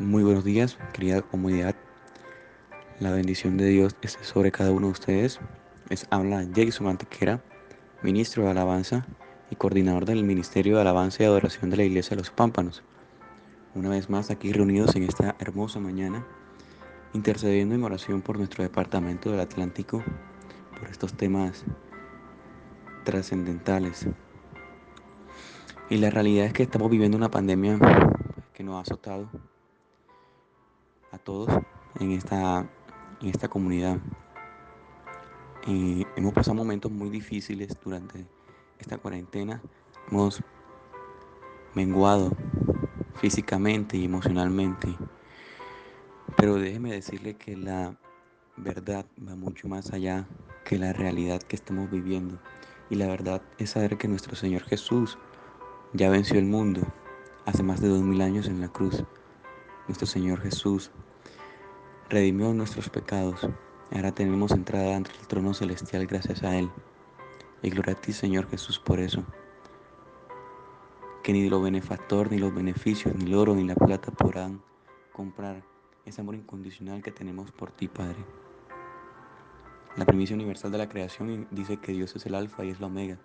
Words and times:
Muy 0.00 0.22
buenos 0.22 0.44
días, 0.44 0.78
querida 0.92 1.22
comunidad. 1.22 1.74
La 3.00 3.10
bendición 3.10 3.56
de 3.56 3.66
Dios 3.66 3.96
esté 4.00 4.22
sobre 4.22 4.52
cada 4.52 4.70
uno 4.70 4.86
de 4.86 4.92
ustedes. 4.92 5.40
Les 5.88 6.06
habla 6.10 6.46
Jason 6.54 6.86
Antequera, 6.86 7.42
ministro 8.04 8.44
de 8.44 8.50
Alabanza 8.50 9.04
y 9.50 9.56
coordinador 9.56 10.04
del 10.04 10.22
Ministerio 10.22 10.76
de 10.76 10.82
Alabanza 10.82 11.24
y 11.24 11.26
Adoración 11.26 11.70
de 11.70 11.78
la 11.78 11.82
Iglesia 11.82 12.10
de 12.10 12.22
los 12.22 12.30
Pámpanos. 12.30 12.84
Una 13.74 13.88
vez 13.88 14.08
más 14.08 14.30
aquí 14.30 14.52
reunidos 14.52 14.94
en 14.94 15.02
esta 15.02 15.34
hermosa 15.40 15.80
mañana, 15.80 16.24
intercediendo 17.12 17.74
en 17.74 17.82
oración 17.82 18.22
por 18.22 18.38
nuestro 18.38 18.62
departamento 18.62 19.32
del 19.32 19.40
Atlántico, 19.40 20.04
por 20.78 20.88
estos 20.88 21.12
temas 21.14 21.64
trascendentales. 23.02 24.06
Y 25.90 25.96
la 25.96 26.10
realidad 26.10 26.46
es 26.46 26.52
que 26.52 26.62
estamos 26.62 26.88
viviendo 26.88 27.16
una 27.16 27.32
pandemia 27.32 27.80
que 28.54 28.62
nos 28.62 28.76
ha 28.76 28.82
azotado 28.82 29.28
a 31.12 31.18
todos 31.18 31.48
en 32.00 32.12
esta, 32.12 32.68
en 33.20 33.28
esta 33.28 33.48
comunidad. 33.48 33.98
hemos 35.66 36.32
pasado 36.32 36.54
momentos 36.54 36.90
muy 36.90 37.10
difíciles 37.10 37.76
durante 37.82 38.26
esta 38.78 38.98
cuarentena. 38.98 39.62
Hemos 40.10 40.42
menguado 41.74 42.30
físicamente 43.14 43.96
y 43.96 44.04
emocionalmente. 44.04 44.96
Pero 46.36 46.56
déjeme 46.56 46.92
decirle 46.92 47.34
que 47.34 47.56
la 47.56 47.96
verdad 48.56 49.06
va 49.26 49.34
mucho 49.34 49.68
más 49.68 49.92
allá 49.92 50.26
que 50.64 50.78
la 50.78 50.92
realidad 50.92 51.42
que 51.42 51.56
estamos 51.56 51.90
viviendo. 51.90 52.38
Y 52.90 52.96
la 52.96 53.06
verdad 53.06 53.42
es 53.58 53.70
saber 53.70 53.98
que 53.98 54.08
nuestro 54.08 54.36
Señor 54.36 54.62
Jesús 54.62 55.18
ya 55.92 56.10
venció 56.10 56.38
el 56.38 56.46
mundo 56.46 56.82
hace 57.44 57.62
más 57.62 57.80
de 57.80 57.88
dos 57.88 58.02
mil 58.02 58.20
años 58.20 58.46
en 58.46 58.60
la 58.60 58.68
cruz 58.68 59.04
nuestro 59.88 60.06
Señor 60.06 60.40
Jesús 60.42 60.90
redimió 62.08 62.52
nuestros 62.54 62.88
pecados. 62.88 63.46
Ahora 63.90 64.12
tenemos 64.12 64.52
entrada 64.52 64.96
ante 64.96 65.10
el 65.10 65.26
trono 65.26 65.54
celestial 65.54 66.06
gracias 66.06 66.42
a 66.42 66.58
Él. 66.58 66.70
Y 67.62 67.70
gloria 67.70 67.94
a 67.94 68.00
ti, 68.00 68.12
Señor 68.12 68.48
Jesús, 68.48 68.78
por 68.78 69.00
eso. 69.00 69.24
Que 71.22 71.32
ni 71.32 71.48
lo 71.48 71.60
benefactor, 71.60 72.30
ni 72.30 72.38
los 72.38 72.54
beneficios, 72.54 73.14
ni 73.14 73.26
el 73.26 73.34
oro, 73.34 73.54
ni 73.54 73.64
la 73.64 73.74
plata 73.74 74.10
podrán 74.10 74.62
comprar 75.12 75.62
ese 76.06 76.20
amor 76.20 76.34
incondicional 76.34 77.02
que 77.02 77.10
tenemos 77.10 77.50
por 77.50 77.70
ti, 77.70 77.88
Padre. 77.88 78.24
La 79.96 80.06
primicia 80.06 80.36
universal 80.36 80.70
de 80.70 80.78
la 80.78 80.88
creación 80.88 81.48
dice 81.50 81.78
que 81.78 81.92
Dios 81.92 82.14
es 82.14 82.24
el 82.24 82.34
alfa 82.34 82.64
y 82.64 82.70
es 82.70 82.80
la 82.80 82.86
omega. 82.86 83.18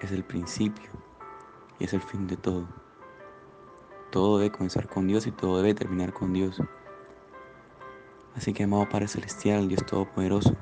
Es 0.00 0.12
el 0.12 0.22
principio 0.22 0.90
y 1.78 1.84
es 1.84 1.94
el 1.94 2.02
fin 2.02 2.26
de 2.26 2.36
todo. 2.36 2.68
Todo 4.10 4.38
debe 4.38 4.52
comenzar 4.52 4.88
con 4.88 5.06
Dios 5.06 5.26
y 5.26 5.32
todo 5.32 5.56
debe 5.56 5.74
terminar 5.74 6.12
con 6.12 6.32
Dios. 6.32 6.60
Así 8.38 8.52
que, 8.52 8.62
amado 8.62 8.88
Padre 8.88 9.08
Celestial, 9.08 9.66
Dios 9.66 9.84
Todopoderoso, 9.84 10.56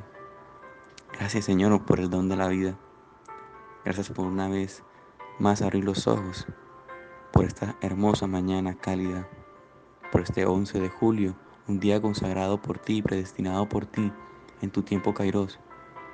gracias 1.12 1.44
Señor 1.44 1.84
por 1.84 2.00
el 2.00 2.08
don 2.08 2.26
de 2.26 2.34
la 2.34 2.48
vida. 2.48 2.74
Gracias 3.84 4.08
por 4.08 4.24
una 4.24 4.48
vez 4.48 4.82
más 5.38 5.60
abrir 5.60 5.84
los 5.84 6.06
ojos, 6.06 6.46
por 7.34 7.44
esta 7.44 7.76
hermosa 7.82 8.26
mañana 8.26 8.78
cálida, 8.78 9.28
por 10.10 10.22
este 10.22 10.46
11 10.46 10.80
de 10.80 10.88
julio, 10.88 11.36
un 11.68 11.78
día 11.78 12.00
consagrado 12.00 12.62
por 12.62 12.78
ti, 12.78 13.02
predestinado 13.02 13.68
por 13.68 13.84
ti 13.84 14.10
en 14.62 14.70
tu 14.70 14.80
tiempo 14.80 15.12
Kairos, 15.12 15.60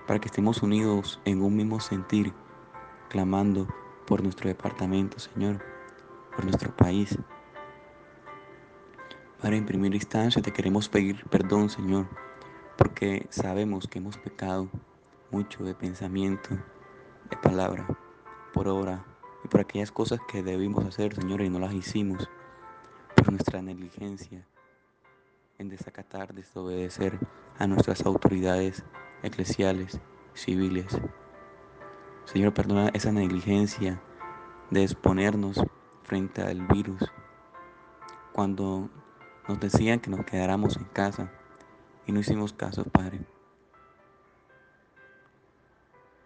para 0.09 0.19
que 0.19 0.27
estemos 0.27 0.65
unidos 0.65 1.21
en 1.25 1.43
un 1.43 1.55
mismo 1.55 1.79
sentir, 1.79 2.33
clamando 3.09 3.69
por 4.05 4.21
nuestro 4.21 4.49
departamento, 4.49 5.21
Señor 5.21 5.63
por 6.35 6.45
nuestro 6.45 6.75
país. 6.75 7.17
Para 9.43 9.57
en 9.57 9.67
primera 9.67 9.97
instancia 9.97 10.41
te 10.41 10.53
queremos 10.53 10.89
pedir 10.89 11.25
perdón, 11.29 11.69
Señor, 11.69 12.07
porque 12.79 13.27
sabemos 13.31 13.89
que 13.89 13.99
hemos 13.99 14.17
pecado 14.17 14.71
mucho 15.33 15.65
de 15.65 15.75
pensamiento, 15.75 16.51
de 17.29 17.37
palabra, 17.39 17.85
por 18.53 18.69
obra 18.69 19.05
y 19.45 19.49
por 19.49 19.61
aquellas 19.61 19.91
cosas 19.91 20.21
que 20.31 20.45
debimos 20.45 20.85
hacer, 20.85 21.17
Señor, 21.17 21.41
y 21.41 21.51
no 21.51 21.59
las 21.59 21.75
hicimos, 21.75 22.31
por 23.17 23.33
nuestra 23.33 23.61
negligencia 23.63 24.47
en 25.59 25.69
desacatar, 25.69 26.33
desobedecer 26.33 27.19
a 27.59 27.67
nuestras 27.67 28.07
autoridades 28.07 28.85
eclesiales, 29.25 30.01
civiles. 30.35 30.97
Señor, 32.27 32.55
perdona 32.55 32.91
esa 32.95 33.11
negligencia 33.11 34.01
de 34.71 34.85
exponernos 34.85 35.61
frente 36.05 36.43
al 36.43 36.65
virus, 36.69 37.03
cuando 38.33 38.89
nos 39.49 39.61
decían 39.61 40.01
que 40.01 40.11
nos 40.11 40.25
quedáramos 40.25 40.77
en 40.77 40.85
casa 40.85 41.31
y 42.07 42.13
no 42.13 42.21
hicimos 42.21 42.53
caso, 42.53 42.85
Padre. 42.85 43.21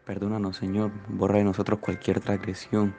Perdónanos, 0.04 0.56
Señor, 0.56 0.92
borra 1.08 1.38
de 1.38 1.44
nosotros 1.44 1.80
cualquier 1.80 2.20
transgresión. 2.20 2.94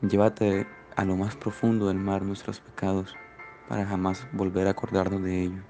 Llévate 0.00 0.66
a 0.96 1.04
lo 1.04 1.16
más 1.16 1.36
profundo 1.36 1.88
del 1.88 1.98
mar 1.98 2.22
nuestros 2.22 2.60
pecados 2.60 3.14
para 3.68 3.86
jamás 3.86 4.26
volver 4.32 4.66
a 4.66 4.70
acordarnos 4.70 5.22
de 5.22 5.42
ello. 5.42 5.62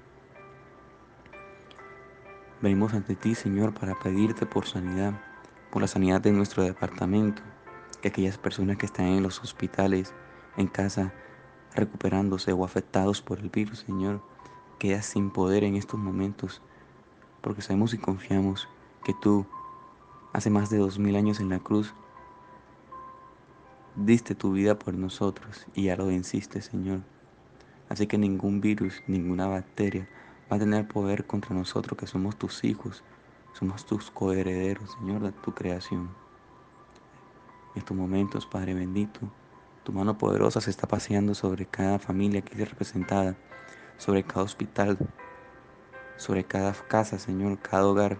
Venimos 2.61 2.93
ante 2.93 3.15
ti, 3.15 3.35
Señor, 3.35 3.73
para 3.73 3.95
pedirte 3.95 4.45
por 4.45 4.65
sanidad, 4.65 5.13
por 5.71 5.81
la 5.81 5.87
sanidad 5.87 6.21
de 6.21 6.31
nuestro 6.31 6.63
departamento, 6.63 7.41
que 8.01 8.09
aquellas 8.09 8.37
personas 8.37 8.77
que 8.77 8.85
están 8.85 9.07
en 9.07 9.23
los 9.23 9.41
hospitales, 9.41 10.13
en 10.57 10.67
casa, 10.67 11.13
recuperándose 11.75 12.53
o 12.53 12.63
afectados 12.63 13.21
por 13.21 13.39
el 13.39 13.49
virus, 13.49 13.79
Señor, 13.79 14.21
quedas 14.77 15.05
sin 15.05 15.29
poder 15.29 15.63
en 15.63 15.75
estos 15.75 15.99
momentos, 15.99 16.61
porque 17.41 17.61
sabemos 17.61 17.93
y 17.93 17.97
confiamos 17.97 18.67
que 19.03 19.13
tú, 19.13 19.45
hace 20.33 20.49
más 20.49 20.69
de 20.69 20.77
dos 20.77 20.99
mil 20.99 21.15
años 21.15 21.39
en 21.39 21.49
la 21.49 21.59
cruz, 21.59 21.93
diste 23.95 24.35
tu 24.35 24.53
vida 24.53 24.77
por 24.77 24.93
nosotros 24.93 25.67
y 25.75 25.83
ya 25.83 25.95
lo 25.95 26.07
venciste, 26.07 26.61
Señor. 26.61 27.01
Así 27.89 28.07
que 28.07 28.17
ningún 28.17 28.61
virus, 28.61 29.01
ninguna 29.07 29.47
bacteria 29.47 30.07
va 30.51 30.57
a 30.57 30.59
tener 30.59 30.87
poder 30.87 31.25
contra 31.25 31.55
nosotros 31.55 31.97
que 31.97 32.07
somos 32.07 32.37
tus 32.37 32.63
hijos, 32.63 33.03
somos 33.53 33.85
tus 33.85 34.11
coherederos, 34.11 34.91
Señor, 34.99 35.21
de 35.21 35.31
tu 35.31 35.53
creación 35.53 36.09
en 37.73 37.79
estos 37.79 37.95
momentos, 37.95 38.45
Padre 38.45 38.73
bendito. 38.73 39.19
Tu 39.89 39.95
mano 39.95 40.19
poderosa 40.19 40.61
se 40.61 40.69
está 40.69 40.87
paseando 40.87 41.33
sobre 41.33 41.65
cada 41.65 41.97
familia 41.97 42.41
aquí 42.41 42.63
representada, 42.63 43.35
sobre 43.97 44.21
cada 44.21 44.43
hospital, 44.43 44.99
sobre 46.15 46.43
cada 46.43 46.73
casa, 46.73 47.17
Señor, 47.17 47.57
cada 47.57 47.87
hogar, 47.87 48.19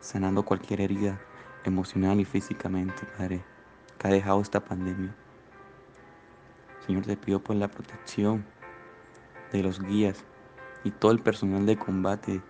sanando 0.00 0.44
cualquier 0.44 0.82
herida 0.82 1.18
emocional 1.64 2.20
y 2.20 2.26
físicamente, 2.26 3.06
Padre, 3.16 3.42
que 3.96 4.06
ha 4.06 4.10
dejado 4.10 4.42
esta 4.42 4.62
pandemia. 4.62 5.16
Señor, 6.86 7.06
te 7.06 7.16
pido 7.16 7.42
por 7.42 7.56
la 7.56 7.68
protección 7.68 8.44
de 9.50 9.62
los 9.62 9.80
guías 9.80 10.26
y 10.84 10.90
todo 10.90 11.12
el 11.12 11.20
personal 11.20 11.64
de 11.64 11.78
combate 11.78 12.42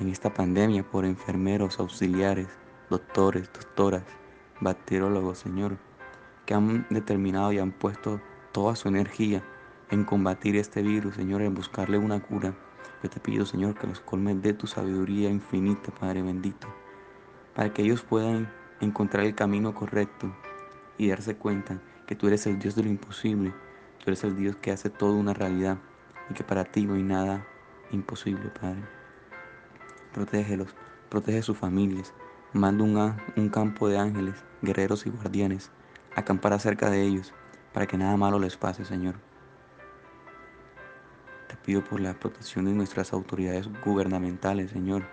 en 0.00 0.08
esta 0.08 0.34
pandemia, 0.34 0.82
por 0.82 1.04
enfermeros, 1.04 1.78
auxiliares, 1.78 2.48
doctores, 2.90 3.48
doctoras, 3.52 4.02
bacteriólogos, 4.60 5.38
Señor, 5.38 5.78
que 6.46 6.54
han 6.54 6.86
determinado 6.90 7.52
y 7.52 7.58
han 7.58 7.72
puesto 7.72 8.20
toda 8.52 8.76
su 8.76 8.88
energía 8.88 9.42
en 9.90 10.04
combatir 10.04 10.56
este 10.56 10.82
virus, 10.82 11.16
Señor, 11.16 11.42
en 11.42 11.54
buscarle 11.54 11.98
una 11.98 12.20
cura. 12.20 12.54
Yo 13.02 13.10
te 13.10 13.20
pido, 13.20 13.44
Señor, 13.44 13.74
que 13.74 13.86
los 13.86 14.00
colmes 14.00 14.40
de 14.42 14.52
tu 14.52 14.66
sabiduría 14.66 15.28
infinita, 15.28 15.92
Padre 15.92 16.22
bendito, 16.22 16.68
para 17.54 17.72
que 17.72 17.82
ellos 17.82 18.02
puedan 18.02 18.50
encontrar 18.80 19.24
el 19.24 19.34
camino 19.34 19.74
correcto 19.74 20.34
y 20.98 21.08
darse 21.08 21.36
cuenta 21.36 21.80
que 22.06 22.14
tú 22.14 22.26
eres 22.26 22.46
el 22.46 22.58
Dios 22.58 22.74
de 22.74 22.84
lo 22.84 22.88
imposible, 22.88 23.52
tú 23.98 24.04
eres 24.06 24.24
el 24.24 24.36
Dios 24.36 24.56
que 24.56 24.70
hace 24.70 24.90
todo 24.90 25.14
una 25.14 25.34
realidad 25.34 25.78
y 26.30 26.34
que 26.34 26.44
para 26.44 26.64
ti 26.64 26.86
no 26.86 26.94
hay 26.94 27.02
nada 27.02 27.46
imposible, 27.90 28.50
Padre. 28.60 28.82
Protégelos, 30.12 30.74
protege 31.08 31.42
sus 31.42 31.58
familias, 31.58 32.14
manda 32.52 32.84
un, 32.84 33.16
un 33.36 33.48
campo 33.48 33.88
de 33.88 33.98
ángeles 33.98 34.42
guerreros 34.62 35.06
y 35.06 35.10
guardianes, 35.10 35.70
acampar 36.14 36.58
cerca 36.60 36.90
de 36.90 37.02
ellos, 37.02 37.32
para 37.72 37.86
que 37.86 37.96
nada 37.96 38.16
malo 38.16 38.38
les 38.38 38.56
pase, 38.56 38.84
Señor. 38.84 39.16
Te 41.48 41.56
pido 41.56 41.82
por 41.84 42.00
la 42.00 42.14
protección 42.14 42.64
de 42.64 42.72
nuestras 42.72 43.12
autoridades 43.12 43.68
gubernamentales, 43.84 44.70
Señor, 44.70 45.04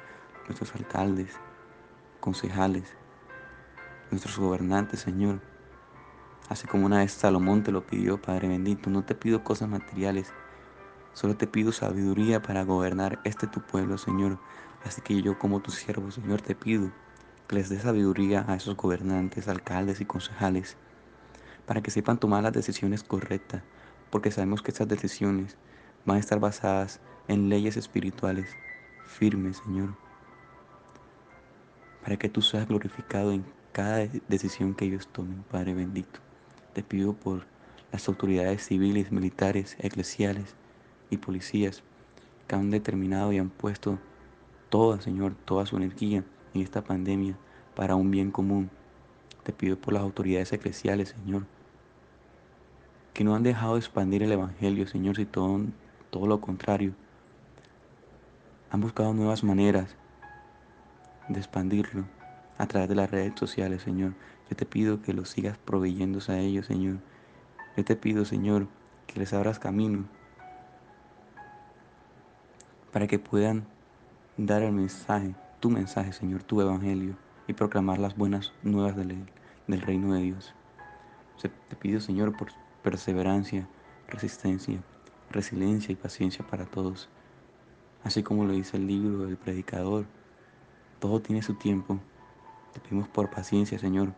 nuestros 0.47 0.73
alcaldes, 0.75 1.37
concejales, 2.19 2.95
nuestros 4.11 4.37
gobernantes, 4.39 4.99
Señor. 5.01 5.41
Así 6.49 6.67
como 6.67 6.85
una 6.85 6.99
vez 6.99 7.11
Salomón 7.11 7.63
te 7.63 7.71
lo 7.71 7.85
pidió, 7.85 8.21
Padre 8.21 8.47
bendito, 8.47 8.89
no 8.89 9.03
te 9.03 9.15
pido 9.15 9.43
cosas 9.43 9.69
materiales, 9.69 10.33
solo 11.13 11.37
te 11.37 11.45
pido 11.45 11.71
sabiduría 11.71 12.41
para 12.41 12.63
gobernar 12.63 13.19
este 13.23 13.45
tu 13.45 13.61
pueblo, 13.61 13.97
Señor. 13.97 14.39
Así 14.83 15.01
que 15.01 15.21
yo 15.21 15.37
como 15.37 15.61
tu 15.61 15.71
siervo, 15.71 16.09
Señor, 16.09 16.41
te 16.41 16.55
pido 16.55 16.91
que 17.47 17.55
les 17.55 17.69
dé 17.69 17.79
sabiduría 17.79 18.45
a 18.47 18.55
esos 18.55 18.75
gobernantes, 18.75 19.47
alcaldes 19.47 20.01
y 20.01 20.05
concejales, 20.05 20.77
para 21.69 21.83
que 21.83 21.91
sepan 21.91 22.19
tomar 22.19 22.41
las 22.41 22.53
decisiones 22.53 23.03
correctas, 23.03 23.61
porque 24.09 24.31
sabemos 24.31 24.63
que 24.63 24.71
estas 24.71 24.87
decisiones 24.87 25.55
van 26.03 26.17
a 26.17 26.19
estar 26.19 26.39
basadas 26.39 26.99
en 27.27 27.47
leyes 27.47 27.77
espirituales 27.77 28.49
firmes, 29.05 29.61
Señor, 29.63 29.95
para 32.01 32.17
que 32.17 32.27
tú 32.27 32.41
seas 32.41 32.67
glorificado 32.67 33.31
en 33.31 33.45
cada 33.71 34.07
decisión 34.27 34.73
que 34.73 34.85
ellos 34.85 35.09
tomen, 35.09 35.43
Padre 35.43 35.75
bendito. 35.75 36.19
Te 36.73 36.81
pido 36.81 37.13
por 37.13 37.45
las 37.91 38.07
autoridades 38.07 38.65
civiles, 38.65 39.11
militares, 39.11 39.77
eclesiales 39.77 40.55
y 41.11 41.17
policías 41.17 41.83
que 42.47 42.55
han 42.55 42.71
determinado 42.71 43.31
y 43.31 43.37
han 43.37 43.51
puesto 43.51 43.99
toda, 44.69 45.01
Señor, 45.01 45.35
toda 45.45 45.67
su 45.67 45.77
energía 45.77 46.23
en 46.55 46.61
esta 46.61 46.83
pandemia 46.83 47.37
para 47.75 47.93
un 47.93 48.09
bien 48.09 48.31
común. 48.31 48.71
Te 49.43 49.53
pido 49.53 49.79
por 49.79 49.93
las 49.93 50.01
autoridades 50.01 50.51
eclesiales, 50.51 51.09
Señor, 51.09 51.45
que 53.19 53.25
no 53.25 53.35
han 53.35 53.43
dejado 53.43 53.73
de 53.73 53.81
expandir 53.81 54.23
el 54.23 54.31
Evangelio, 54.31 54.87
Señor, 54.87 55.17
si 55.17 55.25
todo, 55.25 55.59
todo 56.09 56.25
lo 56.25 56.39
contrario. 56.39 56.93
Han 58.71 58.79
buscado 58.79 59.13
nuevas 59.13 59.43
maneras 59.43 59.93
de 61.27 61.37
expandirlo 61.37 62.05
a 62.57 62.65
través 62.67 62.87
de 62.87 62.95
las 62.95 63.11
redes 63.11 63.33
sociales, 63.37 63.81
Señor. 63.81 64.13
Yo 64.49 64.55
te 64.55 64.65
pido 64.65 65.01
que 65.01 65.11
lo 65.11 65.25
sigas 65.25 65.57
proveyéndose 65.57 66.31
a 66.31 66.39
ellos, 66.39 66.67
Señor. 66.67 66.99
Yo 67.75 67.83
te 67.83 67.97
pido, 67.97 68.23
Señor, 68.23 68.67
que 69.05 69.19
les 69.19 69.33
abras 69.33 69.59
camino 69.59 70.05
para 72.93 73.05
que 73.05 73.19
puedan 73.19 73.65
dar 74.37 74.61
el 74.61 74.71
mensaje, 74.71 75.35
tu 75.59 75.69
mensaje, 75.69 76.13
Señor, 76.13 76.43
tu 76.43 76.61
evangelio, 76.61 77.17
y 77.49 77.53
proclamar 77.53 77.99
las 77.99 78.15
buenas 78.15 78.53
nuevas 78.63 78.95
del, 78.95 79.25
del 79.67 79.81
reino 79.81 80.13
de 80.13 80.21
Dios. 80.21 80.53
Te 81.41 81.75
pido, 81.75 81.99
Señor, 81.99 82.37
por 82.37 82.47
perseverancia, 82.83 83.67
resistencia, 84.07 84.81
resiliencia 85.29 85.91
y 85.91 85.95
paciencia 85.95 86.45
para 86.45 86.65
todos. 86.65 87.09
Así 88.03 88.23
como 88.23 88.45
lo 88.45 88.53
dice 88.53 88.77
el 88.77 88.87
libro 88.87 89.25
del 89.25 89.37
predicador, 89.37 90.05
todo 90.99 91.21
tiene 91.21 91.41
su 91.41 91.55
tiempo. 91.55 91.99
Te 92.73 92.79
pedimos 92.79 93.07
por 93.07 93.29
paciencia, 93.29 93.77
Señor. 93.79 94.13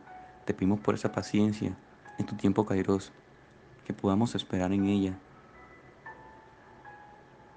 Te 0.46 0.54
pedimos 0.54 0.80
por 0.80 0.96
esa 0.96 1.12
paciencia 1.12 1.75
en 2.18 2.25
tu 2.25 2.36
tiempo, 2.36 2.66
Kairos, 2.66 3.12
que 3.86 3.94
podamos 3.94 4.36
esperar 4.36 4.72
en 4.74 4.86
ella 4.86 5.18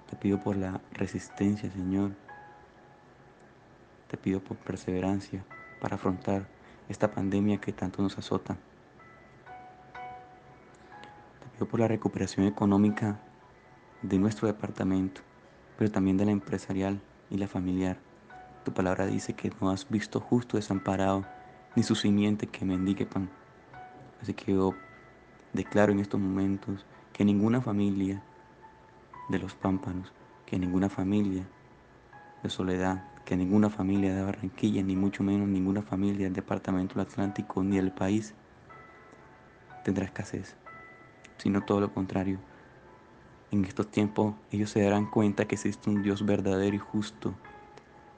te 0.09 0.15
pido 0.15 0.39
por 0.39 0.55
la 0.55 0.81
resistencia, 0.93 1.69
Señor. 1.71 2.11
Te 4.07 4.17
pido 4.17 4.39
por 4.39 4.55
perseverancia 4.57 5.43
para 5.81 5.95
afrontar 5.95 6.47
esta 6.87 7.11
pandemia 7.11 7.59
que 7.59 7.73
tanto 7.73 8.01
nos 8.01 8.17
azota. 8.17 8.57
Pido 11.55 11.69
por 11.69 11.79
la 11.79 11.87
recuperación 11.87 12.47
económica 12.47 13.17
de 14.01 14.19
nuestro 14.19 14.45
departamento, 14.45 15.21
pero 15.77 15.89
también 15.89 16.17
de 16.17 16.25
la 16.25 16.31
empresarial 16.31 16.99
y 17.29 17.37
la 17.37 17.47
familiar. 17.47 17.97
Tu 18.65 18.73
palabra 18.73 19.05
dice 19.05 19.35
que 19.35 19.53
no 19.61 19.69
has 19.69 19.89
visto 19.89 20.19
justo 20.19 20.57
desamparado, 20.57 21.25
ni 21.77 21.83
su 21.83 21.95
simiente 21.95 22.47
que 22.47 22.65
mendigue 22.65 23.05
pan. 23.05 23.29
Así 24.21 24.33
que 24.33 24.51
yo 24.51 24.73
declaro 25.53 25.93
en 25.93 26.01
estos 26.01 26.19
momentos 26.19 26.85
que 27.13 27.23
ninguna 27.23 27.61
familia 27.61 28.21
de 29.29 29.39
los 29.39 29.55
pámpanos, 29.55 30.11
que 30.45 30.59
ninguna 30.59 30.89
familia 30.89 31.47
de 32.43 32.49
Soledad, 32.49 33.05
que 33.23 33.37
ninguna 33.37 33.69
familia 33.69 34.13
de 34.13 34.23
Barranquilla, 34.23 34.83
ni 34.83 34.97
mucho 34.97 35.23
menos 35.23 35.47
ninguna 35.47 35.81
familia 35.81 36.25
del 36.25 36.33
Departamento 36.33 36.95
del 36.95 37.07
Atlántico 37.07 37.63
ni 37.63 37.77
del 37.77 37.93
país 37.93 38.33
tendrá 39.85 40.03
escasez, 40.03 40.57
sino 41.37 41.63
todo 41.63 41.81
lo 41.81 41.93
contrario. 41.93 42.39
En 43.51 43.65
estos 43.65 43.89
tiempos 43.89 44.35
ellos 44.51 44.69
se 44.69 44.81
darán 44.81 45.05
cuenta 45.05 45.45
que 45.45 45.55
existe 45.55 45.89
un 45.89 46.01
Dios 46.01 46.25
verdadero 46.25 46.75
y 46.75 46.79
justo, 46.79 47.33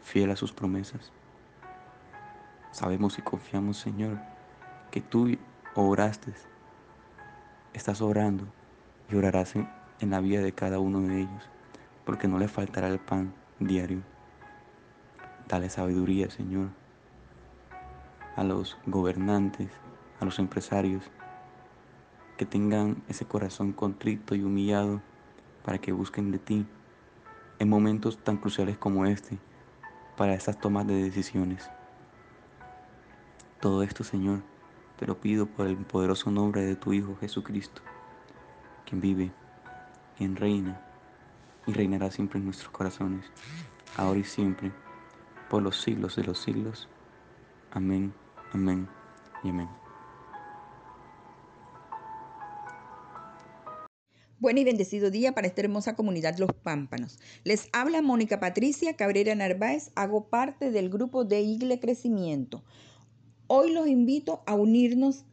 fiel 0.02 0.32
a 0.32 0.36
sus 0.36 0.54
promesas. 0.54 1.12
Sabemos 2.72 3.18
y 3.20 3.22
confiamos, 3.22 3.78
Señor, 3.78 4.20
que 4.92 5.02
tú 5.02 5.38
obraste, 5.76 6.34
estás 7.74 8.02
obrando 8.02 8.46
y 9.10 9.16
orarás 9.16 9.56
en 9.56 9.68
en 10.00 10.12
la 10.12 10.20
vida 10.20 10.42
de 10.42 10.54
cada 10.54 10.80
uno 10.80 11.02
de 11.02 11.22
ellos, 11.22 11.50
porque 12.06 12.28
no 12.28 12.38
les 12.38 12.52
faltará 12.52 12.88
el 12.88 13.00
pan 13.00 13.34
diario. 13.60 14.02
Dale 15.48 15.70
sabiduría, 15.70 16.30
Señor, 16.30 16.70
a 18.36 18.44
los 18.44 18.78
gobernantes, 18.86 19.72
a 20.20 20.26
los 20.26 20.40
empresarios, 20.40 21.04
que 22.38 22.46
tengan 22.46 23.04
ese 23.10 23.26
corazón 23.26 23.74
contrito 23.74 24.36
y 24.36 24.44
humillado 24.44 25.02
para 25.66 25.80
que 25.80 25.92
busquen 25.92 26.32
de 26.32 26.40
ti 26.40 26.66
en 27.60 27.70
momentos 27.70 28.18
tan 28.24 28.38
cruciales 28.38 28.78
como 28.78 29.06
este, 29.06 29.38
para 30.16 30.36
esas 30.36 30.60
tomas 30.60 30.88
de 30.88 31.04
decisiones. 31.04 31.70
Todo 33.60 33.84
esto, 33.84 34.04
Señor, 34.04 34.44
te 34.98 35.08
lo 35.08 35.20
pido 35.20 35.48
por 35.48 35.68
el 35.68 35.78
poderoso 35.78 36.32
nombre 36.32 36.62
de 36.62 36.76
tu 36.76 36.94
Hijo 36.94 37.18
Jesucristo, 37.20 37.82
quien 38.86 39.02
vive 39.02 39.32
quien 40.18 40.36
reina 40.36 40.82
y 41.66 41.74
reinará 41.74 42.10
siempre 42.12 42.40
en 42.40 42.46
nuestros 42.46 42.70
corazones, 42.70 43.32
ahora 43.96 44.20
y 44.20 44.24
siempre, 44.24 44.72
por 45.50 45.62
los 45.62 45.82
siglos 45.82 46.16
de 46.16 46.24
los 46.24 46.40
siglos. 46.40 46.90
Amén, 47.72 48.14
amén 48.54 48.88
y 49.44 49.50
amén. 49.50 49.87
Buen 54.40 54.60
y 54.60 54.64
bendecido 54.64 55.10
día 55.10 55.32
para 55.32 55.48
esta 55.48 55.62
hermosa 55.62 55.96
comunidad 55.96 56.38
Los 56.38 56.54
Pámpanos. 56.54 57.18
Les 57.44 57.70
habla 57.74 58.04
Mónica 58.04 58.40
Patricia 58.40 58.96
Cabrera 58.96 59.34
Narváez, 59.34 59.90
hago 59.96 60.28
parte 60.30 60.70
del 60.70 60.92
grupo 60.92 61.26
de 61.26 61.42
Igle 61.42 61.80
Crecimiento. 61.80 62.64
Hoy 63.48 63.74
los 63.74 63.88
invito 63.88 64.44
a 64.46 64.54
unirnos 64.54 65.26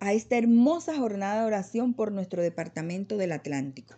a 0.00 0.14
esta 0.14 0.38
hermosa 0.38 0.96
jornada 0.96 1.40
de 1.40 1.46
oración 1.48 1.92
por 1.92 2.12
nuestro 2.12 2.40
departamento 2.40 3.18
del 3.18 3.32
Atlántico. 3.32 3.94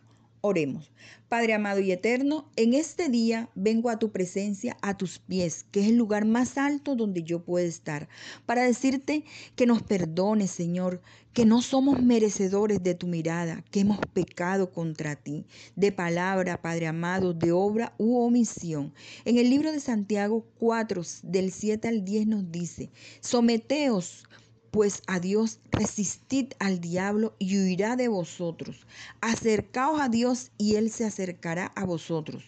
Oremos. 0.47 0.93
Padre 1.29 1.55
amado 1.55 1.81
y 1.81 1.91
eterno, 1.91 2.49
en 2.55 2.73
este 2.73 3.09
día 3.09 3.51
vengo 3.57 3.91
a 3.91 3.99
tu 3.99 4.13
presencia, 4.13 4.77
a 4.81 4.97
tus 4.97 5.19
pies, 5.19 5.67
que 5.73 5.81
es 5.81 5.89
el 5.89 5.97
lugar 5.97 6.25
más 6.25 6.57
alto 6.57 6.95
donde 6.95 7.25
yo 7.25 7.43
puedo 7.43 7.67
estar, 7.67 8.09
para 8.47 8.63
decirte 8.63 9.25
que 9.57 9.67
nos 9.67 9.83
perdones, 9.83 10.53
Señor, 10.53 11.03
que 11.33 11.45
no 11.45 11.63
somos 11.63 12.01
merecedores 12.01 12.81
de 12.85 12.95
tu 12.95 13.09
mirada, 13.09 13.65
que 13.73 13.81
hemos 13.81 13.99
pecado 14.13 14.71
contra 14.71 15.17
ti, 15.17 15.45
de 15.75 15.91
palabra, 15.91 16.63
Padre 16.63 16.87
amado, 16.87 17.35
de 17.35 17.51
obra 17.51 17.93
u 17.99 18.19
omisión. 18.19 18.95
En 19.25 19.39
el 19.39 19.51
libro 19.51 19.73
de 19.73 19.81
Santiago 19.81 20.47
4, 20.61 21.03
del 21.25 21.51
7 21.51 21.89
al 21.89 22.05
10 22.05 22.27
nos 22.29 22.53
dice, 22.53 22.91
someteos 23.21 24.25
pues 24.71 25.03
a 25.07 25.21
Dios 25.21 25.61
resistid 25.71 26.53
al 26.59 26.81
diablo 26.81 27.35
y 27.39 27.59
huirá 27.59 27.97
de 27.97 28.09
vosotros. 28.09 28.87
Acercaos 29.21 30.01
a 30.01 30.09
Dios 30.09 30.51
y 30.59 30.77
Él 30.77 30.91
se 30.91 31.05
acercará 31.05 31.67
a 31.77 31.85
vosotros. 31.85 32.45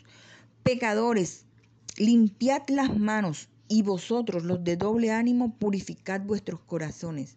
Pecadores, 0.63 1.47
limpiad 1.97 2.63
las 2.69 2.97
manos 2.97 3.49
y 3.69 3.83
vosotros 3.83 4.45
los 4.45 4.65
de 4.65 4.77
doble 4.77 5.13
ánimo 5.13 5.55
purificad 5.59 6.21
vuestros 6.23 6.61
corazones. 6.61 7.37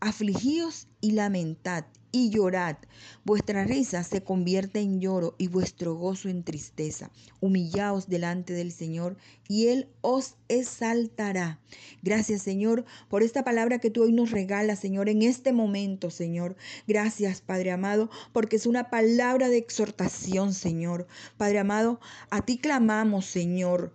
Afligíos 0.00 0.88
y 1.00 1.12
lamentad 1.12 1.84
y 2.12 2.28
llorad. 2.30 2.76
Vuestra 3.24 3.64
risa 3.64 4.04
se 4.04 4.22
convierte 4.22 4.80
en 4.80 5.00
lloro 5.00 5.34
y 5.38 5.48
vuestro 5.48 5.94
gozo 5.94 6.28
en 6.28 6.44
tristeza. 6.44 7.10
Humillaos 7.40 8.06
delante 8.08 8.52
del 8.52 8.70
Señor 8.70 9.16
y 9.48 9.68
Él 9.68 9.88
os 10.02 10.36
exaltará. 10.48 11.58
Gracias, 12.02 12.42
Señor, 12.42 12.84
por 13.08 13.22
esta 13.22 13.42
palabra 13.42 13.78
que 13.78 13.90
tú 13.90 14.02
hoy 14.02 14.12
nos 14.12 14.30
regalas, 14.30 14.78
Señor, 14.78 15.08
en 15.08 15.22
este 15.22 15.52
momento, 15.52 16.10
Señor. 16.10 16.54
Gracias, 16.86 17.40
Padre 17.40 17.72
amado, 17.72 18.10
porque 18.32 18.56
es 18.56 18.66
una 18.66 18.90
palabra 18.90 19.48
de 19.48 19.56
exhortación, 19.56 20.52
Señor. 20.52 21.06
Padre 21.38 21.58
amado, 21.58 21.98
a 22.30 22.42
ti 22.44 22.58
clamamos, 22.58 23.24
Señor. 23.24 23.94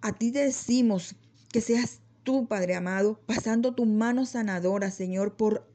A 0.00 0.12
ti 0.12 0.30
decimos 0.30 1.16
que 1.50 1.60
seas 1.60 2.00
tú, 2.22 2.46
Padre 2.46 2.76
amado, 2.76 3.20
pasando 3.26 3.74
tu 3.74 3.86
mano 3.86 4.26
sanadora, 4.26 4.90
Señor, 4.90 5.36
por 5.36 5.66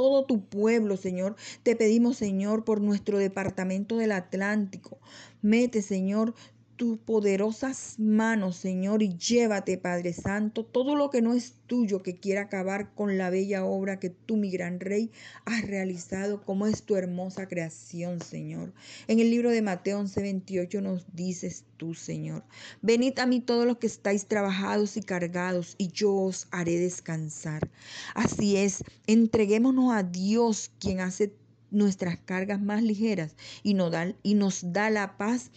todo 0.00 0.24
tu 0.24 0.48
pueblo, 0.48 0.96
Señor. 0.96 1.36
Te 1.62 1.76
pedimos, 1.76 2.16
Señor, 2.16 2.64
por 2.64 2.80
nuestro 2.80 3.18
departamento 3.18 3.98
del 3.98 4.12
Atlántico. 4.12 4.98
Mete, 5.42 5.82
Señor, 5.82 6.34
tus 6.80 6.96
poderosas 6.96 7.96
manos, 7.98 8.56
Señor, 8.56 9.02
y 9.02 9.14
llévate, 9.18 9.76
Padre 9.76 10.14
Santo, 10.14 10.64
todo 10.64 10.96
lo 10.96 11.10
que 11.10 11.20
no 11.20 11.34
es 11.34 11.52
tuyo 11.66 12.02
que 12.02 12.16
quiera 12.16 12.40
acabar 12.40 12.94
con 12.94 13.18
la 13.18 13.28
bella 13.28 13.66
obra 13.66 14.00
que 14.00 14.08
tú, 14.08 14.38
mi 14.38 14.50
gran 14.50 14.80
Rey, 14.80 15.10
has 15.44 15.60
realizado, 15.66 16.42
como 16.42 16.66
es 16.66 16.84
tu 16.84 16.96
hermosa 16.96 17.48
creación, 17.48 18.22
Señor. 18.22 18.72
En 19.08 19.20
el 19.20 19.28
libro 19.28 19.50
de 19.50 19.60
Mateo 19.60 20.00
11:28 20.00 20.80
nos 20.80 21.04
dices 21.14 21.66
tú, 21.76 21.92
Señor, 21.92 22.44
venid 22.80 23.18
a 23.18 23.26
mí 23.26 23.42
todos 23.42 23.66
los 23.66 23.76
que 23.76 23.86
estáis 23.86 24.24
trabajados 24.24 24.96
y 24.96 25.02
cargados, 25.02 25.74
y 25.76 25.88
yo 25.88 26.14
os 26.14 26.48
haré 26.50 26.78
descansar. 26.78 27.70
Así 28.14 28.56
es, 28.56 28.84
entreguémonos 29.06 29.92
a 29.92 30.02
Dios, 30.02 30.70
quien 30.78 31.00
hace 31.00 31.34
nuestras 31.70 32.16
cargas 32.16 32.60
más 32.60 32.82
ligeras 32.82 33.36
y 33.62 33.74
nos 33.74 33.92
da, 33.92 34.14
y 34.22 34.32
nos 34.32 34.72
da 34.72 34.88
la 34.88 35.18
paz 35.18 35.50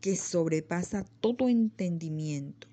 que 0.00 0.16
sobrepasa 0.16 1.04
todo 1.20 1.48
entendimiento. 1.48 2.68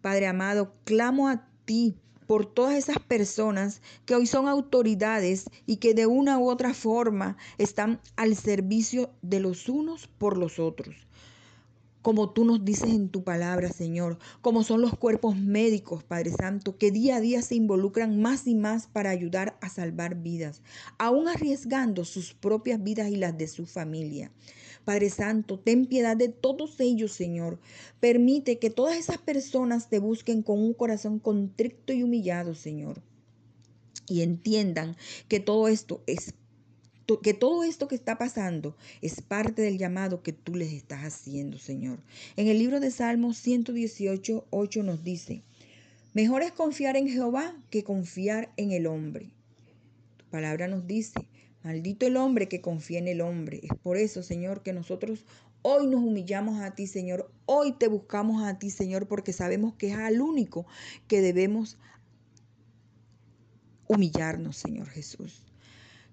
Padre 0.00 0.26
amado, 0.26 0.74
clamo 0.84 1.28
a 1.28 1.46
ti 1.64 1.96
por 2.26 2.46
todas 2.46 2.76
esas 2.76 2.98
personas 2.98 3.82
que 4.06 4.14
hoy 4.14 4.26
son 4.26 4.48
autoridades 4.48 5.44
y 5.66 5.76
que 5.76 5.94
de 5.94 6.06
una 6.06 6.38
u 6.38 6.48
otra 6.48 6.74
forma 6.74 7.36
están 7.58 8.00
al 8.16 8.36
servicio 8.36 9.10
de 9.22 9.40
los 9.40 9.68
unos 9.68 10.06
por 10.06 10.38
los 10.38 10.58
otros 10.58 11.06
como 12.04 12.28
tú 12.28 12.44
nos 12.44 12.62
dices 12.66 12.90
en 12.90 13.08
tu 13.08 13.24
palabra, 13.24 13.72
Señor, 13.72 14.18
como 14.42 14.62
son 14.62 14.82
los 14.82 14.94
cuerpos 14.94 15.38
médicos, 15.38 16.04
Padre 16.04 16.32
Santo, 16.32 16.76
que 16.76 16.90
día 16.90 17.16
a 17.16 17.20
día 17.20 17.40
se 17.40 17.54
involucran 17.54 18.20
más 18.20 18.46
y 18.46 18.54
más 18.54 18.86
para 18.86 19.08
ayudar 19.08 19.56
a 19.62 19.70
salvar 19.70 20.16
vidas, 20.16 20.60
aún 20.98 21.28
arriesgando 21.28 22.04
sus 22.04 22.34
propias 22.34 22.82
vidas 22.82 23.08
y 23.08 23.16
las 23.16 23.38
de 23.38 23.48
su 23.48 23.64
familia. 23.64 24.30
Padre 24.84 25.08
Santo, 25.10 25.58
ten 25.58 25.86
piedad 25.86 26.16
de 26.16 26.28
todos 26.28 26.78
ellos, 26.80 27.12
Señor. 27.12 27.58
Permite 28.00 28.58
que 28.58 28.70
todas 28.70 28.96
esas 28.96 29.18
personas 29.18 29.88
te 29.88 29.98
busquen 29.98 30.42
con 30.42 30.60
un 30.60 30.74
corazón 30.74 31.18
contrito 31.18 31.92
y 31.92 32.02
humillado, 32.02 32.54
Señor. 32.54 33.02
Y 34.06 34.22
entiendan 34.22 34.96
que 35.28 35.40
todo 35.40 35.68
esto 35.68 36.02
es 36.06 36.34
que 37.22 37.34
todo 37.34 37.64
esto 37.64 37.86
que 37.86 37.94
está 37.94 38.16
pasando 38.16 38.76
es 39.02 39.20
parte 39.20 39.60
del 39.60 39.76
llamado 39.76 40.22
que 40.22 40.32
tú 40.32 40.54
les 40.54 40.72
estás 40.72 41.02
haciendo, 41.02 41.58
Señor. 41.58 41.98
En 42.36 42.48
el 42.48 42.58
libro 42.58 42.80
de 42.80 42.90
Salmos 42.90 43.36
118, 43.36 44.46
8 44.48 44.82
nos 44.82 45.04
dice, 45.04 45.42
mejor 46.14 46.42
es 46.42 46.52
confiar 46.52 46.96
en 46.96 47.08
Jehová 47.08 47.54
que 47.68 47.84
confiar 47.84 48.52
en 48.56 48.72
el 48.72 48.86
hombre. 48.86 49.32
Tu 50.16 50.24
palabra 50.30 50.66
nos 50.66 50.86
dice, 50.86 51.28
maldito 51.64 52.06
el 52.06 52.16
hombre 52.16 52.46
que 52.46 52.60
confía 52.60 52.98
en 52.98 53.08
el 53.08 53.22
hombre. 53.22 53.60
Es 53.62 53.76
por 53.82 53.96
eso, 53.96 54.22
Señor, 54.22 54.62
que 54.62 54.72
nosotros 54.72 55.24
hoy 55.62 55.86
nos 55.86 56.02
humillamos 56.02 56.60
a 56.60 56.74
ti, 56.74 56.86
Señor. 56.86 57.32
Hoy 57.46 57.72
te 57.72 57.88
buscamos 57.88 58.44
a 58.44 58.58
ti, 58.58 58.70
Señor, 58.70 59.08
porque 59.08 59.32
sabemos 59.32 59.74
que 59.74 59.88
es 59.88 59.96
al 59.96 60.20
único 60.20 60.66
que 61.08 61.22
debemos 61.22 61.78
humillarnos, 63.88 64.58
Señor 64.58 64.88
Jesús. 64.88 65.43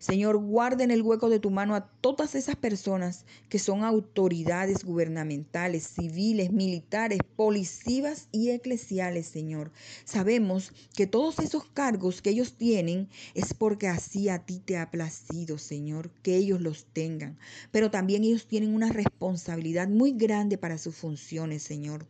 Señor, 0.01 0.37
guarda 0.37 0.83
en 0.83 0.89
el 0.89 1.03
hueco 1.03 1.29
de 1.29 1.37
tu 1.39 1.51
mano 1.51 1.75
a 1.75 1.85
todas 2.01 2.33
esas 2.33 2.55
personas 2.55 3.23
que 3.49 3.59
son 3.59 3.83
autoridades 3.83 4.83
gubernamentales, 4.83 5.83
civiles, 5.83 6.51
militares, 6.51 7.19
policías 7.35 8.27
y 8.31 8.49
eclesiales, 8.49 9.27
Señor. 9.27 9.71
Sabemos 10.03 10.73
que 10.95 11.05
todos 11.05 11.37
esos 11.37 11.65
cargos 11.65 12.23
que 12.23 12.31
ellos 12.31 12.53
tienen 12.53 13.09
es 13.35 13.53
porque 13.53 13.87
así 13.87 14.27
a 14.27 14.39
ti 14.39 14.59
te 14.65 14.75
ha 14.75 14.89
placido, 14.89 15.59
Señor, 15.59 16.09
que 16.23 16.35
ellos 16.35 16.61
los 16.61 16.85
tengan. 16.85 17.37
Pero 17.69 17.91
también 17.91 18.23
ellos 18.23 18.47
tienen 18.47 18.73
una 18.73 18.91
responsabilidad 18.91 19.87
muy 19.87 20.13
grande 20.13 20.57
para 20.57 20.79
sus 20.79 20.95
funciones, 20.95 21.61
Señor. 21.61 22.07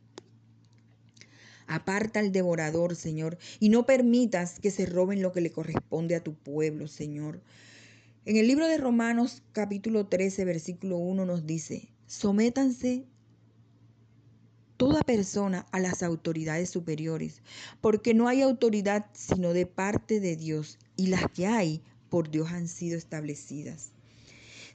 Aparta 1.67 2.21
al 2.21 2.31
devorador, 2.31 2.95
Señor, 2.95 3.37
y 3.59 3.67
no 3.67 3.85
permitas 3.85 4.61
que 4.61 4.71
se 4.71 4.85
roben 4.85 5.21
lo 5.21 5.33
que 5.33 5.41
le 5.41 5.51
corresponde 5.51 6.15
a 6.15 6.23
tu 6.23 6.35
pueblo, 6.35 6.87
Señor. 6.87 7.41
En 8.23 8.37
el 8.37 8.47
libro 8.47 8.67
de 8.67 8.77
Romanos 8.77 9.41
capítulo 9.51 10.05
13, 10.05 10.45
versículo 10.45 10.97
1 10.97 11.25
nos 11.25 11.47
dice, 11.47 11.89
sométanse 12.05 13.07
toda 14.77 15.01
persona 15.01 15.65
a 15.71 15.79
las 15.79 16.03
autoridades 16.03 16.69
superiores, 16.69 17.41
porque 17.81 18.13
no 18.13 18.27
hay 18.27 18.43
autoridad 18.43 19.07
sino 19.13 19.53
de 19.53 19.65
parte 19.65 20.19
de 20.19 20.35
Dios, 20.35 20.77
y 20.95 21.07
las 21.07 21.31
que 21.31 21.47
hay 21.47 21.81
por 22.09 22.29
Dios 22.29 22.51
han 22.51 22.67
sido 22.67 22.95
establecidas. 22.95 23.91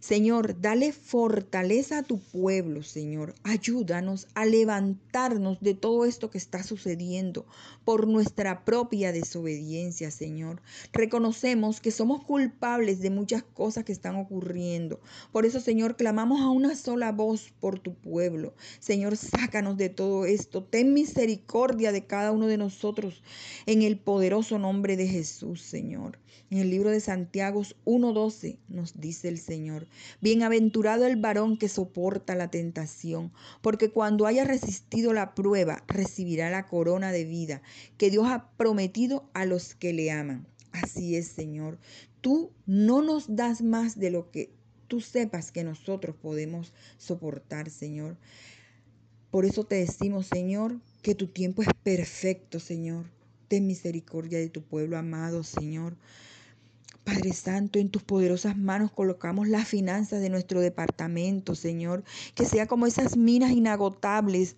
Señor, 0.07 0.61
dale 0.61 0.93
fortaleza 0.93 1.99
a 1.99 2.03
tu 2.05 2.21
pueblo, 2.21 2.85
Señor. 2.85 3.35
Ayúdanos 3.43 4.29
a 4.35 4.45
levantarnos 4.47 5.59
de 5.61 5.75
todo 5.75 6.05
esto 6.05 6.31
que 6.31 6.39
está 6.39 6.63
sucediendo 6.63 7.45
por 7.85 8.07
nuestra 8.07 8.65
propia 8.65 9.11
desobediencia, 9.11 10.13
Señor. 10.13 10.63
Reconocemos 10.93 11.81
que 11.81 11.91
somos 11.91 12.23
culpables 12.23 13.01
de 13.01 13.11
muchas 13.11 13.43
cosas 13.43 13.83
que 13.83 13.91
están 13.91 14.15
ocurriendo. 14.15 15.01
Por 15.33 15.45
eso, 15.45 15.59
Señor, 15.59 15.97
clamamos 15.97 16.41
a 16.41 16.51
una 16.51 16.77
sola 16.77 17.11
voz 17.11 17.53
por 17.59 17.81
tu 17.81 17.95
pueblo. 17.97 18.55
Señor, 18.79 19.17
sácanos 19.17 19.77
de 19.77 19.89
todo 19.89 20.25
esto. 20.25 20.63
Ten 20.63 20.95
misericordia 20.95 21.91
de 21.91 22.07
cada 22.07 22.31
uno 22.31 22.47
de 22.47 22.59
nosotros 22.59 23.25
en 23.67 23.83
el 23.83 23.99
poderoso 23.99 24.61
nombre 24.61 24.97
de 24.97 25.09
Jesús, 25.09 25.63
Señor. 25.63 26.21
En 26.51 26.59
el 26.59 26.71
libro 26.71 26.91
de 26.91 27.01
Santiago 27.01 27.63
1.12 27.85 28.59
nos 28.69 29.01
dice 29.01 29.29
el 29.29 29.39
Señor, 29.39 29.87
bienaventurado 30.21 31.07
el 31.07 31.17
varón 31.17 31.57
que 31.57 31.69
soporta 31.69 32.35
la 32.35 32.51
tentación, 32.51 33.33
porque 33.63 33.91
cuando 33.91 34.27
haya 34.27 34.45
resistido 34.45 35.13
la 35.13 35.35
prueba, 35.35 35.83
recibirá 35.89 36.51
la 36.51 36.67
corona 36.67 37.13
de 37.13 37.25
vida 37.25 37.63
que 37.99 38.11
Dios 38.11 38.27
ha 38.29 38.51
prometido 38.57 39.29
a 39.35 39.45
los 39.45 39.75
que 39.75 39.93
le 39.93 40.11
aman. 40.11 40.47
Así 40.73 41.17
es, 41.17 41.29
Señor. 41.29 41.79
Tú 42.21 42.53
no 42.67 43.03
nos 43.03 43.35
das 43.35 43.63
más 43.63 43.99
de 43.99 44.11
lo 44.11 44.31
que 44.31 44.51
tú 44.89 45.01
sepas 45.01 45.53
que 45.53 45.65
nosotros 45.65 46.17
podemos 46.17 46.73
soportar, 46.99 47.71
Señor. 47.71 48.17
Por 49.31 49.45
eso 49.45 49.65
te 49.65 49.77
decimos, 49.77 50.27
Señor, 50.27 50.81
que 51.03 51.15
tu 51.15 51.29
tiempo 51.29 51.63
es 51.63 51.69
perfecto, 51.83 52.61
Señor. 52.61 53.16
Ten 53.49 53.67
misericordia 53.67 54.39
de 54.39 54.49
tu 54.49 54.63
pueblo 54.63 54.99
amado, 54.99 55.45
Señor. 55.45 55.97
Padre 57.05 57.33
Santo, 57.33 57.79
en 57.79 57.89
tus 57.89 58.03
poderosas 58.03 58.57
manos 58.57 58.91
colocamos 58.91 59.47
las 59.47 59.69
finanzas 59.69 60.21
de 60.21 60.29
nuestro 60.29 60.61
departamento, 60.61 61.55
Señor, 61.55 62.03
que 62.35 62.45
sea 62.45 62.67
como 62.67 62.87
esas 62.87 63.17
minas 63.17 63.53
inagotables 63.53 64.57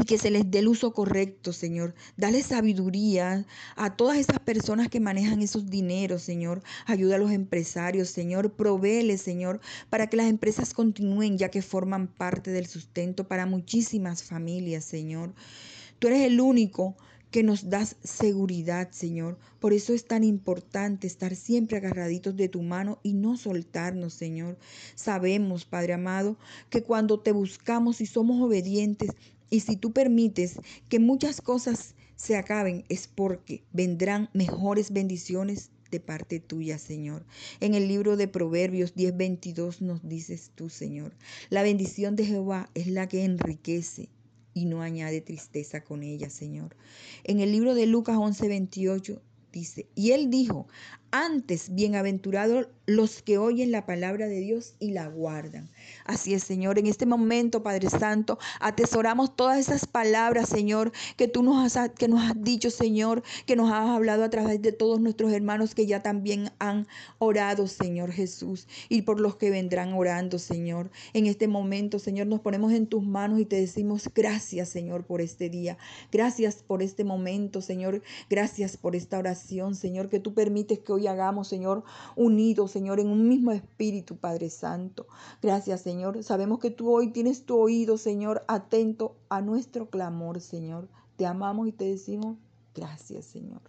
y 0.00 0.04
que 0.04 0.18
se 0.18 0.32
les 0.32 0.50
dé 0.50 0.58
el 0.58 0.68
uso 0.68 0.92
correcto, 0.92 1.52
Señor. 1.52 1.94
Dale 2.16 2.42
sabiduría 2.42 3.46
a 3.76 3.96
todas 3.96 4.18
esas 4.18 4.40
personas 4.40 4.88
que 4.88 4.98
manejan 4.98 5.40
esos 5.40 5.70
dineros, 5.70 6.22
Señor. 6.22 6.62
Ayuda 6.86 7.14
a 7.14 7.18
los 7.18 7.30
empresarios, 7.30 8.08
Señor. 8.08 8.52
Provéele, 8.52 9.16
Señor, 9.16 9.60
para 9.90 10.08
que 10.08 10.16
las 10.16 10.26
empresas 10.26 10.74
continúen, 10.74 11.38
ya 11.38 11.48
que 11.48 11.62
forman 11.62 12.08
parte 12.08 12.50
del 12.50 12.66
sustento 12.66 13.28
para 13.28 13.46
muchísimas 13.46 14.24
familias, 14.24 14.84
Señor. 14.84 15.32
Tú 16.00 16.08
eres 16.08 16.22
el 16.22 16.40
único 16.40 16.96
que 17.34 17.42
nos 17.42 17.68
das 17.68 17.96
seguridad, 18.04 18.92
Señor. 18.92 19.36
Por 19.58 19.72
eso 19.72 19.92
es 19.92 20.06
tan 20.06 20.22
importante 20.22 21.08
estar 21.08 21.34
siempre 21.34 21.78
agarraditos 21.78 22.36
de 22.36 22.48
tu 22.48 22.62
mano 22.62 23.00
y 23.02 23.14
no 23.14 23.36
soltarnos, 23.36 24.14
Señor. 24.14 24.56
Sabemos, 24.94 25.64
Padre 25.64 25.94
amado, 25.94 26.36
que 26.70 26.84
cuando 26.84 27.18
te 27.18 27.32
buscamos 27.32 28.00
y 28.00 28.06
somos 28.06 28.40
obedientes 28.40 29.10
y 29.50 29.58
si 29.58 29.74
tú 29.74 29.90
permites 29.92 30.60
que 30.88 31.00
muchas 31.00 31.40
cosas 31.40 31.96
se 32.14 32.36
acaben, 32.36 32.84
es 32.88 33.08
porque 33.08 33.64
vendrán 33.72 34.30
mejores 34.32 34.92
bendiciones 34.92 35.70
de 35.90 35.98
parte 35.98 36.38
tuya, 36.38 36.78
Señor. 36.78 37.26
En 37.58 37.74
el 37.74 37.88
libro 37.88 38.16
de 38.16 38.28
Proverbios 38.28 38.94
10:22 38.94 39.80
nos 39.80 40.08
dices 40.08 40.52
tú, 40.54 40.70
Señor, 40.70 41.16
la 41.50 41.64
bendición 41.64 42.14
de 42.14 42.26
Jehová 42.26 42.70
es 42.74 42.86
la 42.86 43.08
que 43.08 43.24
enriquece 43.24 44.08
y 44.54 44.64
no 44.64 44.82
añade 44.82 45.20
tristeza 45.20 45.82
con 45.84 46.02
ella, 46.02 46.30
Señor. 46.30 46.76
En 47.24 47.40
el 47.40 47.52
libro 47.52 47.74
de 47.74 47.86
Lucas 47.86 48.16
11:28 48.16 49.20
dice, 49.52 49.86
y 49.94 50.12
él 50.12 50.30
dijo, 50.30 50.66
antes, 51.10 51.74
bienaventurados 51.74 52.68
los 52.86 53.22
que 53.22 53.38
oyen 53.38 53.70
la 53.70 53.86
palabra 53.86 54.26
de 54.26 54.40
Dios 54.40 54.74
y 54.78 54.90
la 54.90 55.06
guardan. 55.08 55.70
Así 56.04 56.34
es, 56.34 56.44
Señor. 56.44 56.78
En 56.78 56.86
este 56.86 57.06
momento, 57.06 57.62
Padre 57.62 57.88
Santo, 57.88 58.38
atesoramos 58.60 59.36
todas 59.36 59.58
esas 59.58 59.86
palabras, 59.86 60.48
Señor, 60.48 60.92
que 61.16 61.28
tú 61.28 61.42
nos 61.42 61.76
has, 61.76 61.90
dicho, 62.36 62.70
Señor, 62.70 63.22
que 63.46 63.56
nos 63.56 63.72
has 63.72 63.88
hablado 63.88 64.24
a 64.24 64.30
través 64.30 64.60
de 64.60 64.72
todos 64.72 65.00
nuestros 65.00 65.32
hermanos 65.32 65.74
que 65.74 65.86
ya 65.86 66.02
también 66.02 66.50
han 66.58 66.86
orado, 67.18 67.68
Señor 67.68 68.12
Jesús, 68.12 68.68
y 68.88 69.02
por 69.02 69.18
los 69.18 69.36
que 69.36 69.50
vendrán 69.50 69.94
orando, 69.94 70.38
Señor. 70.38 70.90
En 71.14 71.26
este 71.26 71.48
momento, 71.48 71.98
Señor, 71.98 72.26
nos 72.26 72.40
ponemos 72.40 72.72
en 72.72 72.86
tus 72.86 73.02
manos 73.02 73.40
y 73.40 73.46
te 73.46 73.56
decimos 73.56 74.10
gracias, 74.14 74.68
Señor, 74.68 75.06
por 75.06 75.22
este 75.22 75.48
día. 75.48 75.78
Gracias 76.12 76.56
por 76.56 76.82
este 76.82 77.04
momento, 77.04 77.62
Señor. 77.62 78.02
Gracias 78.28 78.76
por 78.76 78.94
esta 78.94 79.18
oración, 79.18 79.74
Señor, 79.74 80.10
que 80.10 80.20
tú 80.20 80.34
permites 80.34 80.80
que 80.80 80.92
hoy 80.92 81.03
hagamos, 81.06 81.48
Señor, 81.48 81.84
unidos, 82.16 82.70
Señor, 82.70 83.00
en 83.00 83.08
un 83.08 83.28
mismo 83.28 83.50
espíritu, 83.52 84.16
Padre 84.16 84.50
Santo. 84.50 85.06
Gracias, 85.42 85.80
Señor. 85.80 86.22
Sabemos 86.22 86.58
que 86.58 86.70
tú 86.70 86.92
hoy 86.92 87.10
tienes 87.12 87.44
tu 87.46 87.58
oído, 87.58 87.98
Señor, 87.98 88.44
atento 88.48 89.16
a 89.28 89.40
nuestro 89.40 89.90
clamor, 89.90 90.40
Señor. 90.40 90.88
Te 91.16 91.26
amamos 91.26 91.68
y 91.68 91.72
te 91.72 91.84
decimos 91.84 92.38
gracias, 92.74 93.24
Señor. 93.24 93.62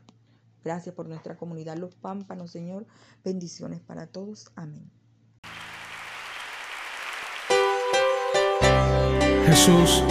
Gracias 0.63 0.96
por 0.96 1.08
nuestra 1.08 1.38
comunidad, 1.38 1.77
los 1.77 1.94
pámpanos, 1.94 2.51
Señor. 2.51 2.88
Bendiciones 3.24 3.82
para 3.82 4.08
todos. 4.08 4.51
Amén. 4.56 4.89
Jesús, 9.46 10.04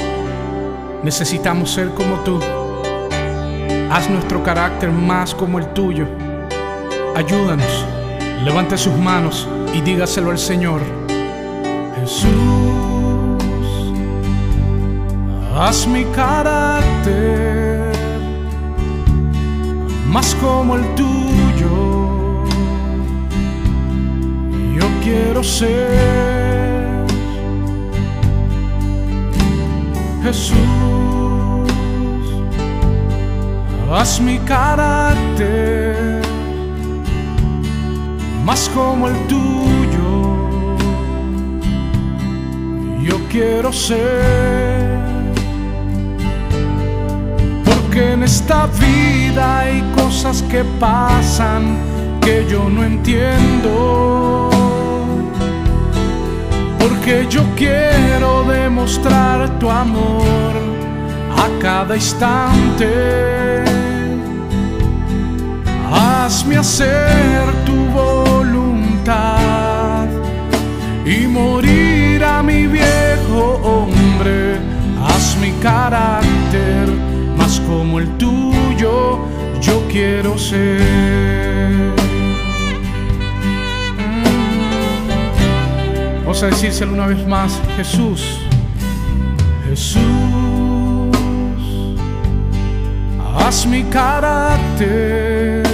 necesitamos 1.02 1.71
ser 1.71 1.90
como 1.90 2.23
tú. 2.23 2.38
Haz 3.90 4.09
nuestro 4.09 4.43
carácter 4.45 4.93
más 4.93 5.35
como 5.35 5.59
el 5.59 5.73
tuyo. 5.73 6.07
Ayúdanos 7.14 7.87
levante 8.44 8.76
sus 8.76 8.97
manos 8.97 9.49
y 9.73 9.80
dígaselo 9.80 10.30
al 10.30 10.38
Señor. 10.38 10.80
Jesús, 12.00 12.28
haz 15.56 15.87
mi 15.87 16.04
carácter 16.06 17.92
más 20.09 20.35
como 20.37 20.76
el 20.76 20.94
tuyo. 20.94 22.14
Yo 24.75 24.87
quiero 25.02 25.42
ser 25.42 27.06
Jesús, 30.23 30.56
haz 33.90 34.21
mi 34.21 34.38
carácter 34.40 36.24
más 38.45 38.71
como 38.75 39.09
el 39.09 39.17
tuyo. 39.27 40.37
Yo 43.03 43.17
quiero 43.31 43.73
ser, 43.73 44.99
porque 47.65 48.13
en 48.13 48.23
esta 48.23 48.67
vida 48.67 49.61
hay 49.61 49.83
cosas 49.97 50.43
que 50.43 50.65
pasan 50.79 51.79
que 52.21 52.47
yo 52.49 52.69
no 52.69 52.85
entiendo. 52.85 54.51
Porque 56.79 57.27
yo 57.29 57.43
quiero 57.57 58.45
demostrar 58.45 59.59
tu 59.59 59.71
amor 59.71 60.53
a 61.37 61.61
cada 61.61 61.97
instante. 61.97 63.65
Hazme 65.93 66.57
hacer 66.57 67.45
tu 67.67 67.75
y 71.04 71.26
morir 71.26 72.25
a 72.25 72.42
mi 72.42 72.66
viejo 72.66 73.61
hombre. 73.62 74.58
Haz 75.06 75.37
mi 75.40 75.52
carácter 75.62 76.88
más 77.37 77.61
como 77.61 77.99
el 77.99 78.08
tuyo, 78.16 79.18
yo 79.61 79.82
quiero 79.90 80.38
ser. 80.38 81.92
Vamos 86.20 86.42
a 86.42 86.46
decírselo 86.46 86.94
una 86.94 87.06
vez 87.06 87.26
más, 87.26 87.61
Jesús, 87.76 88.40
Jesús, 89.68 90.00
haz 93.37 93.66
mi 93.66 93.82
carácter 93.84 95.74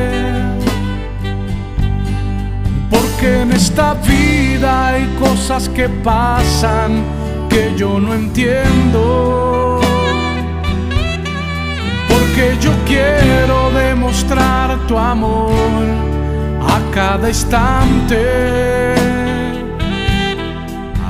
porque 3.21 3.41
en 3.41 3.51
esta 3.51 3.93
vida 3.93 4.87
hay 4.87 5.05
cosas 5.19 5.69
que 5.69 5.87
pasan 5.87 7.03
que 7.49 7.71
yo 7.77 7.99
no 7.99 8.15
entiendo. 8.15 9.79
Porque 12.09 12.57
yo 12.59 12.71
quiero 12.87 13.69
demostrar 13.71 14.75
tu 14.87 14.97
amor 14.97 15.51
a 16.67 16.79
cada 16.91 17.29
instante. 17.29 18.95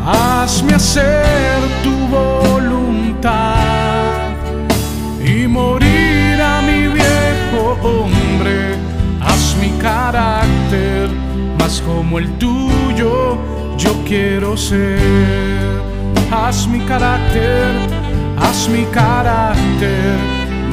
Hazme 0.05 0.73
hacer 0.73 1.61
tu 1.81 1.95
voluntad 2.07 3.53
y 5.23 5.47
morir 5.47 6.41
a 6.41 6.61
mi 6.61 6.87
viejo 6.87 7.77
hombre. 7.81 8.75
Haz 9.21 9.55
mi 9.61 9.69
carácter 9.79 11.30
más 11.71 11.81
como 11.83 12.19
el 12.19 12.27
tuyo, 12.37 13.37
yo 13.77 13.91
quiero 14.05 14.57
ser. 14.57 14.99
Haz 16.29 16.67
mi 16.67 16.81
carácter, 16.81 17.71
haz 18.37 18.67
mi 18.67 18.83
carácter, 18.91 20.17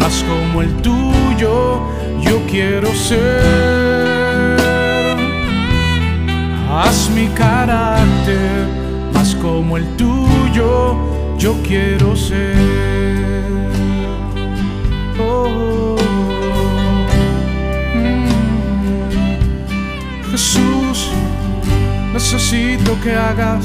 más 0.00 0.24
como 0.24 0.60
el 0.60 0.74
tuyo, 0.82 1.82
yo 2.20 2.44
quiero 2.50 2.92
ser. 2.96 4.56
Haz 6.68 7.08
mi 7.14 7.28
carácter, 7.28 8.66
más 9.14 9.36
como 9.36 9.76
el 9.76 9.86
tuyo, 9.96 10.96
yo 11.38 11.54
quiero 11.62 12.16
ser. 12.16 12.56
Oh. 15.20 15.96
Mm. 17.94 18.48
Jesús, 20.32 20.87
necesito 22.18 23.00
que 23.00 23.14
hagas 23.14 23.64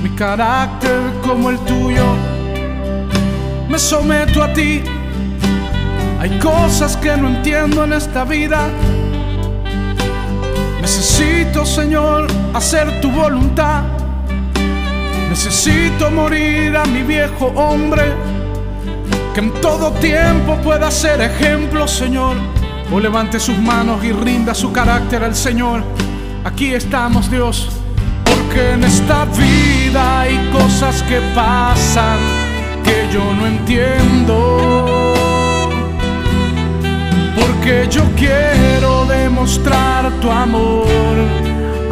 mi 0.00 0.10
carácter 0.10 1.00
como 1.26 1.50
el 1.50 1.58
tuyo. 1.58 2.04
Me 3.68 3.80
someto 3.80 4.44
a 4.44 4.52
ti. 4.52 4.80
Hay 6.20 6.38
cosas 6.38 6.96
que 6.96 7.16
no 7.16 7.30
entiendo 7.30 7.82
en 7.82 7.94
esta 7.94 8.22
vida. 8.24 8.68
Necesito, 10.80 11.66
Señor, 11.66 12.28
hacer 12.54 13.00
tu 13.00 13.10
voluntad. 13.10 13.82
Necesito 15.28 16.12
morir 16.12 16.76
a 16.76 16.84
mi 16.84 17.02
viejo 17.02 17.46
hombre, 17.56 18.04
que 19.34 19.40
en 19.40 19.52
todo 19.60 19.90
tiempo 19.94 20.56
pueda 20.62 20.92
ser 20.92 21.20
ejemplo, 21.20 21.88
Señor. 21.88 22.36
O 22.92 23.00
levante 23.00 23.40
sus 23.40 23.58
manos 23.58 24.04
y 24.04 24.12
rinda 24.12 24.54
su 24.54 24.70
carácter 24.70 25.24
al 25.24 25.34
Señor. 25.34 25.82
Aquí 26.44 26.72
estamos, 26.72 27.30
Dios, 27.30 27.79
porque 28.50 28.72
en 28.72 28.82
esta 28.82 29.26
vida 29.26 30.20
hay 30.22 30.36
cosas 30.52 31.02
que 31.04 31.20
pasan 31.36 32.18
que 32.82 33.08
yo 33.12 33.32
no 33.34 33.46
entiendo. 33.46 35.14
Porque 37.38 37.86
yo 37.88 38.02
quiero 38.16 39.06
demostrar 39.06 40.10
tu 40.20 40.30
amor 40.30 41.16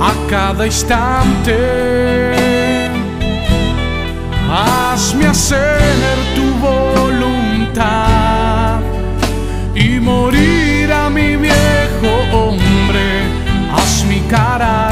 a 0.01 0.13
cada 0.29 0.67
instante. 0.67 1.55
Hazme 4.51 5.27
hacer 5.27 6.17
tu 6.35 6.43
voluntad 6.67 7.91
y 9.77 10.01
morir 10.01 10.93
a 10.93 11.09
mi 11.09 11.37
viejo 11.37 12.11
hombre. 12.33 13.23
Haz 13.73 14.05
mi 14.09 14.21
carácter 14.23 14.88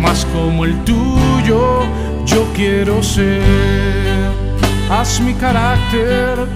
más 0.00 0.26
como 0.26 0.64
el 0.64 0.74
tuyo, 0.84 1.82
yo 2.24 2.46
quiero 2.54 3.02
ser. 3.02 3.42
Haz 4.90 5.20
mi 5.20 5.34
carácter, 5.34 6.46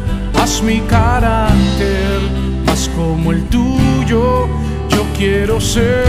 haz 0.40 0.62
mi 0.62 0.81
carácter 0.81 2.20
más 2.66 2.88
como 2.96 3.33
el 3.33 3.42
tuyo, 3.48 4.48
yo 4.88 5.05
quiero 5.16 5.61
ser. 5.61 6.05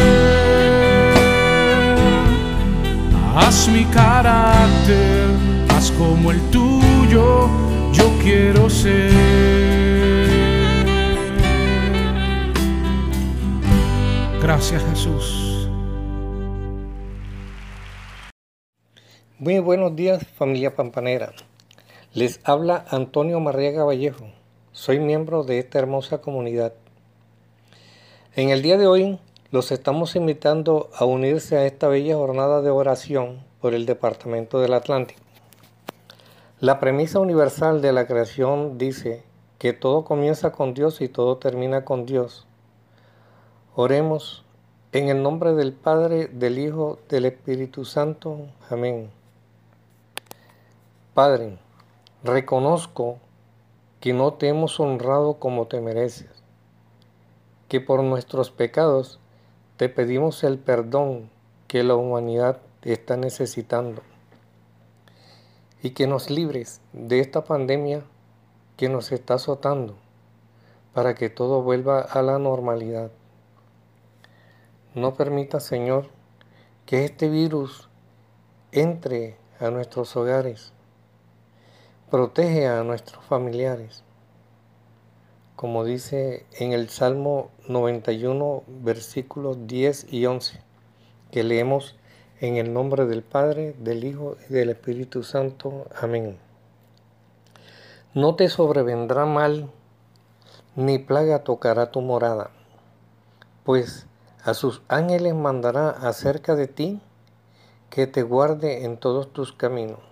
Haz 3.35 3.67
mi 3.69 3.85
carácter 3.85 5.27
más 5.69 5.91
como 5.91 6.31
el 6.31 6.39
tuyo, 6.51 7.49
yo 7.91 8.11
quiero 8.21 8.69
ser. 8.69 9.11
Gracias 14.41 14.83
Jesús. 14.89 15.40
Muy 19.41 19.57
buenos 19.57 19.95
días 19.95 20.23
familia 20.35 20.75
pampanera. 20.75 21.33
Les 22.13 22.39
habla 22.43 22.85
Antonio 22.89 23.39
Marriaga 23.39 23.83
Vallejo. 23.83 24.27
Soy 24.71 24.99
miembro 24.99 25.43
de 25.43 25.57
esta 25.57 25.79
hermosa 25.79 26.21
comunidad. 26.21 26.73
En 28.35 28.49
el 28.51 28.61
día 28.61 28.77
de 28.77 28.85
hoy 28.85 29.19
los 29.49 29.71
estamos 29.71 30.15
invitando 30.15 30.91
a 30.95 31.05
unirse 31.05 31.57
a 31.57 31.65
esta 31.65 31.87
bella 31.87 32.17
jornada 32.17 32.61
de 32.61 32.69
oración 32.69 33.39
por 33.59 33.73
el 33.73 33.87
Departamento 33.87 34.59
del 34.59 34.75
Atlántico. 34.75 35.21
La 36.59 36.79
premisa 36.79 37.17
universal 37.17 37.81
de 37.81 37.93
la 37.93 38.05
creación 38.05 38.77
dice 38.77 39.23
que 39.57 39.73
todo 39.73 40.05
comienza 40.05 40.51
con 40.51 40.75
Dios 40.75 41.01
y 41.01 41.07
todo 41.07 41.37
termina 41.37 41.83
con 41.83 42.05
Dios. 42.05 42.45
Oremos 43.73 44.43
en 44.91 45.09
el 45.09 45.23
nombre 45.23 45.53
del 45.53 45.73
Padre, 45.73 46.27
del 46.27 46.59
Hijo, 46.59 46.99
del 47.09 47.25
Espíritu 47.25 47.85
Santo. 47.85 48.37
Amén. 48.69 49.09
Padre, 51.13 51.57
reconozco 52.23 53.17
que 53.99 54.13
no 54.13 54.31
te 54.35 54.47
hemos 54.47 54.79
honrado 54.79 55.39
como 55.39 55.67
te 55.67 55.81
mereces, 55.81 56.31
que 57.67 57.81
por 57.81 58.01
nuestros 58.01 58.49
pecados 58.49 59.19
te 59.75 59.89
pedimos 59.89 60.41
el 60.45 60.57
perdón 60.57 61.29
que 61.67 61.83
la 61.83 61.95
humanidad 61.95 62.61
está 62.83 63.17
necesitando 63.17 64.01
y 65.83 65.89
que 65.89 66.07
nos 66.07 66.29
libres 66.29 66.79
de 66.93 67.19
esta 67.19 67.43
pandemia 67.43 68.03
que 68.77 68.87
nos 68.87 69.11
está 69.11 69.33
azotando 69.33 69.97
para 70.93 71.13
que 71.13 71.29
todo 71.29 71.61
vuelva 71.61 71.99
a 71.99 72.21
la 72.21 72.39
normalidad. 72.39 73.11
No 74.95 75.15
permita, 75.15 75.59
Señor, 75.59 76.07
que 76.85 77.03
este 77.03 77.27
virus 77.27 77.89
entre 78.71 79.35
a 79.59 79.71
nuestros 79.71 80.15
hogares, 80.15 80.71
protege 82.11 82.67
a 82.67 82.83
nuestros 82.83 83.23
familiares. 83.23 84.03
Como 85.55 85.85
dice 85.85 86.45
en 86.59 86.73
el 86.73 86.89
Salmo 86.89 87.51
91, 87.69 88.63
versículos 88.67 89.65
10 89.65 90.11
y 90.11 90.25
11, 90.25 90.61
que 91.31 91.43
leemos 91.43 91.95
en 92.41 92.57
el 92.57 92.73
nombre 92.73 93.05
del 93.05 93.23
Padre, 93.23 93.75
del 93.79 94.03
Hijo 94.03 94.35
y 94.49 94.53
del 94.53 94.71
Espíritu 94.71 95.23
Santo. 95.23 95.87
Amén. 96.01 96.37
No 98.13 98.35
te 98.35 98.49
sobrevendrá 98.49 99.25
mal, 99.25 99.71
ni 100.75 100.99
plaga 100.99 101.45
tocará 101.45 101.91
tu 101.91 102.01
morada, 102.01 102.51
pues 103.63 104.05
a 104.43 104.53
sus 104.53 104.81
ángeles 104.89 105.33
mandará 105.33 105.91
acerca 105.91 106.55
de 106.55 106.67
ti 106.67 107.01
que 107.89 108.05
te 108.05 108.21
guarde 108.21 108.83
en 108.83 108.97
todos 108.97 109.31
tus 109.31 109.53
caminos. 109.53 110.10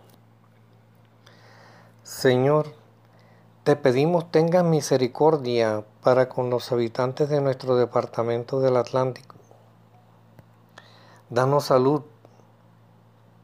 Señor, 2.09 2.73
te 3.63 3.75
pedimos 3.75 4.31
tengas 4.31 4.63
misericordia 4.63 5.85
para 6.01 6.27
con 6.27 6.49
los 6.49 6.71
habitantes 6.71 7.29
de 7.29 7.39
nuestro 7.39 7.75
departamento 7.75 8.59
del 8.59 8.77
Atlántico. 8.77 9.35
Danos 11.29 11.65
salud. 11.65 12.01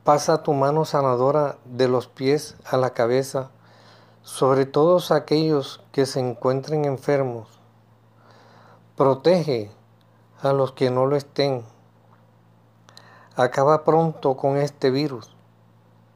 Pasa 0.04 0.42
tu 0.42 0.54
mano 0.54 0.84
sanadora 0.84 1.58
de 1.66 1.88
los 1.88 2.08
pies 2.08 2.56
a 2.66 2.78
la 2.78 2.90
cabeza 2.90 3.52
sobre 4.24 4.66
todos 4.66 5.12
aquellos 5.12 5.84
que 5.92 6.08
se 6.08 6.20
encuentren 6.20 6.86
enfermos. 6.86 7.48
Protege 8.98 9.70
a 10.42 10.54
los 10.54 10.72
que 10.72 10.90
no 10.90 11.06
lo 11.06 11.16
estén 11.16 11.64
Acaba 13.36 13.84
pronto 13.84 14.36
con 14.36 14.58
este 14.58 14.90
virus 14.90 15.36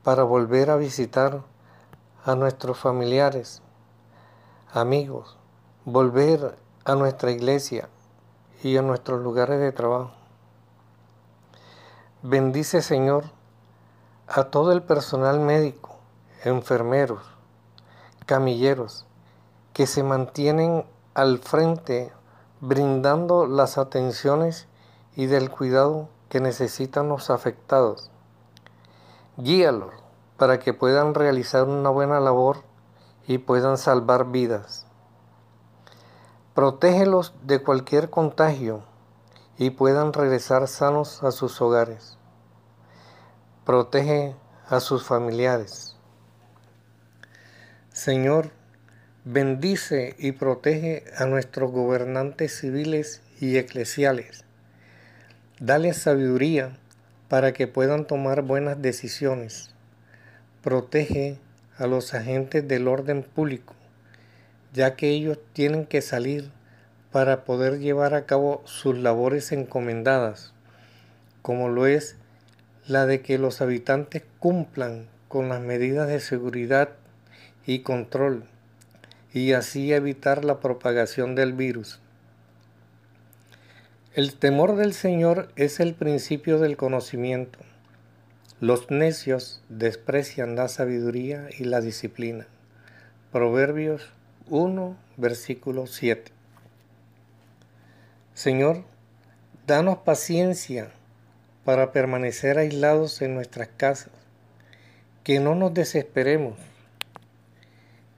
para 0.04 0.24
volver 0.24 0.72
a 0.72 0.78
visitar 0.78 1.44
a 2.26 2.36
nuestros 2.36 2.78
familiares, 2.78 3.62
amigos, 4.74 5.38
volver 5.86 6.58
a 6.84 6.96
nuestra 6.96 7.32
iglesia 7.32 7.88
y 8.62 8.76
a 8.78 8.82
nuestros 8.82 9.22
lugares 9.22 9.60
de 9.60 9.72
trabajo. 9.72 10.12
Bendice, 12.22 12.82
Señor, 12.82 13.26
a 14.28 14.46
todo 14.46 14.74
el 14.74 14.84
personal 14.84 15.40
médico, 15.40 15.96
enfermeros, 16.44 17.22
camilleros, 18.26 19.06
que 19.74 19.88
se 19.88 20.04
mantienen 20.04 20.86
al 21.14 21.40
frente 21.40 22.12
brindando 22.60 23.48
las 23.48 23.78
atenciones 23.78 24.68
y 25.16 25.28
del 25.28 25.50
cuidado 25.50 26.10
que 26.28 26.42
necesitan 26.42 27.08
los 27.08 27.30
afectados. 27.30 28.12
Guíalos 29.38 29.99
para 30.40 30.60
que 30.60 30.74
puedan 30.74 31.14
realizar 31.14 31.66
una 31.66 31.90
buena 31.90 32.20
labor 32.20 32.64
y 33.28 33.38
puedan 33.38 33.78
salvar 33.78 34.32
vidas. 34.32 34.88
Protégelos 36.56 37.36
de 37.44 37.62
cualquier 37.62 38.10
contagio 38.10 38.82
y 39.60 39.70
puedan 39.70 40.14
regresar 40.14 40.68
sanos 40.68 41.22
a 41.22 41.32
sus 41.32 41.62
hogares. 41.62 42.18
Protege 43.66 44.36
a 44.68 44.80
sus 44.80 45.04
familiares. 45.04 45.96
Señor, 47.92 48.50
bendice 49.26 50.16
y 50.18 50.32
protege 50.32 51.04
a 51.18 51.26
nuestros 51.26 51.72
gobernantes 51.72 52.58
civiles 52.58 53.22
y 53.40 53.58
eclesiales 53.58 54.46
Dale 55.62 55.94
sabiduría 55.94 56.78
para 57.28 57.52
que 57.52 57.68
puedan 57.68 58.06
tomar 58.06 58.44
buenas 58.44 58.82
decisiones. 58.82 59.76
Protege 60.64 61.38
a 61.78 61.88
los 61.88 62.14
agentes 62.14 62.68
del 62.68 62.88
orden 62.88 63.24
público, 63.24 63.76
ya 64.74 64.96
que 64.96 65.10
ellos 65.10 65.40
tienen 65.54 65.86
que 65.86 66.02
salir 66.02 66.52
para 67.12 67.46
poder 67.46 67.80
llevar 67.80 68.14
a 68.14 68.26
cabo 68.26 68.62
sus 68.66 68.98
labores 68.98 69.52
encomendadas, 69.52 70.54
como 71.42 71.70
lo 71.70 71.88
es 71.88 72.18
la 72.88 73.06
de 73.06 73.22
que 73.22 73.38
los 73.38 73.62
habitantes 73.62 74.24
cumplan 74.40 75.08
con 75.28 75.48
las 75.48 75.62
medidas 75.62 76.08
de 76.08 76.20
seguridad 76.20 76.90
y 77.66 77.80
control 77.80 78.44
y 79.34 79.54
así 79.54 79.94
evitar 79.94 80.44
la 80.44 80.60
propagación 80.60 81.36
del 81.36 81.54
virus. 81.54 82.00
El 84.16 84.36
temor 84.36 84.76
del 84.76 84.94
Señor 84.94 85.50
es 85.56 85.80
el 85.80 85.94
principio 85.94 86.60
del 86.60 86.78
conocimiento. 86.78 87.60
Los 88.62 88.92
necios 88.92 89.62
desprecian 89.70 90.58
la 90.58 90.68
sabiduría 90.68 91.48
y 91.58 91.64
la 91.64 91.80
disciplina. 91.80 92.46
Proverbios 93.32 94.12
1, 94.50 94.98
versículo 95.16 95.88
7. 95.88 96.34
Señor, 98.34 98.84
danos 99.66 100.00
paciencia 100.00 100.92
para 101.64 101.94
permanecer 101.94 102.58
aislados 102.58 103.22
en 103.22 103.34
nuestras 103.34 103.70
casas, 103.78 104.12
que 105.24 105.40
no 105.40 105.56
nos 105.56 105.74
desesperemos, 105.74 106.58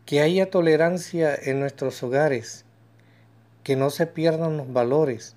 que 0.08 0.22
haya 0.22 0.50
tolerancia 0.50 1.36
en 1.36 1.60
nuestros 1.60 2.02
hogares, 2.02 2.66
que 3.64 3.76
no 3.76 3.92
se 3.92 4.08
pierdan 4.08 4.58
los 4.58 4.74
valores 4.74 5.36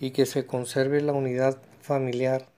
y 0.00 0.10
que 0.10 0.26
se 0.26 0.46
conserve 0.46 1.00
la 1.00 1.12
unidad 1.12 1.58
familiar. 1.80 2.55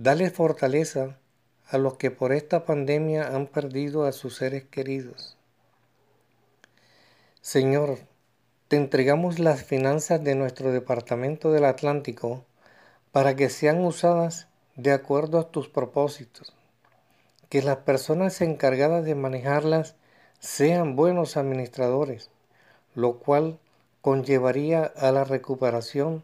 Dale 0.00 0.30
fortaleza 0.30 1.18
a 1.66 1.76
los 1.76 1.94
que 1.94 2.12
por 2.12 2.30
esta 2.30 2.64
pandemia 2.64 3.34
han 3.34 3.48
perdido 3.48 4.04
a 4.04 4.12
sus 4.12 4.36
seres 4.36 4.62
queridos. 4.62 5.36
Señor, 7.40 7.98
te 8.68 8.76
entregamos 8.76 9.40
las 9.40 9.64
finanzas 9.64 10.22
de 10.22 10.36
nuestro 10.36 10.70
Departamento 10.70 11.50
del 11.50 11.64
Atlántico 11.64 12.44
para 13.10 13.34
que 13.34 13.50
sean 13.50 13.84
usadas 13.84 14.46
de 14.76 14.92
acuerdo 14.92 15.40
a 15.40 15.50
tus 15.50 15.68
propósitos. 15.68 16.54
Que 17.48 17.60
las 17.60 17.78
personas 17.78 18.40
encargadas 18.40 19.04
de 19.04 19.16
manejarlas 19.16 19.96
sean 20.38 20.94
buenos 20.94 21.36
administradores, 21.36 22.30
lo 22.94 23.18
cual 23.18 23.58
conllevaría 24.00 24.84
a 24.84 25.10
la 25.10 25.24
recuperación 25.24 26.22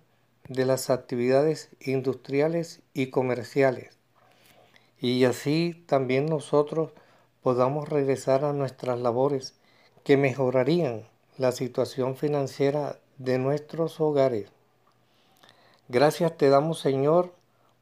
de 0.48 0.64
las 0.64 0.90
actividades 0.90 1.70
industriales 1.80 2.83
y 2.92 3.09
comerciales 3.09 3.94
y 5.04 5.24
así 5.26 5.85
también 5.87 6.24
nosotros 6.24 6.92
podamos 7.42 7.90
regresar 7.90 8.42
a 8.42 8.54
nuestras 8.54 8.98
labores 8.98 9.54
que 10.02 10.16
mejorarían 10.16 11.07
la 11.37 11.52
situación 11.52 12.16
financiera 12.16 12.98
de 13.18 13.38
nuestros 13.38 14.00
hogares. 14.00 14.50
Gracias 15.88 16.38
te 16.38 16.48
damos 16.48 16.78
Señor 16.80 17.35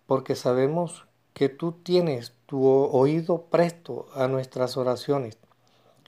porque 0.06 0.34
sabemos 0.34 1.06
que 1.32 1.48
tú 1.48 1.70
tienes 1.70 2.34
tu 2.46 2.66
oído 2.66 3.42
presto 3.42 4.08
a 4.14 4.26
nuestras 4.26 4.76
oraciones 4.76 5.38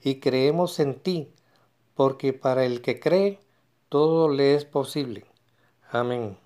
y 0.03 0.19
creemos 0.19 0.81
en 0.81 0.97
ti 0.97 1.33
porque 1.95 2.33
para 2.33 2.65
el 2.65 2.83
que 2.83 2.99
cree 2.99 3.39
todo 3.89 4.29
le 4.29 4.57
es 4.57 4.65
posible. 4.65 5.27
Amén. 5.93 6.44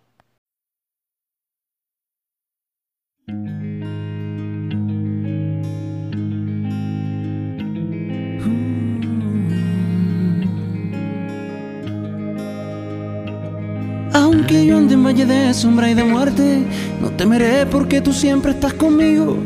Aunque 14.13 14.65
yo 14.65 14.79
ande 14.79 14.95
en 14.95 15.05
valle 15.05 15.27
de 15.27 15.53
sombra 15.53 15.91
y 15.91 15.95
de 15.95 16.05
muerte, 16.05 16.63
no 17.01 17.11
temeré 17.11 17.67
porque 17.67 18.01
tú 18.01 18.13
siempre 18.13 18.53
estás 18.53 18.73
conmigo. 18.73 19.37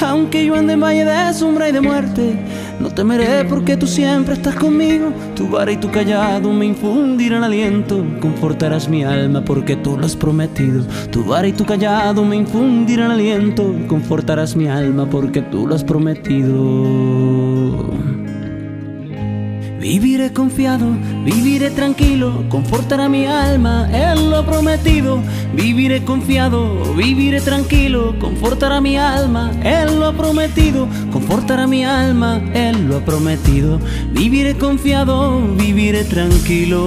Aunque 0.00 0.46
yo 0.46 0.54
ande 0.54 0.74
en 0.74 0.80
valle 0.80 1.04
de 1.04 1.34
sombra 1.34 1.68
y 1.68 1.72
de 1.72 1.80
muerte, 1.80 2.36
No 2.80 2.88
temeré 2.90 3.44
porque 3.44 3.76
tú 3.76 3.86
siempre 3.86 4.34
estás 4.34 4.56
conmigo. 4.56 5.12
Tu 5.36 5.48
vara 5.48 5.70
y 5.70 5.76
tu 5.76 5.90
callado 5.90 6.52
me 6.52 6.66
infundirán 6.66 7.44
aliento. 7.44 8.04
Confortarás 8.20 8.88
mi 8.88 9.04
alma 9.04 9.44
porque 9.44 9.76
tú 9.76 9.96
lo 9.96 10.06
has 10.06 10.16
prometido. 10.16 10.84
Tu 11.10 11.24
vara 11.24 11.46
y 11.46 11.52
tu 11.52 11.64
callado 11.64 12.24
me 12.24 12.36
infundirán 12.36 13.12
aliento. 13.12 13.74
Confortarás 13.86 14.56
mi 14.56 14.66
alma 14.66 15.06
porque 15.06 15.42
tú 15.42 15.66
lo 15.66 15.74
has 15.74 15.84
prometido. 15.84 16.62
Viviré 19.82 20.32
confiado, 20.32 20.86
viviré 21.24 21.70
tranquilo, 21.70 22.44
confortará 22.48 23.08
mi 23.08 23.26
alma, 23.26 23.90
Él 23.92 24.30
lo 24.30 24.46
prometido. 24.46 25.20
Viviré 25.54 26.04
confiado, 26.04 26.94
viviré 26.94 27.40
tranquilo, 27.40 28.14
confortará 28.20 28.80
mi 28.80 28.96
alma, 28.96 29.50
Él 29.64 29.98
lo 29.98 30.06
ha 30.06 30.12
prometido. 30.12 30.86
Confortará 31.10 31.66
mi 31.66 31.84
alma, 31.84 32.40
Él 32.54 32.86
lo 32.86 32.98
ha 32.98 33.00
prometido. 33.00 33.80
Viviré 34.12 34.56
confiado, 34.56 35.40
viviré 35.56 36.04
tranquilo. 36.04 36.78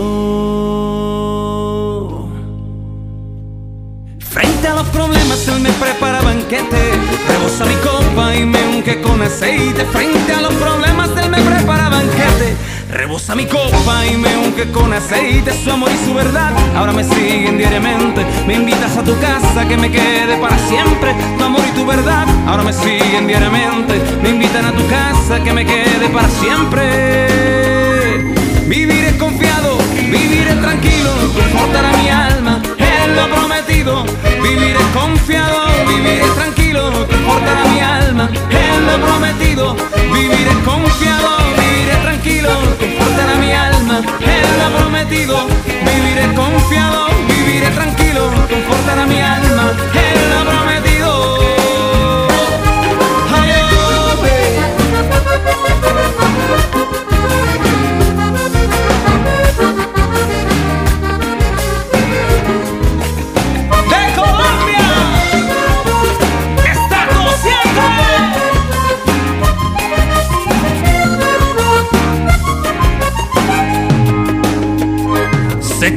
Frente 4.20 4.68
a 4.70 4.76
los 4.76 4.88
problemas 4.88 5.46
Él 5.50 5.60
me 5.60 5.72
prepara 5.72 6.22
banquete 6.22 6.92
Rebosa 7.28 7.66
mi 7.66 7.76
copa 7.76 8.36
y 8.36 8.46
me 8.46 8.60
unge 8.76 9.02
con 9.02 9.22
aceite 9.22 9.86
Frente 9.86 10.34
a 10.34 10.42
los 10.42 10.54
problemas 10.56 11.10
Él 11.16 11.30
me 11.30 11.42
prepara 11.42 11.88
banquete 11.88 12.75
Rebosa 12.90 13.36
mi 13.36 13.46
copa 13.46 14.06
y 14.06 14.16
me 14.16 14.38
unge 14.38 14.72
con 14.72 14.94
aceite 14.94 15.52
Su 15.64 15.72
amor 15.72 15.90
y 15.92 16.06
su 16.06 16.14
verdad. 16.14 16.52
Ahora 16.76 16.94
me 16.94 17.04
siguen 17.04 17.58
diariamente. 17.58 18.26
Me 18.48 18.56
invitas 18.56 18.98
a 18.98 19.04
tu 19.04 19.18
casa 19.20 19.68
que 19.68 19.78
me 19.78 19.92
quede 19.92 20.38
para 20.38 20.58
siempre. 20.68 21.16
Tu 21.38 21.44
amor 21.44 21.62
y 21.68 21.72
tu 21.72 21.86
verdad 21.86 22.28
ahora 22.48 22.64
me 22.64 22.74
siguen 22.74 23.28
diariamente. 23.28 24.02
Me 24.22 24.30
invitan 24.30 24.66
a 24.66 24.72
tu 24.72 24.88
casa 24.88 25.44
que 25.44 25.54
me 25.54 25.66
quede 25.66 26.10
para 26.14 26.30
siempre. 26.30 27.28
Viviré 28.68 29.18
confiado, 29.18 29.78
viviré 30.12 30.56
tranquilo. 30.56 31.12
Confortará 31.34 31.92
mi 31.98 32.10
alma, 32.10 32.62
Él 32.78 33.16
lo 33.16 33.22
ha 33.24 33.28
prometido 33.28 34.06
Viviré 34.42 34.80
confiado, 34.94 35.66
viviré 35.88 36.26
tranquilo. 36.36 36.92
Confortará 37.08 37.66
mi 37.66 37.80
alma, 37.80 38.05
Él 38.28 38.86
lo 38.86 38.92
ha 38.92 38.98
prometido 38.98 39.76
Viviré 40.14 40.54
confiado, 40.64 41.38
viviré 41.58 41.96
tranquilo 42.02 42.50
Confortará 42.80 43.36
mi 43.36 43.52
alma, 43.52 44.00
Él 44.20 44.48
lo 44.60 44.78
prometido 44.78 45.48
Viviré 45.86 46.34
confiado, 46.34 47.08
viviré 47.28 47.70
tranquilo 47.72 48.30
Confortará 48.50 49.06
mi 49.06 49.22
alma, 49.22 49.72
Él 49.94 50.20
lo 50.32 50.50
prometido 50.50 50.85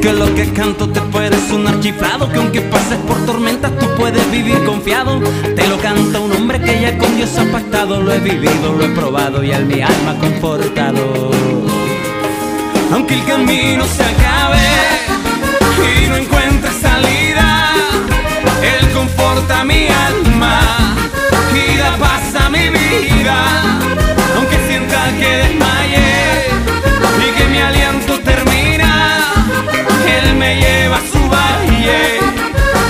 que 0.01 0.13
lo 0.13 0.33
que 0.35 0.53
canto 0.53 0.89
te 0.89 1.01
puede 1.01 1.37
sonar 1.49 1.81
chiflado 1.81 2.31
Que 2.31 2.39
aunque 2.39 2.61
pases 2.61 2.99
por 3.07 3.17
tormentas 3.27 3.77
tú 3.79 3.87
puedes 3.97 4.31
vivir 4.31 4.65
confiado. 4.65 5.21
Te 5.57 5.67
lo 5.67 5.79
canta 5.79 6.21
un 6.21 6.33
hombre 6.33 6.61
que 6.61 6.81
ya 6.81 6.97
con 6.99 7.17
Dios 7.17 7.37
ha 7.39 7.45
pactado 7.51 8.01
Lo 8.03 8.13
he 8.13 8.19
vivido, 8.19 8.75
lo 8.77 8.85
he 8.85 8.89
probado 8.89 9.43
y 9.43 9.53
al 9.53 9.67
mi 9.67 9.81
alma 9.81 10.17
confortado. 10.21 11.31
Aunque 12.93 13.15
el 13.15 13.25
camino 13.25 13.85
se 13.85 14.03
acabe 14.03 14.59
y 15.79 16.09
no 16.09 16.17
encuentre 16.17 16.71
salida 16.73 17.73
Él 18.63 18.89
conforta 18.93 19.65
mi 19.65 19.89
alma 19.89 20.61
y 21.55 21.77
da 21.77 21.97
paz 21.97 22.35
a 22.45 22.49
mi 22.49 22.69
vida. 22.69 23.79
Aunque 24.37 24.57
sienta 24.69 25.11
que 25.19 25.37
desmaye 25.37 26.09
y 27.27 27.37
que 27.37 27.49
mi 27.49 27.59
aliento 27.59 28.19
termina 28.21 28.38
Él 30.17 30.35
me 30.37 30.57
lleva 30.61 30.97
a 30.97 31.07
su 31.13 31.21
valle 31.29 32.21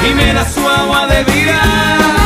y 0.09 0.15
me 0.15 0.33
da 0.33 0.45
su 0.49 0.69
agua 0.69 1.07
de 1.07 1.25
vida 1.25 2.18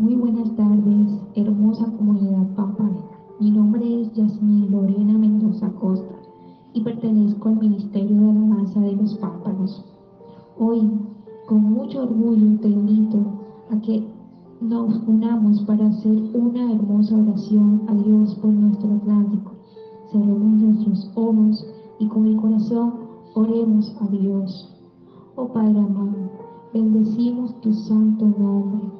Muy 0.00 0.14
buenas 0.14 0.56
tardes, 0.56 1.12
hermosa 1.34 1.84
comunidad 1.98 2.46
Pampana. 2.56 3.02
Mi 3.38 3.50
nombre 3.50 4.00
es 4.00 4.10
Yasmín 4.14 4.70
Lorena 4.72 5.12
Mendoza 5.18 5.68
Costa 5.78 6.14
y 6.72 6.80
pertenezco 6.80 7.50
al 7.50 7.58
Ministerio 7.58 8.16
de 8.16 8.30
Alabanza 8.30 8.80
de 8.80 8.96
los 8.96 9.14
Pámpanos. 9.16 9.84
Hoy, 10.58 10.90
con 11.46 11.64
mucho 11.64 12.04
orgullo, 12.04 12.58
te 12.60 12.68
invito 12.68 13.18
a 13.70 13.78
que 13.82 14.02
nos 14.62 15.06
unamos 15.06 15.60
para 15.64 15.88
hacer 15.88 16.30
una 16.32 16.72
hermosa 16.72 17.18
oración 17.18 17.82
a 17.86 17.92
Dios 17.92 18.34
por 18.36 18.52
nuestro 18.52 18.94
Atlántico. 18.94 19.52
Cerremos 20.10 20.62
nuestros 20.62 21.10
ojos 21.14 21.66
y 21.98 22.06
con 22.06 22.24
el 22.24 22.36
corazón 22.36 22.94
oremos 23.34 23.94
a 24.00 24.06
Dios. 24.06 24.74
Oh 25.36 25.48
Padre 25.48 25.78
amado, 25.78 26.30
bendecimos 26.72 27.54
tu 27.60 27.74
santo 27.74 28.24
nombre. 28.38 28.99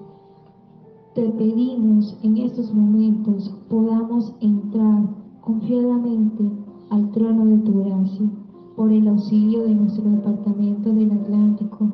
Te 1.12 1.28
pedimos 1.28 2.16
en 2.22 2.36
estos 2.36 2.72
momentos 2.72 3.52
podamos 3.68 4.32
entrar 4.40 5.08
confiadamente 5.40 6.48
al 6.90 7.10
trono 7.10 7.46
de 7.46 7.58
tu 7.58 7.82
gracia 7.82 8.30
por 8.76 8.92
el 8.92 9.08
auxilio 9.08 9.64
de 9.64 9.74
nuestro 9.74 10.08
departamento 10.08 10.94
del 10.94 11.10
Atlántico. 11.10 11.88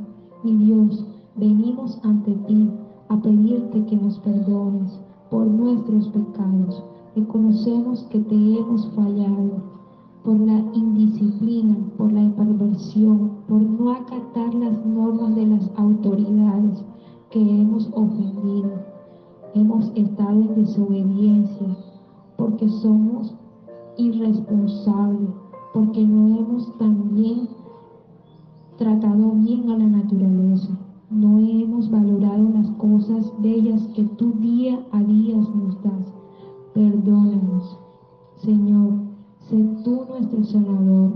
Mi 0.45 0.53
Dios, 0.57 1.07
venimos 1.35 1.99
ante 2.03 2.33
ti 2.47 2.69
a 3.09 3.17
pedirte 3.17 3.87
que 3.87 3.97
nos 3.97 4.19
perdones 4.19 5.01
por 5.31 5.47
nuestros 5.47 6.09
pecados. 6.09 6.85
Reconocemos 7.15 8.03
que 8.11 8.21
te 8.21 8.35
hemos 8.35 8.87
fallado 8.89 9.63
por 10.25 10.39
la 10.39 10.59
indisciplina, 10.75 11.75
por 11.97 12.13
la 12.13 12.29
perversión, 12.37 13.31
por 13.49 13.63
no 13.63 13.93
acatar 13.93 14.53
las 14.53 14.85
normas 14.85 15.35
de 15.35 15.47
las 15.47 15.71
autoridades 15.77 16.85
que 17.31 17.41
hemos 17.41 17.89
ofendido 17.95 18.96
hemos 19.57 19.91
estado 19.95 20.39
en 20.43 20.55
desobediencia, 20.55 21.67
porque 22.37 22.69
somos 22.69 23.35
irresponsables, 23.97 25.31
porque 25.73 26.05
no 26.05 26.37
hemos 26.37 26.77
también 26.77 27.49
tratado 28.77 29.33
bien 29.33 29.71
a 29.71 29.79
la 29.79 29.87
naturaleza, 29.87 30.69
no 31.09 31.39
hemos 31.39 31.91
valorado 31.91 32.51
las 32.51 32.69
cosas 32.73 33.33
que 33.95 34.05
tú 34.19 34.33
día 34.41 34.79
a 34.93 35.03
día 35.03 35.37
nos 35.37 35.83
das. 35.83 36.13
Perdónanos, 36.75 37.79
Señor, 38.37 38.93
sé 39.49 39.57
tú 39.83 40.03
nuestro 40.11 40.45
sanador, 40.45 41.13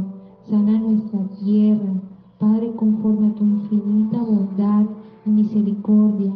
sana 0.49 0.79
nuestra 0.79 1.21
tierra, 1.45 1.93
Padre, 2.39 2.73
conforme 2.77 3.27
a 3.27 3.35
tu 3.35 3.45
infinita 3.45 4.23
bondad 4.23 4.87
y 5.27 5.31
misericordia, 5.31 6.33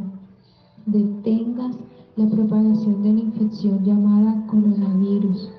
detengas 0.84 1.78
la 2.16 2.28
propagación 2.28 3.02
de 3.02 3.12
la 3.12 3.20
infección 3.20 3.82
llamada 3.82 4.46
coronavirus. 4.46 5.50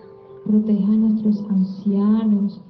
Proteja 0.45 0.87
a 0.87 0.95
nuestros 0.95 1.43
ancianos 1.49 2.61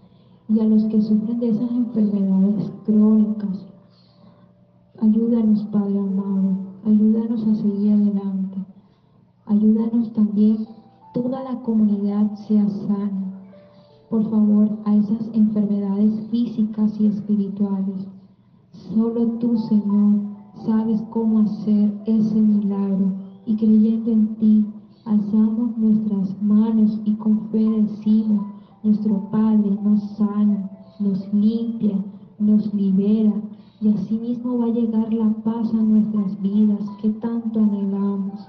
y 0.50 0.60
a 0.60 0.64
los 0.64 0.86
que 0.86 1.02
sufren 1.04 1.40
de 1.40 1.50
esas 1.50 1.70
enfermedades 1.70 2.72
crónicas. 2.84 3.68
Ayúdanos, 5.00 5.64
Padre 5.66 6.00
amado, 6.00 6.58
ayúdanos 6.84 7.46
a 7.46 7.56
seguir 7.56 7.94
adelante. 7.94 8.58
Ayúdanos 9.46 10.12
también, 10.14 10.66
toda 11.14 11.44
la 11.44 11.62
comunidad 11.62 12.34
sea 12.48 12.68
sana. 12.68 13.12
Por 14.10 14.24
favor, 14.32 14.80
a 14.86 14.96
esas 14.96 15.30
enfermedades 15.34 16.28
físicas 16.32 17.00
y 17.00 17.06
espirituales. 17.06 18.08
Solo 18.72 19.28
tú, 19.34 19.58
Señor, 19.58 20.22
sabes 20.66 21.04
cómo 21.12 21.40
hacer 21.40 21.94
ese 22.08 22.42
milagro 22.42 23.25
y 23.46 23.56
creyendo 23.56 24.12
en 24.12 24.36
ti, 24.36 24.66
alzamos 25.06 25.78
nuestras 25.78 26.42
manos 26.42 27.00
y 27.06 27.14
con 27.16 27.50
fe 27.50 27.70
decimos, 27.70 28.46
nuestro 28.84 29.30
Padre 29.32 29.78
nos 29.84 30.02
sana, 30.18 30.70
nos 31.00 31.34
limpia, 31.34 32.04
nos 32.40 32.74
libera 32.74 33.34
y 33.82 33.90
asimismo 33.90 34.60
va 34.60 34.66
a 34.66 34.70
llegar 34.70 35.14
la 35.14 35.30
paz 35.44 35.74
a 35.74 35.78
nuestras 35.78 36.42
vidas 36.42 36.90
que 37.02 37.10
tanto 37.10 37.60
anhelamos. 37.60 38.48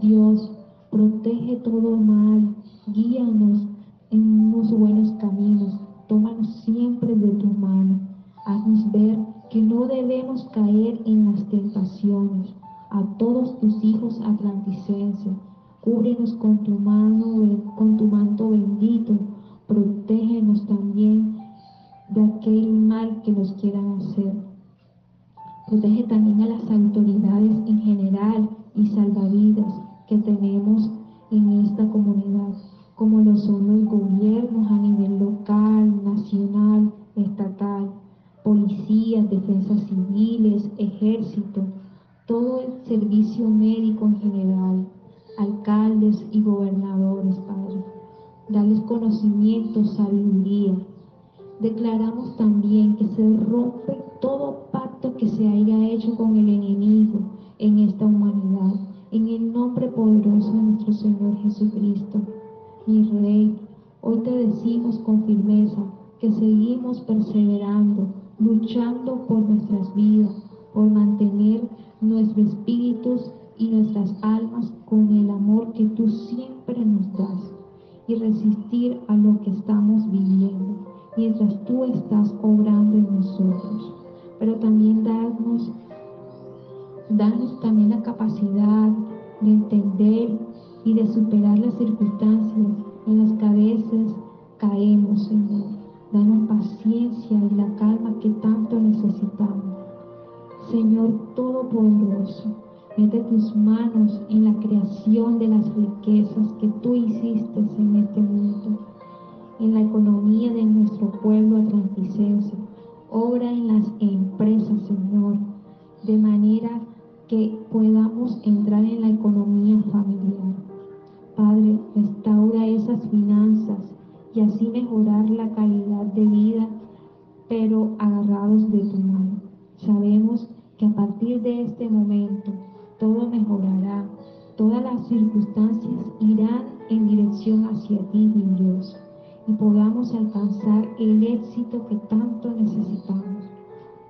Dios, 0.00 0.50
protege 0.90 1.56
todo 1.56 1.96
mal, 1.96 2.54
guíanos 2.86 3.66
en 4.10 4.22
unos 4.22 4.70
buenos 4.70 5.10
caminos, 5.12 5.78
tómanos 6.08 6.48
siempre 6.64 7.14
de 7.14 7.28
tu 7.32 7.46
mano, 7.46 8.00
haznos 8.46 8.90
ver 8.92 9.18
que 9.50 9.60
no 9.60 9.86
debemos 9.86 10.44
caer 10.52 11.02
en 11.04 11.32
las 11.32 11.44
tentaciones. 11.48 12.61
A 12.94 13.02
todos 13.16 13.58
tus 13.58 13.82
hijos 13.82 14.20
atlanticenses, 14.20 15.32
cúbrenos 15.80 16.34
con 16.34 16.58
tu 16.58 16.72
mano, 16.72 17.62
con 17.74 17.96
tu 17.96 18.04
manto 18.04 18.50
bendito, 18.50 19.14
protégenos 19.66 20.66
también 20.66 21.38
de 22.10 22.22
aquel 22.22 22.70
mal 22.70 23.22
que 23.22 23.32
nos 23.32 23.52
quieran 23.52 23.92
hacer. 23.92 24.34
Protege 25.68 26.02
también 26.02 26.42
a 26.42 26.48
las 26.48 26.70
autoridades 26.70 27.56
en 27.66 27.78
general 27.80 28.50
y 28.74 28.86
salvavidas 28.88 29.72
que 30.06 30.18
tenemos 30.18 30.90
en 31.30 31.48
esta 31.64 31.88
comunidad, 31.88 32.52
como 32.94 33.22
lo 33.22 33.38
son 33.38 33.68
los 33.68 33.84
gobiernos 33.86 34.70
a 34.70 34.78
sabiduría. 49.86 50.74
Declaramos 51.60 52.36
también 52.36 52.96
que 52.96 53.06
se 53.06 53.22
rompe 53.50 53.91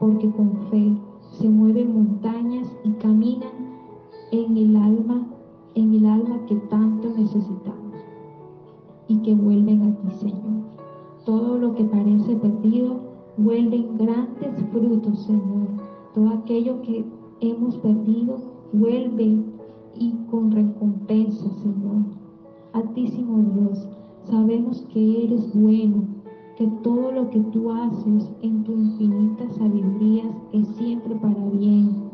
porque 0.03 0.29
con 0.33 0.51
fe 0.69 0.97
se 1.39 1.49
mueven 1.49 1.95
montañas 1.95 2.67
y 2.83 2.91
caminan 2.95 3.53
en 4.33 4.57
el 4.57 4.75
alma 4.75 5.29
en 5.77 5.95
el 5.95 6.07
alma 6.07 6.45
que 6.49 6.57
tanto 6.57 7.09
necesitamos 7.17 8.01
y 9.07 9.19
que 9.19 9.33
vuelven 9.33 9.83
a 9.83 9.95
ti, 9.95 10.11
Señor. 10.19 10.65
Todo 11.25 11.57
lo 11.57 11.77
que 11.77 11.85
parece 11.85 12.35
perdido 12.35 12.97
vuelven 13.37 13.97
grandes 13.97 14.53
frutos, 14.73 15.21
Señor. 15.21 15.69
Todo 16.15 16.31
aquello 16.31 16.83
que 16.83 17.05
hemos 17.41 17.77
perdido 17.77 18.39
vuelve 18.73 19.45
y 20.01 20.11
con 20.33 20.51
recompensa, 20.51 21.49
Señor. 21.63 22.03
Altísimo 22.73 23.39
Dios, 23.55 23.87
sabemos 24.29 24.85
que 24.93 25.27
eres 25.27 25.55
bueno, 25.55 26.22
todo 26.83 27.13
lo 27.13 27.31
que 27.31 27.41
tú 27.41 27.71
haces 27.71 28.31
en 28.43 28.65
tu 28.65 28.73
infinita 28.73 29.49
sabiduría 29.55 30.25
es 30.53 30.67
siempre 30.77 31.15
para 31.17 31.45
bien 31.51 32.13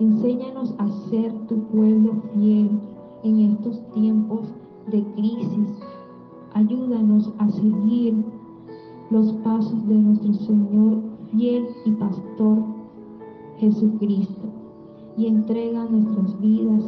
Enséñanos 0.00 0.74
a 0.78 0.88
ser 1.10 1.30
tu 1.46 1.58
pueblo 1.64 2.14
fiel 2.32 2.70
en 3.22 3.40
estos 3.40 3.82
tiempos 3.92 4.48
de 4.90 5.04
crisis. 5.14 5.78
Ayúdanos 6.54 7.30
a 7.36 7.50
seguir 7.50 8.24
los 9.10 9.30
pasos 9.44 9.86
de 9.86 9.94
nuestro 9.96 10.32
Señor 10.32 11.02
fiel 11.30 11.66
y 11.84 11.90
pastor 11.90 12.62
Jesucristo. 13.58 14.48
Y 15.18 15.26
entrega 15.26 15.84
nuestras 15.84 16.40
vidas 16.40 16.82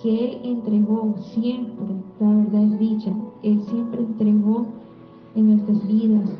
que 0.00 0.26
Él 0.26 0.40
entregó 0.44 1.16
siempre, 1.34 1.96
la 2.20 2.28
verdad 2.28 2.62
es 2.62 2.78
dicha, 2.78 3.12
Él 3.42 3.60
siempre 3.62 4.02
entregó 4.02 4.66
en 5.34 5.46
nuestras 5.48 5.86
vidas 5.86 6.30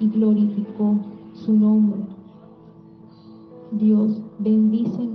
y 0.00 0.08
glorificó 0.08 0.96
su 1.34 1.52
nombre. 1.52 2.00
Dios, 3.72 4.20
bendícenos 4.38 5.07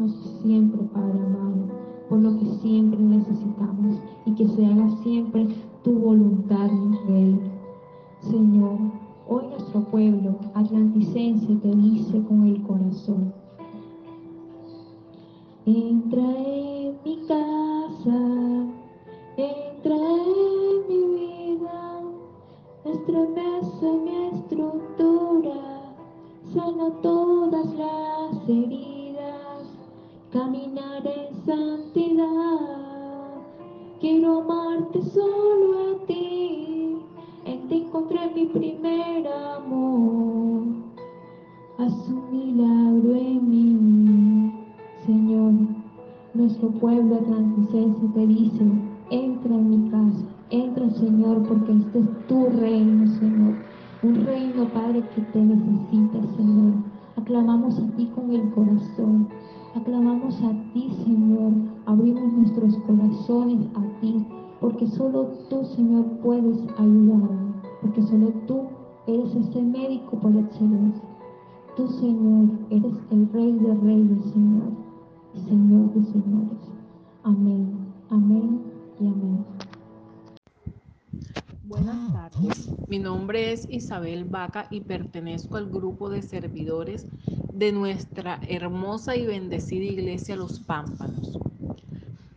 Vaca 84.25 84.67
y 84.69 84.81
pertenezco 84.81 85.55
al 85.55 85.69
grupo 85.69 86.09
de 86.09 86.21
servidores 86.21 87.07
de 87.53 87.71
nuestra 87.71 88.41
hermosa 88.49 89.15
y 89.15 89.25
bendecida 89.25 89.85
iglesia 89.85 90.35
Los 90.35 90.59
Pámpanos. 90.59 91.39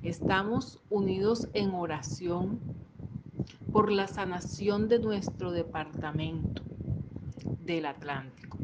Estamos 0.02 0.78
unidos 0.90 1.48
en 1.54 1.70
oración 1.74 2.60
por 3.72 3.90
la 3.90 4.06
sanación 4.06 4.88
de 4.88 5.00
nuestro 5.00 5.50
departamento 5.50 6.62
del 7.64 7.86
Atlántico. 7.86 8.58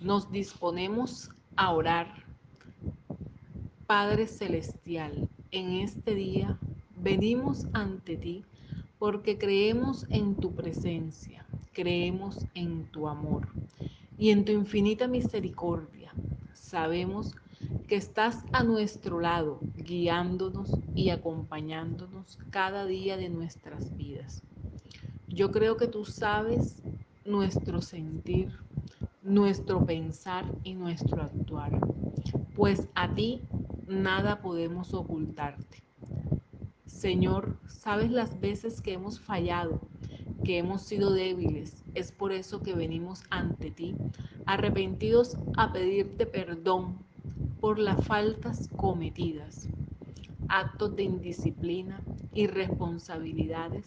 Nos 0.00 0.32
disponemos 0.32 1.30
a 1.54 1.72
orar. 1.72 2.26
Padre 3.86 4.26
Celestial, 4.26 5.28
en 5.52 5.74
este 5.74 6.14
día 6.14 6.58
venimos 6.96 7.66
ante 7.72 8.16
ti 8.16 8.44
porque 8.98 9.38
creemos 9.38 10.06
en 10.10 10.34
tu 10.34 10.54
presencia, 10.54 11.46
creemos 11.72 12.46
en 12.54 12.84
tu 12.84 13.08
amor 13.08 13.46
y 14.18 14.30
en 14.30 14.44
tu 14.44 14.52
infinita 14.52 15.06
misericordia. 15.06 16.12
Sabemos 16.52 17.34
que 17.86 17.96
estás 17.96 18.44
a 18.52 18.62
nuestro 18.62 19.20
lado, 19.20 19.60
guiándonos 19.76 20.70
y 20.94 21.10
acompañándonos 21.10 22.38
cada 22.50 22.86
día 22.86 23.16
de 23.16 23.28
nuestras 23.28 23.96
vidas. 23.96 24.42
Yo 25.28 25.50
creo 25.50 25.76
que 25.76 25.88
tú 25.88 26.04
sabes 26.04 26.82
nuestro 27.24 27.82
sentir, 27.82 28.50
nuestro 29.22 29.84
pensar 29.84 30.44
y 30.64 30.74
nuestro 30.74 31.22
actuar, 31.22 31.78
pues 32.54 32.88
a 32.94 33.14
ti 33.14 33.42
nada 33.86 34.40
podemos 34.40 34.94
ocultarte. 34.94 35.82
Señor, 36.86 37.56
sabes 37.68 38.10
las 38.10 38.40
veces 38.40 38.80
que 38.80 38.94
hemos 38.94 39.20
fallado, 39.20 39.80
que 40.44 40.58
hemos 40.58 40.82
sido 40.82 41.12
débiles. 41.12 41.84
Es 41.94 42.12
por 42.12 42.32
eso 42.32 42.62
que 42.62 42.74
venimos 42.74 43.22
ante 43.30 43.70
ti, 43.70 43.96
arrepentidos 44.46 45.36
a 45.56 45.72
pedirte 45.72 46.26
perdón 46.26 46.98
por 47.60 47.78
las 47.78 48.04
faltas 48.06 48.68
cometidas, 48.76 49.68
actos 50.48 50.94
de 50.96 51.02
indisciplina, 51.04 52.00
irresponsabilidades 52.34 53.86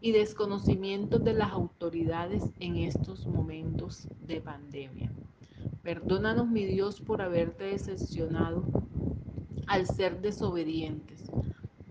y 0.00 0.12
desconocimiento 0.12 1.18
de 1.18 1.34
las 1.34 1.52
autoridades 1.52 2.42
en 2.60 2.76
estos 2.76 3.26
momentos 3.26 4.08
de 4.26 4.40
pandemia. 4.40 5.12
Perdónanos, 5.82 6.48
mi 6.48 6.64
Dios, 6.64 7.00
por 7.00 7.22
haberte 7.22 7.64
decepcionado 7.64 8.64
al 9.66 9.86
ser 9.86 10.20
desobedientes 10.20 11.21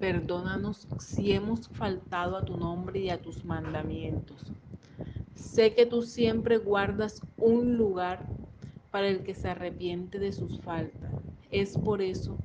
Perdónanos 0.01 0.87
si 0.97 1.31
hemos 1.31 1.69
faltado 1.69 2.35
a 2.35 2.43
tu 2.43 2.57
nombre 2.57 3.01
y 3.01 3.11
a 3.11 3.21
tus 3.21 3.45
mandamientos. 3.45 4.51
Sé 5.35 5.75
que 5.75 5.85
tú 5.85 6.01
siempre 6.01 6.57
guardas 6.57 7.21
un 7.37 7.77
lugar 7.77 8.27
para 8.89 9.07
el 9.07 9.21
que 9.21 9.35
se 9.35 9.49
arrepiente 9.49 10.17
de 10.17 10.31
sus 10.31 10.59
faltas. 10.61 11.13
Es 11.51 11.77
por 11.77 12.01
eso 12.01 12.35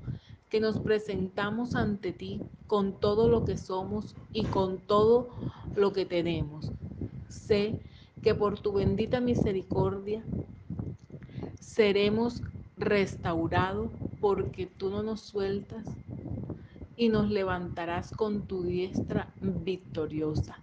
que 0.50 0.60
nos 0.60 0.78
presentamos 0.80 1.74
ante 1.74 2.12
ti 2.12 2.42
con 2.66 3.00
todo 3.00 3.26
lo 3.26 3.46
que 3.46 3.56
somos 3.56 4.14
y 4.34 4.44
con 4.44 4.76
todo 4.76 5.30
lo 5.74 5.94
que 5.94 6.04
tenemos. 6.04 6.70
Sé 7.30 7.80
que 8.22 8.34
por 8.34 8.60
tu 8.60 8.74
bendita 8.74 9.18
misericordia 9.18 10.22
seremos 11.58 12.42
restaurados 12.76 13.90
porque 14.20 14.66
tú 14.66 14.90
no 14.90 15.02
nos 15.02 15.22
sueltas 15.22 15.86
y 16.96 17.08
nos 17.08 17.30
levantarás 17.30 18.10
con 18.10 18.46
tu 18.46 18.62
diestra 18.62 19.28
victoriosa. 19.40 20.58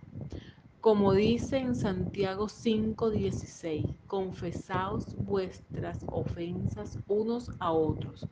Como 0.81 1.13
dice 1.13 1.57
en 1.59 1.75
Santiago 1.75 2.49
5:16, 2.49 3.86
confesaos 4.07 5.05
vuestras 5.15 5.99
ofensas 6.09 6.99
unos 7.07 7.49
a 7.59 7.71
otros 7.71 8.27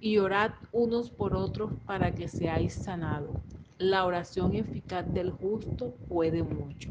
y 0.00 0.18
orad 0.18 0.50
unos 0.72 1.10
por 1.10 1.34
otros 1.34 1.72
para 1.86 2.14
que 2.14 2.28
seáis 2.28 2.74
sanados. 2.74 3.36
La 3.78 4.04
oración 4.04 4.54
eficaz 4.54 5.10
del 5.14 5.30
justo 5.30 5.94
puede 6.08 6.42
mucho. 6.42 6.90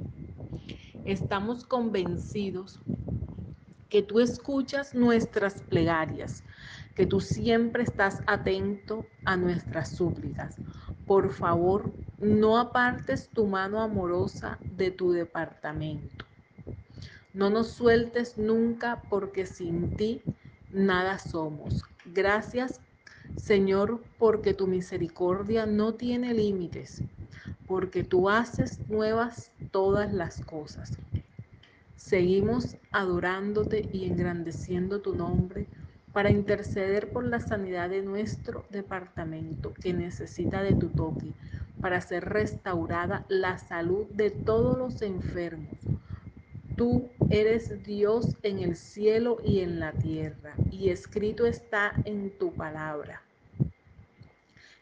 Estamos 1.05 1.65
convencidos 1.65 2.79
que 3.89 4.03
tú 4.03 4.19
escuchas 4.19 4.93
nuestras 4.95 5.61
plegarias 5.63 6.43
que 6.99 7.05
tú 7.05 7.21
siempre 7.21 7.83
estás 7.83 8.21
atento 8.27 9.05
a 9.23 9.37
nuestras 9.37 9.95
súplicas. 9.95 10.59
Por 11.05 11.31
favor, 11.31 11.93
no 12.19 12.57
apartes 12.57 13.29
tu 13.29 13.45
mano 13.47 13.81
amorosa 13.81 14.59
de 14.69 14.91
tu 14.91 15.13
departamento. 15.13 16.25
No 17.31 17.49
nos 17.49 17.69
sueltes 17.69 18.37
nunca 18.37 19.01
porque 19.09 19.45
sin 19.45 19.95
ti 19.95 20.21
nada 20.71 21.19
somos. 21.19 21.85
Gracias, 22.03 22.81
Señor, 23.37 24.03
porque 24.17 24.53
tu 24.53 24.67
misericordia 24.67 25.65
no 25.65 25.93
tiene 25.93 26.33
límites, 26.33 27.01
porque 27.65 28.03
tú 28.03 28.29
haces 28.29 28.81
nuevas 28.89 29.53
todas 29.71 30.11
las 30.11 30.41
cosas. 30.41 30.99
Seguimos 31.99 32.77
adorándote 32.91 33.89
y 33.91 34.05
engrandeciendo 34.05 35.01
tu 35.01 35.15
nombre 35.15 35.67
para 36.13 36.31
interceder 36.31 37.11
por 37.11 37.25
la 37.25 37.41
sanidad 37.41 37.89
de 37.89 38.01
nuestro 38.01 38.65
departamento 38.69 39.73
que 39.73 39.93
necesita 39.93 40.63
de 40.63 40.73
tu 40.73 40.87
toque, 40.87 41.33
para 41.81 41.99
ser 41.99 42.23
restaurada 42.23 43.25
la 43.27 43.57
salud 43.57 44.07
de 44.11 44.31
todos 44.31 44.77
los 44.77 45.01
enfermos. 45.01 45.77
Tú 46.77 47.09
eres 47.29 47.83
Dios 47.83 48.37
en 48.43 48.59
el 48.59 48.77
cielo 48.77 49.37
y 49.43 49.59
en 49.59 49.81
la 49.81 49.91
tierra, 49.91 50.53
y 50.71 50.89
escrito 50.89 51.45
está 51.45 51.91
en 52.05 52.31
tu 52.39 52.53
palabra. 52.53 53.21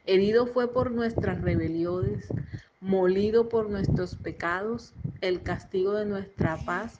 Herido 0.06 0.46
fue 0.46 0.72
por 0.72 0.92
nuestras 0.92 1.42
rebeliones, 1.42 2.28
molido 2.80 3.50
por 3.50 3.70
nuestros 3.70 4.16
pecados, 4.16 4.94
el 5.22 5.42
castigo 5.42 5.94
de 5.94 6.06
nuestra 6.06 6.58
paz 6.66 7.00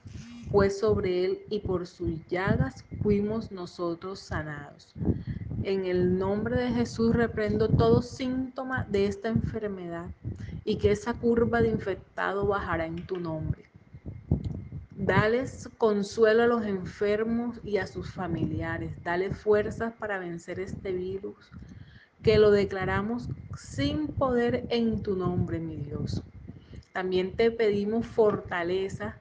fue 0.50 0.70
sobre 0.70 1.24
él 1.24 1.40
y 1.50 1.60
por 1.60 1.86
sus 1.86 2.26
llagas 2.28 2.84
fuimos 3.02 3.52
nosotros 3.52 4.18
sanados. 4.18 4.94
En 5.62 5.84
el 5.84 6.18
nombre 6.18 6.56
de 6.56 6.70
Jesús 6.70 7.14
reprendo 7.14 7.68
todo 7.68 8.02
síntoma 8.02 8.84
de 8.88 9.06
esta 9.06 9.28
enfermedad 9.28 10.06
y 10.64 10.78
que 10.78 10.90
esa 10.90 11.14
curva 11.14 11.60
de 11.60 11.68
infectado 11.68 12.46
bajará 12.46 12.86
en 12.86 13.06
tu 13.06 13.18
nombre. 13.18 13.64
Dales 14.96 15.68
consuelo 15.78 16.42
a 16.42 16.46
los 16.46 16.64
enfermos 16.64 17.60
y 17.62 17.76
a 17.76 17.86
sus 17.86 18.10
familiares. 18.10 18.92
Dale 19.04 19.32
fuerzas 19.32 19.92
para 19.94 20.18
vencer 20.18 20.58
este 20.60 20.92
virus, 20.92 21.50
que 22.28 22.36
lo 22.36 22.50
declaramos 22.50 23.26
sin 23.56 24.06
poder 24.06 24.66
en 24.68 25.02
tu 25.02 25.16
nombre, 25.16 25.58
mi 25.58 25.76
Dios. 25.76 26.22
También 26.92 27.34
te 27.34 27.50
pedimos 27.50 28.04
fortaleza 28.04 29.16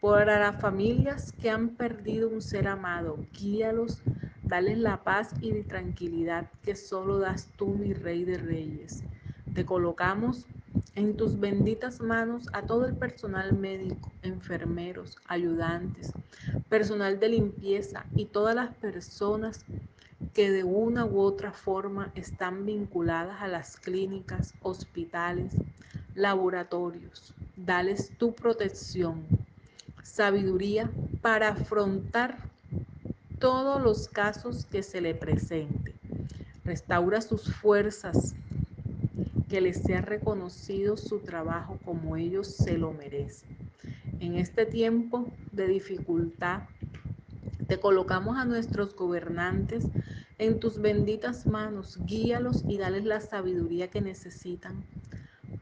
para 0.00 0.38
las 0.38 0.60
familias 0.60 1.32
que 1.42 1.50
han 1.50 1.70
perdido 1.70 2.28
un 2.28 2.40
ser 2.40 2.68
amado, 2.68 3.18
guíalos, 3.36 4.00
dale 4.44 4.76
la 4.76 5.02
paz 5.02 5.30
y 5.40 5.50
tranquilidad 5.64 6.46
que 6.62 6.76
solo 6.76 7.18
das 7.18 7.48
tú, 7.56 7.70
mi 7.70 7.92
Rey 7.92 8.24
de 8.24 8.38
Reyes. 8.38 9.02
Te 9.52 9.66
colocamos 9.66 10.46
en 10.94 11.16
tus 11.16 11.40
benditas 11.40 12.00
manos 12.00 12.46
a 12.52 12.62
todo 12.62 12.86
el 12.86 12.94
personal 12.94 13.52
médico, 13.58 14.12
enfermeros, 14.22 15.16
ayudantes, 15.26 16.12
personal 16.68 17.18
de 17.18 17.30
limpieza 17.30 18.06
y 18.14 18.26
todas 18.26 18.54
las 18.54 18.72
personas 18.76 19.64
que 19.64 19.97
de 20.34 20.64
una 20.64 21.04
u 21.04 21.20
otra 21.20 21.52
forma 21.52 22.12
están 22.14 22.64
vinculadas 22.64 23.40
a 23.40 23.48
las 23.48 23.76
clínicas, 23.76 24.54
hospitales, 24.62 25.54
laboratorios. 26.14 27.34
Dales 27.56 28.12
tu 28.18 28.34
protección, 28.34 29.24
sabiduría 30.02 30.90
para 31.22 31.48
afrontar 31.48 32.38
todos 33.38 33.82
los 33.82 34.08
casos 34.08 34.64
que 34.66 34.82
se 34.82 35.00
le 35.00 35.14
presente. 35.14 35.94
Restaura 36.64 37.20
sus 37.20 37.52
fuerzas, 37.52 38.34
que 39.48 39.60
les 39.60 39.82
sea 39.82 40.00
reconocido 40.02 40.96
su 40.96 41.20
trabajo 41.20 41.78
como 41.84 42.16
ellos 42.16 42.48
se 42.48 42.76
lo 42.76 42.92
merecen. 42.92 43.56
En 44.20 44.34
este 44.34 44.66
tiempo 44.66 45.26
de 45.52 45.68
dificultad, 45.68 46.62
te 47.68 47.78
colocamos 47.78 48.38
a 48.38 48.46
nuestros 48.46 48.96
gobernantes 48.96 49.90
en 50.38 50.58
tus 50.58 50.80
benditas 50.80 51.46
manos. 51.46 51.98
Guíalos 52.06 52.64
y 52.66 52.78
dales 52.78 53.04
la 53.04 53.20
sabiduría 53.20 53.88
que 53.88 54.00
necesitan 54.00 54.82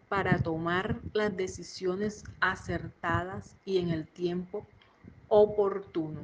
para 0.09 0.39
tomar 0.39 1.01
las 1.13 1.37
decisiones 1.37 2.23
acertadas 2.41 3.57
y 3.65 3.79
en 3.79 3.91
el 3.91 4.07
tiempo 4.07 4.65
oportuno. 5.29 6.21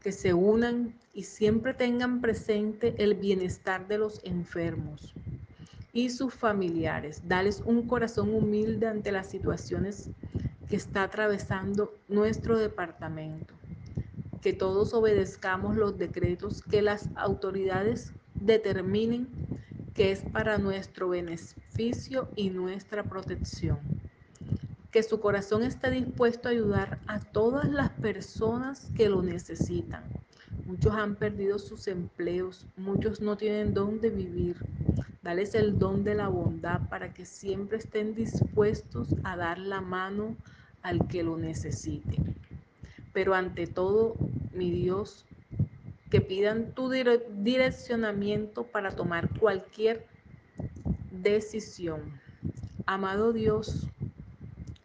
Que 0.00 0.12
se 0.12 0.34
unan 0.34 0.94
y 1.12 1.24
siempre 1.24 1.74
tengan 1.74 2.20
presente 2.20 2.94
el 3.02 3.14
bienestar 3.14 3.88
de 3.88 3.98
los 3.98 4.20
enfermos 4.24 5.14
y 5.92 6.10
sus 6.10 6.32
familiares. 6.32 7.22
Dales 7.26 7.60
un 7.66 7.88
corazón 7.88 8.32
humilde 8.32 8.86
ante 8.86 9.10
las 9.10 9.28
situaciones 9.28 10.10
que 10.68 10.76
está 10.76 11.02
atravesando 11.02 11.92
nuestro 12.08 12.56
departamento. 12.58 13.63
Que 14.44 14.52
todos 14.52 14.92
obedezcamos 14.92 15.74
los 15.74 15.96
decretos 15.96 16.60
que 16.60 16.82
las 16.82 17.08
autoridades 17.16 18.12
determinen 18.34 19.26
que 19.94 20.12
es 20.12 20.20
para 20.20 20.58
nuestro 20.58 21.08
beneficio 21.08 22.28
y 22.36 22.50
nuestra 22.50 23.04
protección. 23.04 23.78
Que 24.90 25.02
su 25.02 25.18
corazón 25.18 25.62
esté 25.62 25.90
dispuesto 25.90 26.48
a 26.48 26.52
ayudar 26.52 26.98
a 27.06 27.20
todas 27.20 27.70
las 27.70 27.88
personas 27.88 28.90
que 28.94 29.08
lo 29.08 29.22
necesitan. 29.22 30.04
Muchos 30.66 30.92
han 30.92 31.16
perdido 31.16 31.58
sus 31.58 31.88
empleos, 31.88 32.66
muchos 32.76 33.22
no 33.22 33.38
tienen 33.38 33.72
dónde 33.72 34.10
vivir. 34.10 34.58
Dales 35.22 35.54
el 35.54 35.78
don 35.78 36.04
de 36.04 36.16
la 36.16 36.28
bondad 36.28 36.86
para 36.90 37.14
que 37.14 37.24
siempre 37.24 37.78
estén 37.78 38.14
dispuestos 38.14 39.08
a 39.22 39.38
dar 39.38 39.56
la 39.58 39.80
mano 39.80 40.36
al 40.82 41.08
que 41.08 41.22
lo 41.22 41.38
necesite. 41.38 42.18
Pero 43.14 43.34
ante 43.34 43.66
todo, 43.66 44.16
mi 44.52 44.70
Dios, 44.70 45.24
que 46.10 46.20
pidan 46.20 46.72
tu 46.74 46.90
direccionamiento 46.90 48.64
para 48.64 48.90
tomar 48.90 49.30
cualquier 49.38 50.06
decisión. 51.10 52.20
Amado 52.86 53.32
Dios, 53.32 53.86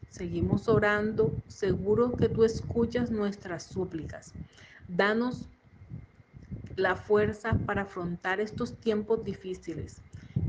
seguimos 0.09 0.69
orando, 0.69 1.35
seguro 1.47 2.13
que 2.13 2.29
tú 2.29 2.45
escuchas 2.45 3.11
nuestras 3.11 3.63
súplicas. 3.63 4.33
Danos 4.87 5.49
la 6.75 6.95
fuerza 6.95 7.53
para 7.65 7.81
afrontar 7.81 8.39
estos 8.39 8.73
tiempos 8.79 9.23
difíciles. 9.23 10.01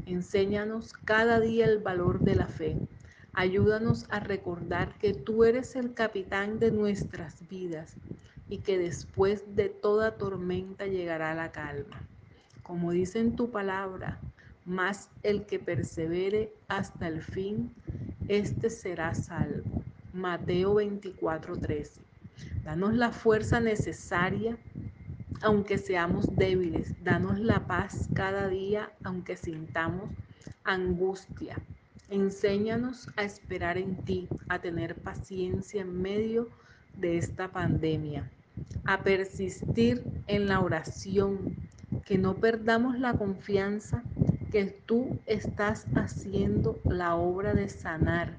Enséñanos 0.07 0.93
cada 0.93 1.41
día 1.41 1.67
el 1.67 1.79
valor 1.79 2.21
de 2.21 2.37
la 2.37 2.47
fe. 2.47 2.77
Ayúdanos 3.41 4.05
a 4.11 4.21
recordar 4.21 4.99
que 4.99 5.15
tú 5.15 5.45
eres 5.45 5.75
el 5.75 5.95
capitán 5.95 6.59
de 6.59 6.71
nuestras 6.71 7.49
vidas 7.49 7.97
y 8.51 8.59
que 8.59 8.77
después 8.77 9.57
de 9.57 9.71
toda 9.71 10.19
tormenta 10.19 10.87
llegará 10.87 11.35
la 11.35 11.51
calma. 11.51 12.03
Como 12.63 12.93
dice 12.93 13.19
en 13.19 13.37
tu 13.37 13.51
palabra, 13.51 14.19
más 14.67 15.09
el 15.23 15.47
que 15.47 15.59
persevere 15.59 16.53
hasta 16.69 17.09
el 17.09 17.23
fin, 17.23 17.75
este 18.29 18.69
será 18.69 19.15
salvo. 19.15 19.83
Mateo 20.13 20.75
24:13. 20.75 22.03
Danos 22.63 22.93
la 22.93 23.11
fuerza 23.11 23.59
necesaria 23.59 24.59
aunque 25.41 25.79
seamos 25.79 26.27
débiles. 26.37 26.95
Danos 27.03 27.41
la 27.41 27.67
paz 27.67 28.07
cada 28.13 28.49
día, 28.49 28.93
aunque 29.03 29.39
sintamos 29.39 30.11
angustia. 30.63 31.57
Enséñanos 32.11 33.09
a 33.17 33.23
esperar 33.23 33.79
en 33.79 33.95
ti, 34.05 34.29
a 34.49 34.59
tener 34.59 34.97
paciencia 34.97 35.83
en 35.83 36.03
medio 36.03 36.49
de 36.97 37.17
esta 37.19 37.53
pandemia, 37.53 38.29
a 38.85 39.05
persistir 39.05 40.03
en 40.27 40.49
la 40.49 40.59
oración, 40.59 41.55
que 42.05 42.19
no 42.19 42.35
perdamos 42.35 42.99
la 42.99 43.15
confianza 43.15 44.03
que 44.51 44.65
tú 44.87 45.21
estás 45.27 45.87
haciendo 45.95 46.81
la 46.85 47.15
obra 47.15 47.55
de 47.55 47.69
sanar, 47.69 48.37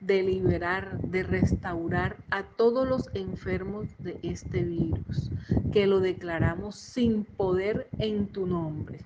de 0.00 0.24
liberar, 0.24 1.00
de 1.02 1.22
restaurar 1.22 2.16
a 2.30 2.42
todos 2.42 2.88
los 2.88 3.08
enfermos 3.14 3.86
de 3.98 4.18
este 4.24 4.64
virus, 4.64 5.30
que 5.72 5.86
lo 5.86 6.00
declaramos 6.00 6.74
sin 6.74 7.22
poder 7.22 7.86
en 7.98 8.26
tu 8.26 8.48
nombre. 8.48 8.98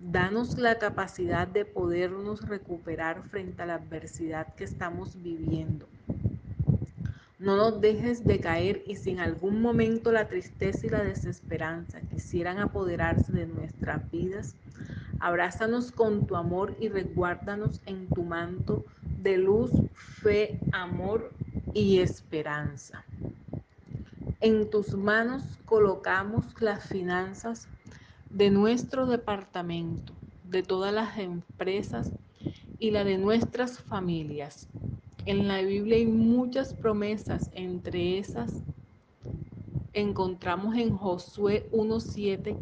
Danos 0.00 0.58
la 0.58 0.78
capacidad 0.78 1.48
de 1.48 1.64
podernos 1.64 2.48
recuperar 2.48 3.22
frente 3.24 3.62
a 3.62 3.66
la 3.66 3.74
adversidad 3.74 4.54
que 4.54 4.64
estamos 4.64 5.20
viviendo. 5.22 5.88
No 7.40 7.56
nos 7.56 7.80
dejes 7.80 8.24
de 8.24 8.40
caer 8.40 8.82
y 8.86 8.96
si 8.96 9.10
en 9.10 9.20
algún 9.20 9.60
momento 9.60 10.12
la 10.12 10.28
tristeza 10.28 10.86
y 10.86 10.90
la 10.90 11.02
desesperanza 11.02 12.00
quisieran 12.00 12.58
apoderarse 12.58 13.32
de 13.32 13.46
nuestras 13.46 14.08
vidas, 14.10 14.54
abrázanos 15.20 15.90
con 15.90 16.26
tu 16.26 16.36
amor 16.36 16.76
y 16.80 16.88
resguárdanos 16.88 17.80
en 17.86 18.06
tu 18.08 18.22
manto 18.22 18.84
de 19.20 19.38
luz, 19.38 19.72
fe, 19.94 20.60
amor 20.72 21.32
y 21.74 21.98
esperanza. 21.98 23.04
En 24.40 24.70
tus 24.70 24.94
manos 24.94 25.42
colocamos 25.64 26.44
las 26.60 26.86
finanzas 26.86 27.66
de 28.30 28.50
nuestro 28.50 29.06
departamento, 29.06 30.12
de 30.44 30.62
todas 30.62 30.92
las 30.92 31.18
empresas 31.18 32.12
y 32.78 32.90
la 32.90 33.04
de 33.04 33.18
nuestras 33.18 33.80
familias. 33.80 34.68
En 35.26 35.48
la 35.48 35.60
Biblia 35.62 35.96
hay 35.96 36.06
muchas 36.06 36.74
promesas, 36.74 37.50
entre 37.54 38.18
esas 38.18 38.62
encontramos 39.92 40.76
en 40.76 40.96
Josué 40.96 41.68
1.7 41.72 42.56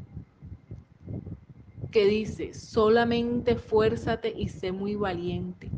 que 1.90 2.04
dice, 2.06 2.54
solamente 2.54 3.56
fuérzate 3.56 4.32
y 4.36 4.48
sé 4.48 4.72
muy 4.72 4.96
valiente 4.96 5.70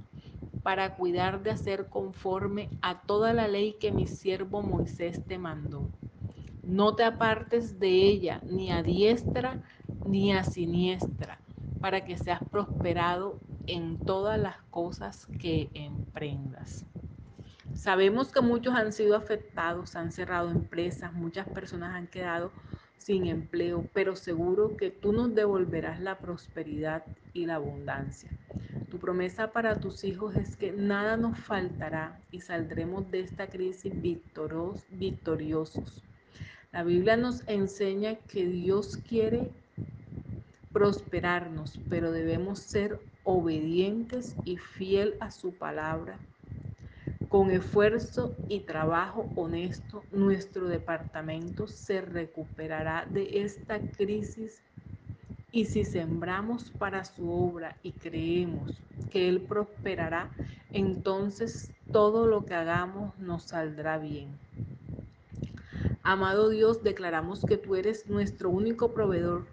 para 0.62 0.96
cuidar 0.96 1.42
de 1.42 1.50
hacer 1.50 1.86
conforme 1.86 2.68
a 2.82 3.02
toda 3.02 3.32
la 3.32 3.48
ley 3.48 3.76
que 3.80 3.92
mi 3.92 4.06
siervo 4.06 4.62
Moisés 4.62 5.24
te 5.26 5.38
mandó. 5.38 5.88
No 6.64 6.94
te 6.94 7.04
apartes 7.04 7.78
de 7.78 7.88
ella 7.88 8.40
ni 8.44 8.70
a 8.70 8.82
diestra 8.82 9.62
ni 10.08 10.32
a 10.32 10.42
siniestra, 10.42 11.38
para 11.80 12.04
que 12.04 12.16
seas 12.16 12.40
prosperado 12.50 13.38
en 13.66 13.98
todas 13.98 14.38
las 14.38 14.56
cosas 14.70 15.26
que 15.40 15.68
emprendas. 15.74 16.86
Sabemos 17.74 18.32
que 18.32 18.40
muchos 18.40 18.74
han 18.74 18.92
sido 18.92 19.14
afectados, 19.14 19.94
han 19.94 20.10
cerrado 20.10 20.50
empresas, 20.50 21.12
muchas 21.12 21.46
personas 21.48 21.94
han 21.94 22.06
quedado 22.06 22.50
sin 22.96 23.26
empleo, 23.26 23.88
pero 23.92 24.16
seguro 24.16 24.76
que 24.76 24.90
tú 24.90 25.12
nos 25.12 25.34
devolverás 25.34 26.00
la 26.00 26.18
prosperidad 26.18 27.04
y 27.32 27.46
la 27.46 27.54
abundancia. 27.56 28.30
Tu 28.90 28.98
promesa 28.98 29.52
para 29.52 29.78
tus 29.78 30.02
hijos 30.04 30.34
es 30.36 30.56
que 30.56 30.72
nada 30.72 31.16
nos 31.16 31.38
faltará 31.38 32.20
y 32.30 32.40
saldremos 32.40 33.10
de 33.10 33.20
esta 33.20 33.46
crisis 33.46 33.92
victoriosos. 34.90 36.02
La 36.72 36.82
Biblia 36.82 37.16
nos 37.16 37.46
enseña 37.48 38.16
que 38.16 38.46
Dios 38.46 38.96
quiere 38.96 39.50
prosperarnos, 40.72 41.78
pero 41.88 42.12
debemos 42.12 42.58
ser 42.60 43.00
obedientes 43.24 44.34
y 44.44 44.56
fiel 44.56 45.16
a 45.20 45.30
su 45.30 45.52
palabra 45.52 46.18
con 47.28 47.50
esfuerzo 47.50 48.34
y 48.48 48.60
trabajo 48.60 49.30
honesto, 49.36 50.02
nuestro 50.12 50.66
departamento 50.66 51.66
se 51.66 52.00
recuperará 52.00 53.06
de 53.10 53.42
esta 53.42 53.80
crisis 53.80 54.62
y 55.52 55.66
si 55.66 55.84
sembramos 55.84 56.70
para 56.70 57.04
su 57.04 57.30
obra 57.30 57.76
y 57.82 57.92
creemos 57.92 58.80
que 59.10 59.28
Él 59.28 59.42
prosperará, 59.42 60.30
entonces 60.72 61.70
todo 61.92 62.26
lo 62.26 62.44
que 62.46 62.54
hagamos 62.54 63.16
nos 63.18 63.44
saldrá 63.44 63.98
bien. 63.98 64.28
Amado 66.02 66.48
Dios, 66.48 66.82
declaramos 66.82 67.44
que 67.44 67.58
tú 67.58 67.76
eres 67.76 68.08
nuestro 68.08 68.48
único 68.48 68.92
proveedor, 68.92 69.46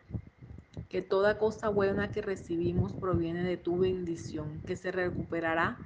que 0.95 1.01
toda 1.01 1.37
cosa 1.37 1.67
buena 1.67 2.09
que 2.09 2.21
recibimos 2.21 2.93
proviene 2.93 3.43
de 3.43 3.57
tu 3.57 3.79
bendición, 3.79 4.61
que 4.65 4.77
se 4.77 4.93
recuperará 4.93 5.77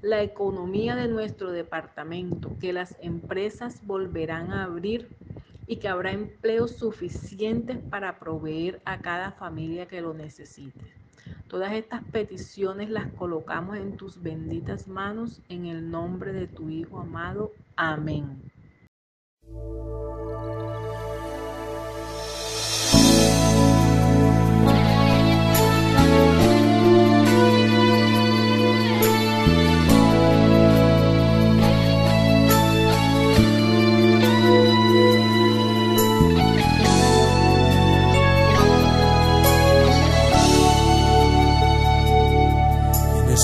la 0.00 0.22
economía 0.22 0.94
de 0.94 1.08
nuestro 1.08 1.50
departamento, 1.50 2.56
que 2.60 2.72
las 2.72 2.96
empresas 3.00 3.84
volverán 3.84 4.52
a 4.52 4.62
abrir 4.62 5.10
y 5.66 5.78
que 5.78 5.88
habrá 5.88 6.12
empleos 6.12 6.70
suficientes 6.70 7.78
para 7.90 8.20
proveer 8.20 8.80
a 8.84 9.02
cada 9.02 9.32
familia 9.32 9.88
que 9.88 10.00
lo 10.00 10.14
necesite. 10.14 10.84
Todas 11.48 11.72
estas 11.72 12.04
peticiones 12.04 12.90
las 12.90 13.08
colocamos 13.08 13.76
en 13.76 13.96
tus 13.96 14.22
benditas 14.22 14.86
manos 14.86 15.42
en 15.48 15.66
el 15.66 15.90
nombre 15.90 16.32
de 16.32 16.46
tu 16.46 16.70
Hijo 16.70 17.00
amado. 17.00 17.50
Amén. 17.74 18.40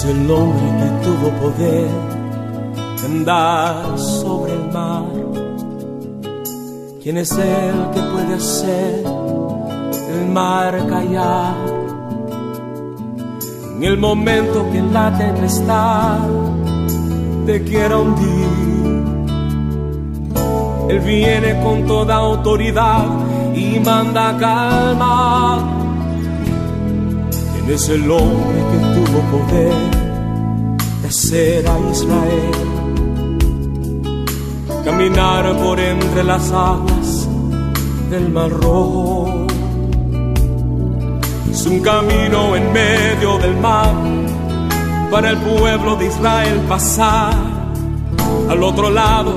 El 0.05 0.31
hombre 0.31 0.63
que 0.79 1.05
tuvo 1.05 1.31
poder 1.41 1.89
de 3.01 3.07
andar 3.07 3.99
sobre 3.99 4.55
el 4.55 4.73
mar. 4.73 5.05
¿Quién 7.03 7.19
es 7.19 7.33
el 7.33 7.91
que 7.93 8.01
puede 8.01 8.35
hacer 8.35 9.05
el 10.15 10.27
mar 10.29 10.87
callar? 10.89 11.55
En 13.77 13.85
el 13.85 13.99
momento 13.99 14.67
que 14.73 14.81
la 14.81 15.17
tempestad 15.17 16.19
te 17.47 17.63
quiera 17.65 17.99
hundir, 17.99 19.05
Él 20.89 21.01
viene 21.01 21.61
con 21.63 21.87
toda 21.87 22.17
autoridad 22.17 23.07
y 23.55 23.79
manda 23.81 24.37
calmar. 24.39 25.80
¿Quién 27.71 27.79
es 27.79 27.89
el 27.89 28.11
hombre 28.11 28.59
que 28.73 28.79
tuvo 28.97 29.21
poder 29.31 29.73
de 31.03 31.07
hacer 31.07 31.69
a 31.69 31.79
Israel 31.93 32.51
caminar 34.85 35.57
por 35.57 35.79
entre 35.79 36.25
las 36.25 36.51
aguas 36.51 37.29
del 38.11 38.29
mar 38.31 38.51
rojo. 38.51 39.47
Es 41.49 41.65
un 41.67 41.79
camino 41.79 42.57
en 42.57 42.73
medio 42.73 43.39
del 43.39 43.57
mar 43.59 43.95
para 45.09 45.31
el 45.31 45.37
pueblo 45.37 45.95
de 45.95 46.07
Israel 46.09 46.61
pasar. 46.69 47.35
Al 48.49 48.65
otro 48.65 48.91
lado, 48.91 49.37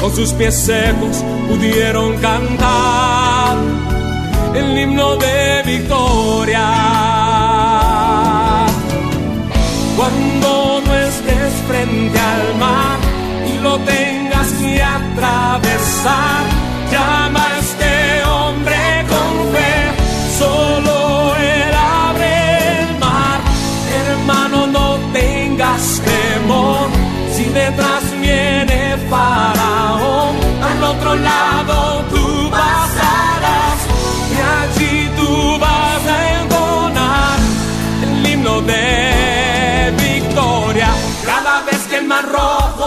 con 0.00 0.16
sus 0.16 0.32
pies 0.32 0.54
secos, 0.54 1.22
pudieron 1.46 2.16
cantar 2.22 3.58
el 4.54 4.78
himno 4.78 5.16
de 5.16 5.62
victoria. 5.66 7.05
Cuando 10.06 10.82
no 10.86 10.94
estés 10.94 11.52
frente 11.66 12.16
al 12.16 12.58
mar 12.58 12.98
y 13.44 13.58
lo 13.58 13.76
tengas 13.80 14.52
que 14.52 14.80
atravesar, 14.80 16.44
llama 16.92 17.55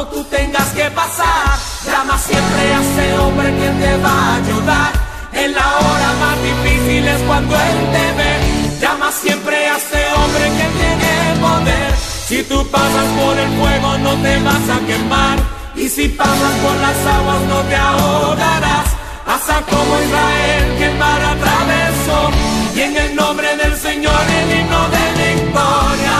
tú 0.08 0.24
tengas 0.26 0.68
que 0.70 0.90
pasar, 0.92 1.58
llama 1.86 2.18
siempre 2.18 2.74
a 2.74 2.82
ese 2.82 3.18
hombre 3.18 3.48
que 3.56 3.70
te 3.84 3.98
va 3.98 4.12
a 4.12 4.36
ayudar. 4.36 4.92
En 5.34 5.54
la 5.54 5.68
hora 5.78 6.14
más 6.20 6.38
difícil 6.42 7.08
es 7.08 7.22
cuando 7.24 7.56
él 7.56 7.78
te 7.92 8.06
ve. 8.18 8.80
Llama 8.80 9.12
siempre 9.12 9.68
a 9.68 9.78
ese 9.78 10.02
hombre 10.14 10.44
que 10.58 10.68
tiene 10.80 11.40
poder. 11.42 11.96
Si 12.28 12.44
tú 12.44 12.66
pasas 12.68 13.08
por 13.20 13.38
el 13.38 13.50
fuego 13.60 13.98
no 14.00 14.14
te 14.24 14.40
vas 14.40 14.70
a 14.70 14.80
quemar. 14.88 15.38
Y 15.76 15.88
si 15.88 16.10
pasas 16.10 16.54
por 16.64 16.76
las 16.78 16.98
aguas 17.16 17.42
no 17.52 17.60
te 17.70 17.76
ahogarás. 17.76 18.88
Pasa 19.26 19.62
como 19.70 20.02
Israel 20.02 20.78
que 20.78 20.86
el 20.86 20.98
mar 20.98 21.22
atravesó. 21.22 22.32
Y 22.76 22.82
en 22.82 22.98
el 22.98 23.16
nombre 23.16 23.56
del 23.58 23.76
Señor 23.78 24.22
el 24.40 24.60
himno 24.60 24.82
de 24.96 25.06
victoria. 25.24 26.18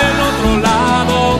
Del 0.00 0.20
otro 0.30 0.56
lado 0.68 1.38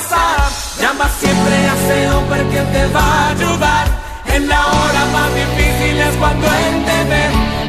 pasar, 0.00 0.50
llama 0.80 1.08
siempre 1.18 1.54
a 1.54 1.74
ese 1.74 2.10
hombre 2.10 2.40
que 2.48 2.60
te 2.72 2.86
va 2.86 3.00
a 3.00 3.28
ayudar. 3.30 3.86
En 4.26 4.48
la 4.48 4.60
hora 4.60 5.04
más 5.12 5.34
difícil 5.34 6.00
es 6.00 6.16
cuando 6.16 6.46
él 6.46 6.84
te 6.84 7.04
ve. 7.10 7.24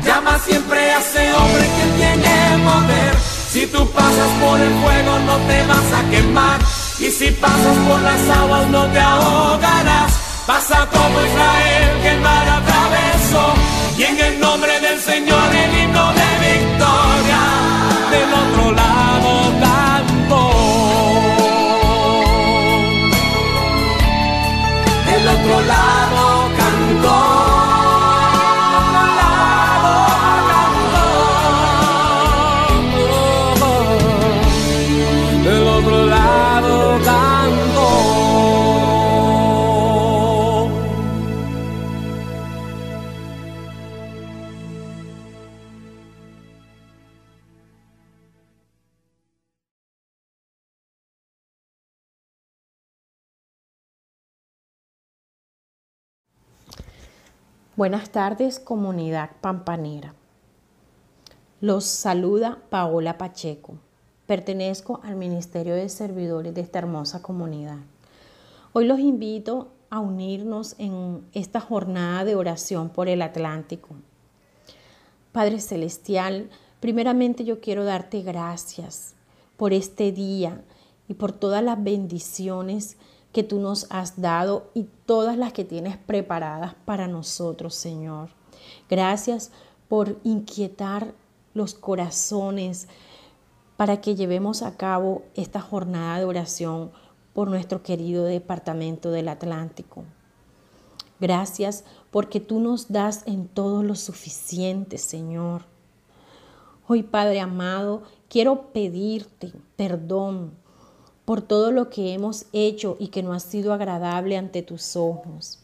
Llama 0.05 0.39
siempre 0.39 0.79
a 0.93 0.99
ese 0.99 1.33
hombre 1.33 1.65
que 1.77 1.85
tiene 1.97 2.33
poder. 2.63 3.13
Si 3.51 3.67
tú 3.67 3.89
pasas 3.91 4.31
por 4.41 4.59
el 4.59 4.73
fuego 4.81 5.19
no 5.25 5.37
te 5.49 5.57
vas 5.67 5.89
a 5.99 6.09
quemar. 6.11 6.59
Y 6.99 7.09
si 7.09 7.31
pasas 7.31 7.77
por 7.87 7.99
las 8.01 8.37
aguas 8.37 8.67
no 8.67 8.85
te 8.87 8.99
ahogarás. 8.99 10.11
Pasa 10.45 10.87
como 10.91 11.15
Israel 11.21 11.89
que 12.01 12.09
el 12.09 12.21
mar 12.21 12.47
atravesó. 12.59 13.45
Y 13.97 14.03
en 14.03 14.19
el 14.19 14.39
nombre 14.39 14.79
del 14.79 14.99
Señor 14.99 15.47
el 15.63 15.79
himno 15.79 16.05
de 16.19 16.29
victoria. 16.47 17.41
Del 18.11 18.33
otro 18.33 18.71
lado 18.71 18.80
otro 25.41 25.61
lado 25.61 25.90
Buenas 57.81 58.11
tardes, 58.11 58.59
comunidad 58.59 59.31
pampanera. 59.41 60.13
Los 61.61 61.83
saluda 61.83 62.59
Paola 62.69 63.17
Pacheco. 63.17 63.73
Pertenezco 64.27 64.99
al 65.03 65.15
Ministerio 65.15 65.73
de 65.73 65.89
Servidores 65.89 66.53
de 66.53 66.61
esta 66.61 66.77
hermosa 66.77 67.23
comunidad. 67.23 67.79
Hoy 68.73 68.85
los 68.85 68.99
invito 68.99 69.69
a 69.89 69.99
unirnos 69.99 70.75
en 70.77 71.25
esta 71.33 71.59
jornada 71.59 72.23
de 72.23 72.35
oración 72.35 72.89
por 72.89 73.09
el 73.09 73.23
Atlántico. 73.23 73.95
Padre 75.31 75.59
Celestial, 75.59 76.51
primeramente 76.81 77.45
yo 77.45 77.61
quiero 77.61 77.83
darte 77.83 78.21
gracias 78.21 79.15
por 79.57 79.73
este 79.73 80.11
día 80.11 80.61
y 81.07 81.15
por 81.15 81.31
todas 81.31 81.63
las 81.63 81.83
bendiciones 81.83 82.93
que 82.93 83.01
tú 83.43 83.59
nos 83.59 83.87
has 83.89 84.21
dado 84.21 84.69
y 84.73 84.87
todas 85.05 85.37
las 85.37 85.53
que 85.53 85.63
tienes 85.63 85.97
preparadas 85.97 86.75
para 86.85 87.07
nosotros, 87.07 87.75
Señor. 87.75 88.29
Gracias 88.89 89.51
por 89.87 90.17
inquietar 90.23 91.13
los 91.53 91.73
corazones 91.73 92.87
para 93.77 94.01
que 94.01 94.15
llevemos 94.15 94.61
a 94.61 94.77
cabo 94.77 95.23
esta 95.33 95.61
jornada 95.61 96.19
de 96.19 96.25
oración 96.25 96.91
por 97.33 97.49
nuestro 97.49 97.81
querido 97.81 98.25
departamento 98.25 99.11
del 99.11 99.29
Atlántico. 99.29 100.03
Gracias 101.19 101.83
porque 102.09 102.39
tú 102.39 102.59
nos 102.59 102.91
das 102.91 103.23
en 103.25 103.47
todo 103.47 103.83
lo 103.83 103.95
suficiente, 103.95 104.97
Señor. 104.97 105.63
Hoy, 106.87 107.03
Padre 107.03 107.39
amado, 107.39 108.03
quiero 108.27 108.71
pedirte 108.73 109.53
perdón 109.75 110.51
por 111.25 111.41
todo 111.41 111.71
lo 111.71 111.89
que 111.89 112.13
hemos 112.13 112.45
hecho 112.51 112.97
y 112.99 113.07
que 113.07 113.23
no 113.23 113.33
ha 113.33 113.39
sido 113.39 113.73
agradable 113.73 114.37
ante 114.37 114.61
tus 114.61 114.95
ojos. 114.95 115.59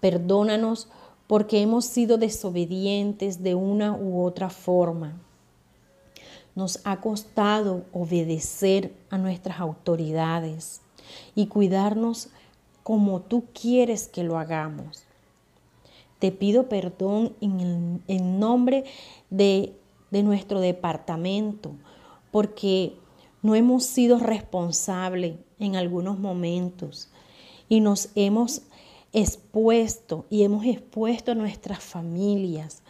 Perdónanos 0.00 0.88
porque 1.26 1.60
hemos 1.60 1.84
sido 1.84 2.18
desobedientes 2.18 3.42
de 3.42 3.54
una 3.54 3.92
u 3.92 4.22
otra 4.22 4.50
forma. 4.50 5.20
Nos 6.54 6.80
ha 6.84 7.00
costado 7.00 7.84
obedecer 7.92 8.94
a 9.10 9.18
nuestras 9.18 9.60
autoridades 9.60 10.80
y 11.34 11.48
cuidarnos 11.48 12.28
como 12.82 13.20
tú 13.20 13.44
quieres 13.52 14.08
que 14.08 14.22
lo 14.22 14.38
hagamos. 14.38 15.02
Te 16.18 16.32
pido 16.32 16.68
perdón 16.68 17.34
en, 17.40 18.02
el, 18.06 18.38
nombre 18.38 18.84
de, 19.28 19.74
de 20.10 20.22
nuestro 20.22 20.60
departamento 20.60 21.72
porque 22.30 22.96
no 23.46 23.54
hemos 23.54 23.84
sido 23.84 24.18
responsables 24.18 25.36
en 25.60 25.76
algunos 25.76 26.18
momentos 26.18 27.08
y 27.68 27.78
nos 27.78 28.08
hemos 28.16 28.62
expuesto 29.12 30.26
y 30.30 30.42
hemos 30.42 30.66
expuesto 30.66 31.30
a 31.30 31.36
nuestras 31.36 31.78
familias. 31.78 32.82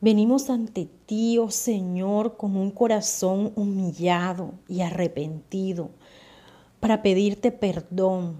Venimos 0.00 0.48
ante 0.48 0.88
ti, 1.04 1.36
oh 1.36 1.50
Señor, 1.50 2.38
con 2.38 2.56
un 2.56 2.70
corazón 2.70 3.52
humillado 3.54 4.52
y 4.66 4.80
arrepentido 4.80 5.90
para 6.80 7.02
pedirte 7.02 7.52
perdón. 7.52 8.36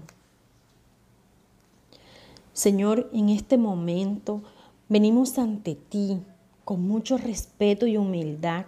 Señor, 2.51 3.11
en 3.13 3.29
este 3.29 3.59
momento 3.59 4.41
venimos 4.89 5.37
ante 5.37 5.75
ti 5.75 6.17
con 6.63 6.81
mucho 6.81 7.19
respeto 7.19 7.85
y 7.85 7.95
humildad 7.95 8.65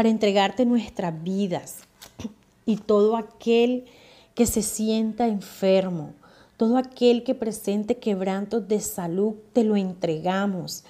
para 0.00 0.08
entregarte 0.08 0.64
nuestras 0.64 1.22
vidas 1.22 1.80
y 2.64 2.76
todo 2.76 3.18
aquel 3.18 3.84
que 4.34 4.46
se 4.46 4.62
sienta 4.62 5.28
enfermo, 5.28 6.14
todo 6.56 6.78
aquel 6.78 7.22
que 7.22 7.34
presente 7.34 7.98
quebrantos 7.98 8.66
de 8.66 8.80
salud, 8.80 9.34
te 9.52 9.62
lo 9.62 9.76
entregamos 9.76 10.84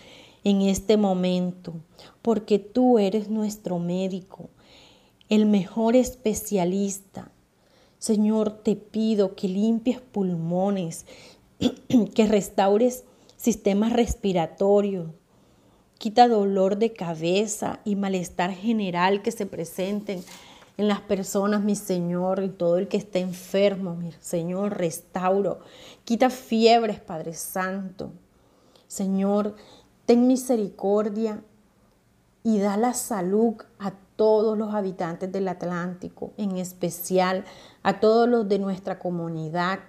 en 0.44 0.62
este 0.62 0.96
momento, 0.96 1.74
porque 2.22 2.60
tú 2.60 3.00
eres 3.00 3.28
nuestro 3.28 3.80
médico, 3.80 4.48
el 5.28 5.44
mejor 5.44 5.96
especialista. 5.96 7.32
Señor, 7.98 8.62
te 8.62 8.76
pido 8.76 9.34
que 9.34 9.48
limpies 9.48 10.00
pulmones, 10.00 11.04
que 12.14 12.26
restaures 12.28 13.02
sistemas 13.36 13.92
respiratorios, 13.92 15.08
quita 16.00 16.28
dolor 16.28 16.78
de 16.78 16.94
cabeza 16.94 17.80
y 17.84 17.94
malestar 17.94 18.52
general 18.52 19.20
que 19.20 19.32
se 19.32 19.44
presenten 19.44 20.24
en 20.78 20.88
las 20.88 21.02
personas, 21.02 21.62
mi 21.62 21.76
Señor, 21.76 22.42
y 22.42 22.48
todo 22.48 22.78
el 22.78 22.88
que 22.88 22.96
esté 22.96 23.18
enfermo, 23.18 23.96
mi 23.96 24.10
Señor, 24.18 24.78
restauro. 24.78 25.60
Quita 26.06 26.30
fiebres, 26.30 27.00
Padre 27.00 27.34
Santo. 27.34 28.12
Señor, 28.88 29.56
ten 30.06 30.26
misericordia 30.26 31.44
y 32.42 32.60
da 32.60 32.78
la 32.78 32.94
salud 32.94 33.56
a 33.78 33.92
todos 34.16 34.56
los 34.56 34.72
habitantes 34.72 35.30
del 35.30 35.48
Atlántico, 35.48 36.32
en 36.38 36.56
especial 36.56 37.44
a 37.82 38.00
todos 38.00 38.26
los 38.26 38.48
de 38.48 38.58
nuestra 38.58 38.98
comunidad, 38.98 39.80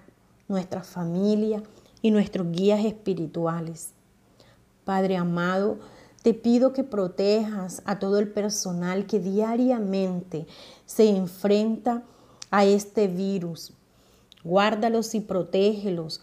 nuestra 0.50 0.84
familia 0.84 1.64
y 2.02 2.12
nuestros 2.12 2.52
guías 2.52 2.84
espirituales. 2.84 3.94
Padre 4.84 5.16
amado, 5.16 5.78
te 6.22 6.34
pido 6.34 6.72
que 6.72 6.84
protejas 6.84 7.82
a 7.86 8.00
todo 8.00 8.20
el 8.20 8.32
personal 8.32 9.08
que 9.08 9.20
diariamente 9.20 10.46
se 10.86 11.10
enfrenta 11.10 12.04
a 12.52 12.66
este 12.66 13.08
virus. 13.08 13.74
Guárdalos 14.44 15.16
y 15.16 15.22
protégelos. 15.22 16.22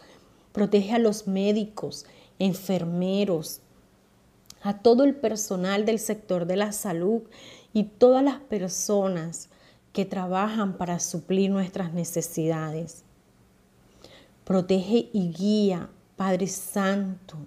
Protege 0.53 0.93
a 0.93 0.99
los 0.99 1.27
médicos, 1.27 2.05
enfermeros, 2.37 3.61
a 4.61 4.79
todo 4.79 5.03
el 5.03 5.15
personal 5.15 5.85
del 5.85 5.99
sector 5.99 6.45
de 6.45 6.55
la 6.55 6.71
salud 6.71 7.21
y 7.73 7.83
todas 7.83 8.23
las 8.23 8.39
personas 8.39 9.49
que 9.93 10.05
trabajan 10.05 10.77
para 10.77 10.99
suplir 10.99 11.49
nuestras 11.51 11.93
necesidades. 11.93 13.03
Protege 14.43 15.09
y 15.13 15.31
guía, 15.31 15.89
Padre 16.15 16.47
Santo, 16.47 17.37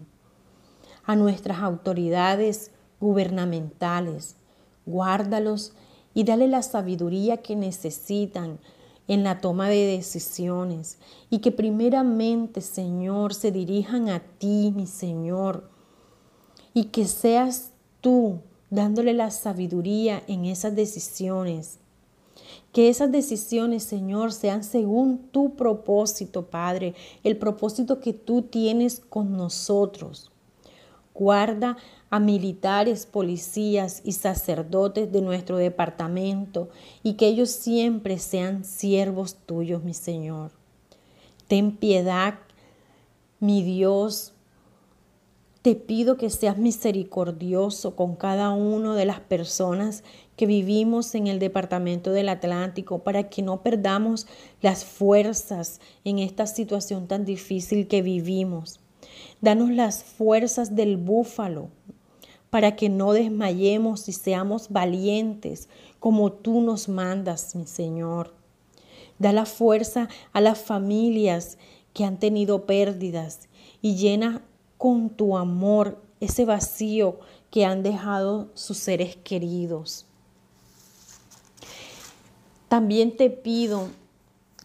a 1.12 1.16
nuestras 1.16 1.58
autoridades 1.58 2.70
gubernamentales. 2.98 4.36
Guárdalos 4.86 5.74
y 6.14 6.24
dale 6.24 6.48
la 6.48 6.62
sabiduría 6.62 7.36
que 7.36 7.54
necesitan 7.54 8.58
en 9.08 9.22
la 9.22 9.42
toma 9.42 9.68
de 9.68 9.84
decisiones 9.84 10.96
y 11.28 11.40
que 11.40 11.52
primeramente, 11.52 12.62
Señor, 12.62 13.34
se 13.34 13.52
dirijan 13.52 14.08
a 14.08 14.20
ti, 14.20 14.72
mi 14.74 14.86
Señor, 14.86 15.68
y 16.72 16.84
que 16.84 17.06
seas 17.06 17.72
tú 18.00 18.38
dándole 18.70 19.12
la 19.12 19.30
sabiduría 19.30 20.22
en 20.28 20.46
esas 20.46 20.74
decisiones. 20.74 21.78
Que 22.72 22.88
esas 22.88 23.12
decisiones, 23.12 23.82
Señor, 23.82 24.32
sean 24.32 24.64
según 24.64 25.18
tu 25.30 25.56
propósito, 25.56 26.46
Padre, 26.46 26.94
el 27.22 27.36
propósito 27.36 28.00
que 28.00 28.14
tú 28.14 28.40
tienes 28.40 29.00
con 29.00 29.36
nosotros. 29.36 30.32
Guarda 31.14 31.76
a 32.10 32.20
militares, 32.20 33.06
policías 33.06 34.00
y 34.04 34.12
sacerdotes 34.12 35.12
de 35.12 35.20
nuestro 35.22 35.56
departamento 35.56 36.68
y 37.02 37.14
que 37.14 37.26
ellos 37.26 37.50
siempre 37.50 38.18
sean 38.18 38.64
siervos 38.64 39.36
tuyos, 39.46 39.82
mi 39.84 39.94
Señor. 39.94 40.50
Ten 41.48 41.76
piedad, 41.76 42.38
mi 43.40 43.62
Dios. 43.62 44.32
Te 45.62 45.74
pido 45.74 46.16
que 46.16 46.30
seas 46.30 46.58
misericordioso 46.58 47.94
con 47.94 48.16
cada 48.16 48.50
una 48.50 48.94
de 48.96 49.04
las 49.04 49.20
personas 49.20 50.02
que 50.36 50.46
vivimos 50.46 51.14
en 51.14 51.28
el 51.28 51.38
departamento 51.38 52.10
del 52.10 52.28
Atlántico 52.28 53.00
para 53.00 53.28
que 53.28 53.42
no 53.42 53.62
perdamos 53.62 54.26
las 54.60 54.84
fuerzas 54.84 55.80
en 56.04 56.18
esta 56.18 56.46
situación 56.46 57.06
tan 57.06 57.24
difícil 57.24 57.86
que 57.86 58.02
vivimos. 58.02 58.82
Danos 59.43 59.70
las 59.70 60.05
fuerzas 60.05 60.76
del 60.76 60.97
búfalo 60.97 61.68
para 62.49 62.76
que 62.76 62.88
no 62.88 63.12
desmayemos 63.12 64.09
y 64.09 64.12
seamos 64.12 64.68
valientes 64.70 65.68
como 65.99 66.32
tú 66.32 66.61
nos 66.61 66.88
mandas, 66.88 67.57
mi 67.57 67.66
Señor. 67.66 68.34
Da 69.18 69.32
la 69.32 69.45
fuerza 69.45 70.09
a 70.32 70.40
las 70.40 70.61
familias 70.61 71.59
que 71.93 72.05
han 72.05 72.18
tenido 72.20 72.66
pérdidas 72.66 73.49
y 73.80 73.97
llena 73.97 74.43
con 74.78 75.11
tu 75.11 75.36
amor 75.36 76.01
ese 76.20 76.45
vacío 76.45 77.18
que 77.51 77.64
han 77.64 77.82
dejado 77.82 78.49
sus 78.55 78.78
seres 78.78 79.16
queridos. 79.16 80.07
También 82.68 83.16
te 83.16 83.28
pido 83.28 83.88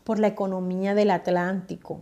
por 0.04 0.20
la 0.20 0.28
economía 0.28 0.94
del 0.94 1.10
Atlántico, 1.10 2.02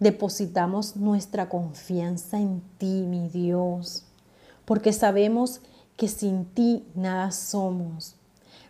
depositamos 0.00 0.96
nuestra 0.96 1.48
confianza 1.48 2.38
en 2.38 2.62
ti, 2.78 3.02
mi 3.02 3.28
Dios, 3.28 4.04
porque 4.64 4.92
sabemos 4.92 5.60
que 5.96 6.08
sin 6.08 6.44
ti 6.44 6.84
nada 6.94 7.30
somos. 7.32 8.14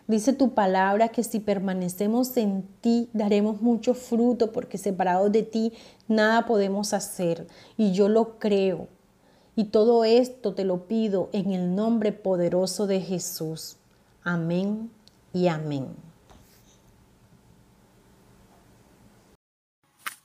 Dice 0.07 0.33
tu 0.33 0.55
palabra 0.55 1.09
que 1.09 1.23
si 1.23 1.39
permanecemos 1.39 2.35
en 2.37 2.63
ti 2.81 3.09
daremos 3.13 3.61
mucho 3.61 3.93
fruto 3.93 4.51
porque 4.51 4.79
separados 4.79 5.31
de 5.31 5.43
ti 5.43 5.73
nada 6.07 6.47
podemos 6.47 6.93
hacer. 6.93 7.47
Y 7.77 7.91
yo 7.91 8.09
lo 8.09 8.39
creo. 8.39 8.87
Y 9.55 9.65
todo 9.65 10.05
esto 10.05 10.55
te 10.55 10.65
lo 10.65 10.87
pido 10.87 11.29
en 11.31 11.51
el 11.51 11.75
nombre 11.75 12.11
poderoso 12.11 12.87
de 12.87 13.01
Jesús. 13.01 13.77
Amén 14.23 14.89
y 15.31 15.47
amén. 15.47 15.89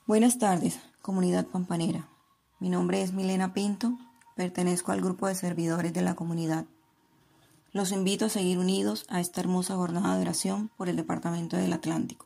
Buenas 0.07 0.39
tardes 0.39 0.79
comunidad 1.05 1.45
pampanera. 1.45 2.09
Mi 2.59 2.67
nombre 2.67 3.03
es 3.03 3.13
Milena 3.13 3.53
Pinto, 3.53 3.95
pertenezco 4.35 4.91
al 4.91 5.01
grupo 5.01 5.27
de 5.27 5.35
servidores 5.35 5.93
de 5.93 6.01
la 6.01 6.15
comunidad. 6.15 6.65
Los 7.73 7.91
invito 7.91 8.25
a 8.25 8.29
seguir 8.29 8.57
unidos 8.57 9.05
a 9.07 9.19
esta 9.19 9.39
hermosa 9.39 9.75
jornada 9.75 10.15
de 10.15 10.23
oración 10.23 10.71
por 10.75 10.89
el 10.89 10.95
Departamento 10.95 11.57
del 11.57 11.73
Atlántico. 11.73 12.25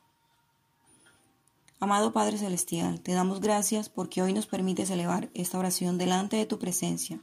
Amado 1.81 2.13
Padre 2.13 2.37
Celestial, 2.37 3.01
te 3.01 3.11
damos 3.11 3.41
gracias 3.41 3.89
porque 3.89 4.21
hoy 4.21 4.31
nos 4.31 4.47
permites 4.47 4.89
elevar 4.91 5.29
esta 5.33 5.59
oración 5.59 5.97
delante 5.97 6.37
de 6.37 6.45
tu 6.45 6.57
presencia. 6.57 7.19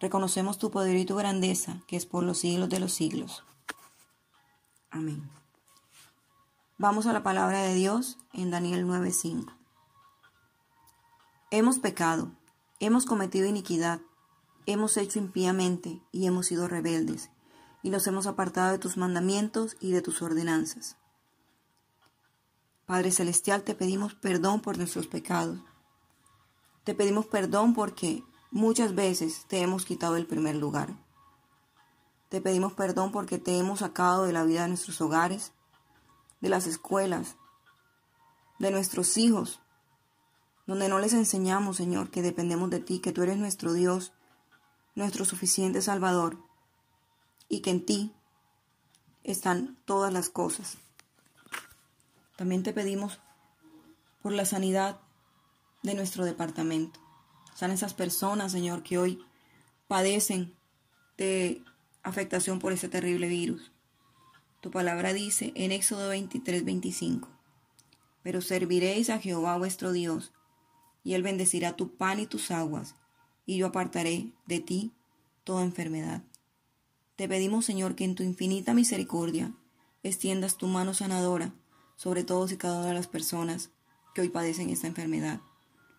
Reconocemos 0.00 0.58
tu 0.58 0.72
poder 0.72 0.96
y 0.96 1.04
tu 1.04 1.14
grandeza, 1.14 1.80
que 1.86 1.94
es 1.94 2.06
por 2.06 2.24
los 2.24 2.38
siglos 2.38 2.68
de 2.68 2.80
los 2.80 2.92
siglos. 2.92 3.44
Amén. 4.90 5.30
Vamos 6.76 7.06
a 7.06 7.12
la 7.12 7.22
palabra 7.22 7.62
de 7.62 7.74
Dios 7.76 8.18
en 8.32 8.50
Daniel 8.50 8.84
9:5. 8.84 9.61
Hemos 11.54 11.80
pecado, 11.80 12.32
hemos 12.80 13.04
cometido 13.04 13.46
iniquidad, 13.46 14.00
hemos 14.64 14.96
hecho 14.96 15.18
impíamente 15.18 16.00
y 16.10 16.26
hemos 16.26 16.46
sido 16.46 16.66
rebeldes, 16.66 17.28
y 17.82 17.90
nos 17.90 18.06
hemos 18.06 18.26
apartado 18.26 18.72
de 18.72 18.78
tus 18.78 18.96
mandamientos 18.96 19.76
y 19.78 19.92
de 19.92 20.00
tus 20.00 20.22
ordenanzas. 20.22 20.96
Padre 22.86 23.10
Celestial, 23.10 23.64
te 23.64 23.74
pedimos 23.74 24.14
perdón 24.14 24.62
por 24.62 24.78
nuestros 24.78 25.08
pecados. 25.08 25.58
Te 26.84 26.94
pedimos 26.94 27.26
perdón 27.26 27.74
porque 27.74 28.24
muchas 28.50 28.94
veces 28.94 29.44
te 29.46 29.60
hemos 29.60 29.84
quitado 29.84 30.16
el 30.16 30.26
primer 30.26 30.56
lugar. 30.56 30.96
Te 32.30 32.40
pedimos 32.40 32.72
perdón 32.72 33.12
porque 33.12 33.36
te 33.36 33.58
hemos 33.58 33.80
sacado 33.80 34.24
de 34.24 34.32
la 34.32 34.44
vida 34.44 34.62
de 34.62 34.68
nuestros 34.68 35.02
hogares, 35.02 35.52
de 36.40 36.48
las 36.48 36.66
escuelas, 36.66 37.36
de 38.58 38.70
nuestros 38.70 39.18
hijos, 39.18 39.60
donde 40.66 40.88
no 40.88 40.98
les 40.98 41.12
enseñamos, 41.12 41.76
Señor, 41.76 42.10
que 42.10 42.22
dependemos 42.22 42.70
de 42.70 42.80
ti, 42.80 43.00
que 43.00 43.12
tú 43.12 43.22
eres 43.22 43.36
nuestro 43.36 43.72
Dios, 43.72 44.12
nuestro 44.94 45.24
suficiente 45.24 45.82
Salvador, 45.82 46.38
y 47.48 47.60
que 47.60 47.70
en 47.70 47.84
ti 47.84 48.12
están 49.24 49.76
todas 49.84 50.12
las 50.12 50.28
cosas. 50.28 50.78
También 52.36 52.62
te 52.62 52.72
pedimos 52.72 53.20
por 54.22 54.32
la 54.32 54.44
sanidad 54.44 55.00
de 55.82 55.94
nuestro 55.94 56.24
departamento. 56.24 57.00
Son 57.54 57.70
esas 57.70 57.94
personas, 57.94 58.52
Señor, 58.52 58.82
que 58.82 58.98
hoy 58.98 59.24
padecen 59.88 60.54
de 61.18 61.62
afectación 62.02 62.58
por 62.58 62.72
ese 62.72 62.88
terrible 62.88 63.28
virus. 63.28 63.72
Tu 64.60 64.70
palabra 64.70 65.12
dice 65.12 65.52
en 65.56 65.72
Éxodo 65.72 66.08
23, 66.08 66.64
25, 66.64 67.28
pero 68.22 68.40
serviréis 68.40 69.10
a 69.10 69.18
Jehová 69.18 69.58
vuestro 69.58 69.92
Dios, 69.92 70.32
y 71.04 71.14
él 71.14 71.22
bendecirá 71.22 71.76
tu 71.76 71.96
pan 71.96 72.20
y 72.20 72.26
tus 72.26 72.50
aguas, 72.50 72.94
y 73.46 73.56
yo 73.56 73.66
apartaré 73.66 74.32
de 74.46 74.60
ti 74.60 74.92
toda 75.44 75.64
enfermedad. 75.64 76.22
Te 77.16 77.28
pedimos, 77.28 77.64
Señor, 77.64 77.94
que 77.94 78.04
en 78.04 78.14
tu 78.14 78.22
infinita 78.22 78.74
misericordia 78.74 79.52
extiendas 80.02 80.56
tu 80.56 80.66
mano 80.66 80.94
sanadora 80.94 81.52
sobre 81.96 82.24
todos 82.24 82.52
y 82.52 82.56
cada 82.56 82.78
una 82.78 82.88
de 82.88 82.94
las 82.94 83.06
personas 83.06 83.70
que 84.14 84.20
hoy 84.20 84.28
padecen 84.28 84.70
esta 84.70 84.86
enfermedad. 84.86 85.40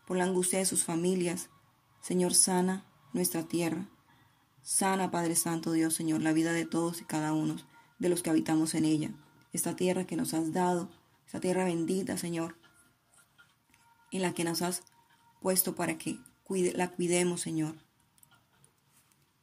Por 0.06 0.18
la 0.18 0.26
angustia 0.26 0.60
de 0.60 0.66
sus 0.66 0.84
familias, 0.84 1.50
Señor, 2.02 2.34
sana 2.34 2.86
nuestra 3.14 3.44
tierra. 3.44 3.88
Sana, 4.62 5.12
Padre 5.12 5.36
Santo 5.36 5.72
Dios, 5.72 5.94
Señor, 5.94 6.22
la 6.22 6.34
vida 6.34 6.54
de 6.54 6.66
todos 6.66 7.02
y 7.02 7.06
cada 7.06 7.34
uno 7.34 7.56
de 8.00 8.10
los 8.10 8.24
que 8.24 8.30
habitamos 8.30 8.76
en 8.76 8.86
ella. 8.86 9.12
Esta 9.52 9.76
tierra 9.76 10.06
que 10.06 10.16
nos 10.16 10.34
has 10.34 10.52
dado, 10.52 10.90
esta 11.26 11.40
tierra 11.40 11.64
bendita, 11.66 12.18
Señor, 12.18 12.58
en 14.12 14.22
la 14.22 14.34
que 14.34 14.44
nos 14.44 14.62
has 14.62 14.84
puesto 15.44 15.76
para 15.76 16.00
que 16.00 16.18
la 16.74 16.90
cuidemos, 16.90 17.42
Señor. 17.42 17.76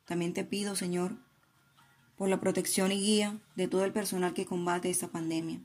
También 0.06 0.34
te 0.34 0.42
pido, 0.42 0.74
Señor, 0.74 1.16
por 2.16 2.28
la 2.28 2.40
protección 2.40 2.90
y 2.90 3.00
guía 3.00 3.38
de 3.54 3.68
todo 3.68 3.84
el 3.84 3.92
personal 3.92 4.34
que 4.34 4.46
combate 4.46 4.90
esta 4.90 5.06
pandemia 5.08 5.60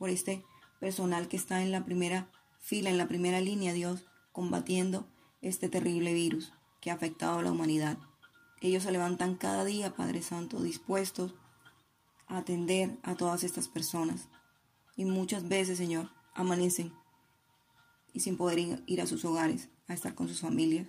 por 0.00 0.08
este 0.08 0.42
personal 0.80 1.28
que 1.28 1.36
está 1.36 1.62
en 1.62 1.72
la 1.72 1.84
primera 1.84 2.30
fila, 2.58 2.88
en 2.88 2.96
la 2.96 3.06
primera 3.06 3.40
línea, 3.42 3.74
Dios, 3.74 4.06
combatiendo 4.32 5.06
este 5.42 5.68
terrible 5.68 6.14
virus 6.14 6.54
que 6.80 6.90
ha 6.90 6.94
afectado 6.94 7.38
a 7.38 7.42
la 7.42 7.52
humanidad. 7.52 7.98
Ellos 8.62 8.84
se 8.84 8.92
levantan 8.92 9.36
cada 9.36 9.66
día, 9.66 9.94
Padre 9.94 10.22
Santo, 10.22 10.62
dispuestos 10.62 11.34
a 12.28 12.38
atender 12.38 12.98
a 13.02 13.14
todas 13.14 13.44
estas 13.44 13.68
personas. 13.68 14.28
Y 14.96 15.04
muchas 15.04 15.48
veces, 15.48 15.76
Señor, 15.76 16.08
amanecen 16.34 16.94
y 18.12 18.20
sin 18.20 18.36
poder 18.36 18.82
ir 18.86 19.00
a 19.00 19.06
sus 19.06 19.24
hogares, 19.24 19.68
a 19.88 19.94
estar 19.94 20.14
con 20.14 20.28
sus 20.28 20.40
familias, 20.40 20.88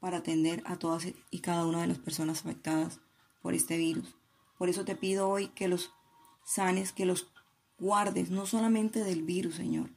para 0.00 0.18
atender 0.18 0.62
a 0.66 0.76
todas 0.76 1.06
y 1.30 1.40
cada 1.40 1.66
una 1.66 1.80
de 1.80 1.86
las 1.86 1.98
personas 1.98 2.40
afectadas 2.40 3.00
por 3.42 3.54
este 3.54 3.76
virus. 3.76 4.14
Por 4.58 4.68
eso 4.68 4.84
te 4.84 4.96
pido 4.96 5.28
hoy 5.28 5.48
que 5.48 5.68
los 5.68 5.92
sanes, 6.44 6.92
que 6.92 7.06
los 7.06 7.28
guardes 7.78 8.30
no 8.30 8.46
solamente 8.46 9.04
del 9.04 9.22
virus, 9.22 9.56
Señor, 9.56 9.90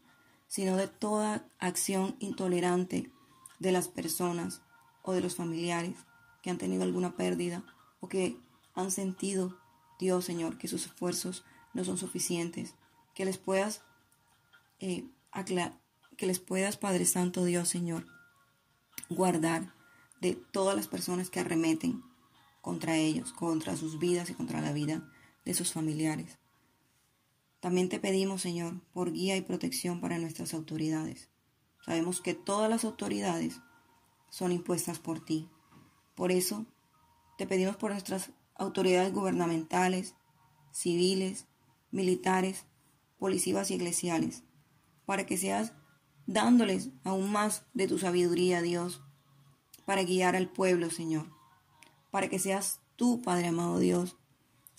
sino 0.48 0.76
de 0.78 0.88
toda 0.88 1.48
acción 1.60 2.16
intolerante 2.20 3.12
de 3.60 3.72
las 3.72 3.88
personas 3.88 4.62
o 5.04 5.14
de 5.14 5.22
los 5.22 5.36
familiares 5.36 5.96
que 6.42 6.50
han 6.50 6.58
tenido 6.58 6.84
alguna 6.84 7.16
pérdida 7.16 7.64
o 8.00 8.10
que 8.10 8.38
han 8.74 8.92
sentido, 8.92 9.58
Dios, 10.00 10.26
Señor, 10.26 10.58
que 10.58 10.68
sus 10.68 10.86
esfuerzos 10.86 11.44
no 11.74 11.84
son 11.84 11.98
suficientes, 11.98 12.76
que 13.14 13.26
les 13.26 13.38
puedas 13.38 13.84
eh, 14.80 15.06
que 16.20 16.28
les 16.28 16.40
puedas, 16.40 16.76
Padre 16.76 17.06
Santo 17.06 17.46
Dios, 17.46 17.70
Señor, 17.70 18.06
guardar 19.10 19.74
de 20.20 20.36
todas 20.36 20.76
las 20.76 20.90
personas 20.90 21.30
que 21.30 21.40
arremeten 21.40 22.04
contra 22.60 22.98
ellos, 22.98 23.32
contra 23.32 23.78
sus 23.78 24.00
vidas 24.00 24.30
y 24.30 24.34
contra 24.34 24.60
la 24.60 24.74
vida 24.74 25.10
de 25.46 25.54
sus 25.54 25.72
familiares. 25.72 26.38
También 27.62 27.88
te 27.88 28.02
pedimos, 28.02 28.42
Señor, 28.42 28.82
por 28.92 29.14
guía 29.14 29.38
y 29.38 29.42
protección 29.42 30.02
para 30.02 30.20
nuestras 30.20 30.54
autoridades. 30.54 31.30
Sabemos 31.86 32.20
que 32.20 32.34
todas 32.34 32.70
las 32.70 32.84
autoridades 32.84 33.62
son 34.30 34.52
impuestas 34.52 35.00
por 35.00 35.24
ti. 35.24 35.48
Por 36.16 36.34
eso, 36.34 36.66
te 37.38 37.48
pedimos 37.48 37.78
por 37.78 37.92
nuestras 37.92 38.32
autoridades 38.56 39.14
gubernamentales, 39.14 40.16
civiles, 40.74 41.48
militares, 41.92 42.66
policías 43.20 43.72
y 43.72 43.76
eclesiales, 43.76 44.44
para 45.06 45.26
que 45.26 45.38
seas 45.38 45.79
dándoles 46.30 46.92
aún 47.04 47.32
más 47.32 47.66
de 47.74 47.88
tu 47.88 47.98
sabiduría, 47.98 48.62
Dios, 48.62 49.02
para 49.86 50.04
guiar 50.04 50.36
al 50.36 50.48
pueblo, 50.48 50.92
Señor, 50.92 51.26
para 52.12 52.30
que 52.30 52.38
seas 52.38 52.82
tú, 52.96 53.24
Padre 53.24 53.48
amado 53.48 53.80
Dios, 53.80 54.16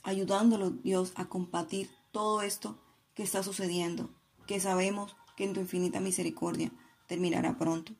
ayudándolos, 0.04 0.80
Dios, 0.84 1.12
a 1.16 1.28
combatir 1.28 1.90
todo 2.12 2.42
esto 2.42 2.80
que 3.14 3.24
está 3.24 3.42
sucediendo, 3.42 4.14
que 4.46 4.60
sabemos 4.60 5.16
que 5.36 5.42
en 5.42 5.52
tu 5.52 5.58
infinita 5.58 5.98
misericordia 5.98 6.70
terminará 7.08 7.58
pronto. 7.58 7.94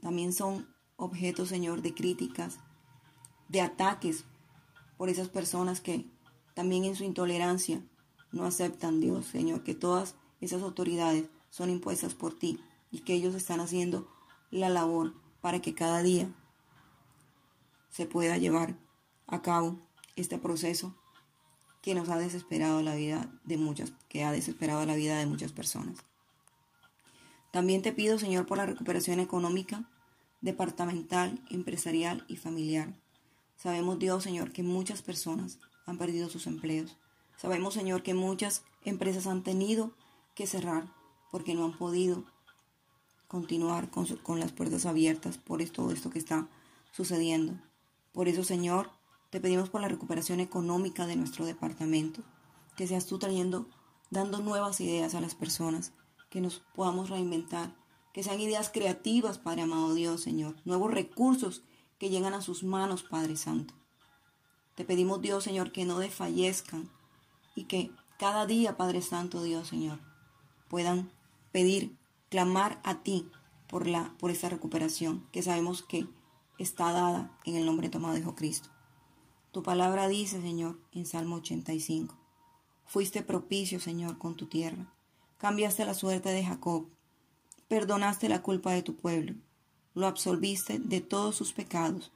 También 0.00 0.32
son 0.32 0.72
objetos, 0.94 1.48
Señor, 1.48 1.82
de 1.82 1.94
críticas, 1.94 2.60
de 3.48 3.60
ataques 3.60 4.24
por 4.96 5.08
esas 5.08 5.28
personas 5.28 5.80
que 5.80 6.08
también 6.54 6.84
en 6.84 6.94
su 6.94 7.02
intolerancia 7.02 7.84
no 8.30 8.44
aceptan, 8.44 9.00
Dios, 9.00 9.26
Señor, 9.26 9.64
que 9.64 9.74
todas 9.74 10.14
esas 10.40 10.62
autoridades 10.62 11.28
son 11.56 11.70
impuestas 11.70 12.14
por 12.14 12.38
ti 12.38 12.60
y 12.90 12.98
que 12.98 13.14
ellos 13.14 13.34
están 13.34 13.60
haciendo 13.60 14.06
la 14.50 14.68
labor 14.68 15.14
para 15.40 15.62
que 15.62 15.74
cada 15.74 16.02
día 16.02 16.28
se 17.88 18.04
pueda 18.04 18.36
llevar 18.36 18.76
a 19.26 19.40
cabo 19.40 19.78
este 20.16 20.36
proceso 20.36 20.94
que 21.80 21.94
nos 21.94 22.10
ha 22.10 22.18
desesperado 22.18 22.82
la 22.82 22.94
vida 22.94 23.32
de 23.44 23.56
muchas, 23.56 23.94
que 24.10 24.22
ha 24.22 24.32
desesperado 24.32 24.84
la 24.84 24.96
vida 24.96 25.16
de 25.16 25.24
muchas 25.24 25.52
personas. 25.52 25.96
También 27.52 27.80
te 27.80 27.92
pido, 27.92 28.18
Señor, 28.18 28.44
por 28.44 28.58
la 28.58 28.66
recuperación 28.66 29.18
económica, 29.18 29.88
departamental, 30.42 31.42
empresarial 31.48 32.26
y 32.28 32.36
familiar. 32.36 32.92
Sabemos, 33.56 33.98
Dios, 33.98 34.24
Señor, 34.24 34.52
que 34.52 34.62
muchas 34.62 35.00
personas 35.00 35.58
han 35.86 35.96
perdido 35.96 36.28
sus 36.28 36.46
empleos. 36.46 36.98
Sabemos, 37.38 37.72
Señor, 37.72 38.02
que 38.02 38.12
muchas 38.12 38.62
empresas 38.84 39.26
han 39.26 39.42
tenido 39.42 39.92
que 40.34 40.46
cerrar 40.46 40.94
porque 41.36 41.54
no 41.54 41.66
han 41.66 41.76
podido 41.76 42.24
continuar 43.28 43.90
con, 43.90 44.06
con 44.22 44.40
las 44.40 44.52
puertas 44.52 44.86
abiertas 44.86 45.36
por 45.36 45.62
todo 45.68 45.90
esto 45.90 46.08
que 46.08 46.18
está 46.18 46.48
sucediendo. 46.92 47.60
Por 48.12 48.26
eso, 48.26 48.42
Señor, 48.42 48.88
te 49.28 49.38
pedimos 49.38 49.68
por 49.68 49.82
la 49.82 49.88
recuperación 49.88 50.40
económica 50.40 51.06
de 51.06 51.14
nuestro 51.14 51.44
departamento, 51.44 52.22
que 52.74 52.86
seas 52.86 53.04
tú 53.04 53.18
trayendo, 53.18 53.68
dando 54.08 54.38
nuevas 54.38 54.80
ideas 54.80 55.14
a 55.14 55.20
las 55.20 55.34
personas, 55.34 55.92
que 56.30 56.40
nos 56.40 56.60
podamos 56.74 57.10
reinventar, 57.10 57.76
que 58.14 58.22
sean 58.22 58.40
ideas 58.40 58.70
creativas, 58.70 59.36
Padre 59.36 59.60
amado 59.60 59.92
Dios, 59.92 60.22
Señor, 60.22 60.56
nuevos 60.64 60.90
recursos 60.90 61.64
que 61.98 62.08
llegan 62.08 62.32
a 62.32 62.40
sus 62.40 62.64
manos, 62.64 63.02
Padre 63.02 63.36
Santo. 63.36 63.74
Te 64.74 64.86
pedimos, 64.86 65.20
Dios, 65.20 65.44
Señor, 65.44 65.70
que 65.70 65.84
no 65.84 65.98
desfallezcan 65.98 66.88
y 67.54 67.64
que 67.64 67.90
cada 68.18 68.46
día, 68.46 68.78
Padre 68.78 69.02
Santo, 69.02 69.42
Dios, 69.42 69.68
Señor, 69.68 69.98
puedan 70.68 71.10
pedir, 71.56 71.96
clamar 72.28 72.82
a 72.84 73.02
ti 73.02 73.30
por, 73.66 73.86
la, 73.86 74.14
por 74.18 74.30
esta 74.30 74.50
recuperación 74.50 75.26
que 75.32 75.42
sabemos 75.42 75.82
que 75.82 76.06
está 76.58 76.92
dada 76.92 77.34
en 77.46 77.56
el 77.56 77.64
nombre 77.64 77.88
tomado 77.88 78.12
de 78.12 78.20
Jesucristo. 78.20 78.68
Tu 79.52 79.62
palabra 79.62 80.06
dice, 80.06 80.42
Señor, 80.42 80.78
en 80.92 81.06
Salmo 81.06 81.36
85, 81.36 82.14
fuiste 82.84 83.22
propicio, 83.22 83.80
Señor, 83.80 84.18
con 84.18 84.36
tu 84.36 84.48
tierra, 84.48 84.92
cambiaste 85.38 85.86
la 85.86 85.94
suerte 85.94 86.28
de 86.28 86.44
Jacob, 86.44 86.90
perdonaste 87.68 88.28
la 88.28 88.42
culpa 88.42 88.72
de 88.72 88.82
tu 88.82 88.94
pueblo, 88.94 89.34
lo 89.94 90.06
absolviste 90.06 90.78
de 90.78 91.00
todos 91.00 91.36
sus 91.36 91.54
pecados, 91.54 92.12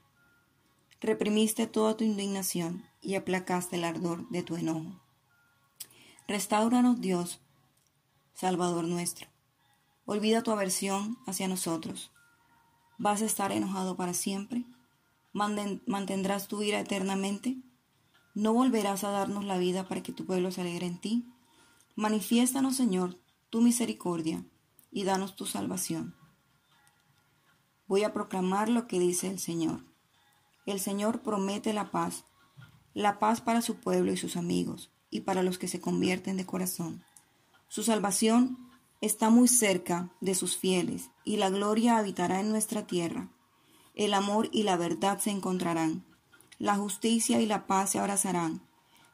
reprimiste 0.99 1.65
toda 1.65 1.97
tu 1.97 2.03
indignación 2.03 2.85
y 3.01 3.15
aplacaste 3.15 3.77
el 3.77 3.85
ardor 3.85 4.29
de 4.29 4.43
tu 4.43 4.55
enojo. 4.55 5.01
Restauranos, 6.27 7.01
Dios, 7.01 7.41
Salvador 8.35 8.83
nuestro. 8.83 9.30
Olvida 10.11 10.43
tu 10.43 10.51
aversión 10.51 11.17
hacia 11.25 11.47
nosotros. 11.47 12.11
¿Vas 12.97 13.21
a 13.21 13.25
estar 13.25 13.53
enojado 13.53 13.95
para 13.95 14.13
siempre? 14.13 14.65
¿Mantendrás 15.31 16.49
tu 16.49 16.61
ira 16.61 16.81
eternamente? 16.81 17.61
¿No 18.35 18.51
volverás 18.51 19.05
a 19.05 19.11
darnos 19.11 19.45
la 19.45 19.57
vida 19.57 19.87
para 19.87 20.03
que 20.03 20.11
tu 20.11 20.25
pueblo 20.25 20.51
se 20.51 20.59
alegre 20.59 20.85
en 20.85 20.99
ti? 20.99 21.31
Manifiéstanos, 21.95 22.75
Señor, 22.75 23.21
tu 23.49 23.61
misericordia 23.61 24.43
y 24.91 25.05
danos 25.05 25.37
tu 25.37 25.45
salvación. 25.45 26.13
Voy 27.87 28.03
a 28.03 28.11
proclamar 28.11 28.67
lo 28.67 28.87
que 28.87 28.99
dice 28.99 29.29
el 29.29 29.39
Señor. 29.39 29.85
El 30.65 30.81
Señor 30.81 31.21
promete 31.21 31.71
la 31.71 31.89
paz, 31.89 32.25
la 32.93 33.17
paz 33.17 33.39
para 33.39 33.61
su 33.61 33.77
pueblo 33.77 34.11
y 34.11 34.17
sus 34.17 34.35
amigos, 34.35 34.91
y 35.09 35.21
para 35.21 35.41
los 35.41 35.57
que 35.57 35.69
se 35.69 35.79
convierten 35.79 36.35
de 36.35 36.45
corazón. 36.45 37.01
Su 37.69 37.81
salvación 37.83 38.70
está 39.01 39.31
muy 39.31 39.47
cerca 39.47 40.11
de 40.21 40.35
sus 40.35 40.55
fieles, 40.55 41.09
y 41.25 41.37
la 41.37 41.49
gloria 41.49 41.97
habitará 41.97 42.39
en 42.39 42.51
nuestra 42.51 42.85
tierra. 42.85 43.29
El 43.95 44.13
amor 44.13 44.49
y 44.51 44.63
la 44.63 44.77
verdad 44.77 45.19
se 45.19 45.31
encontrarán. 45.31 46.05
La 46.59 46.75
justicia 46.75 47.41
y 47.41 47.47
la 47.47 47.65
paz 47.65 47.91
se 47.91 47.99
abrazarán. 47.99 48.61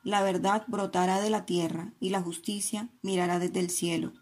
La 0.04 0.22
verdad 0.22 0.66
brotará 0.68 1.22
de 1.22 1.30
la 1.30 1.46
tierra, 1.46 1.94
y 2.00 2.10
la 2.10 2.22
justicia 2.22 2.90
mirará 3.02 3.40
desde 3.40 3.62
el 3.62 3.70
cielo. 3.70 4.14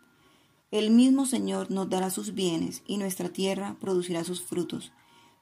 El 0.71 0.91
mismo 0.91 1.25
Señor 1.25 1.71
nos 1.71 1.89
dará 1.89 2.11
sus 2.11 2.33
bienes, 2.35 2.83
y 2.85 2.97
nuestra 2.97 3.29
tierra 3.29 3.75
producirá 3.81 4.23
sus 4.23 4.41
frutos. 4.41 4.93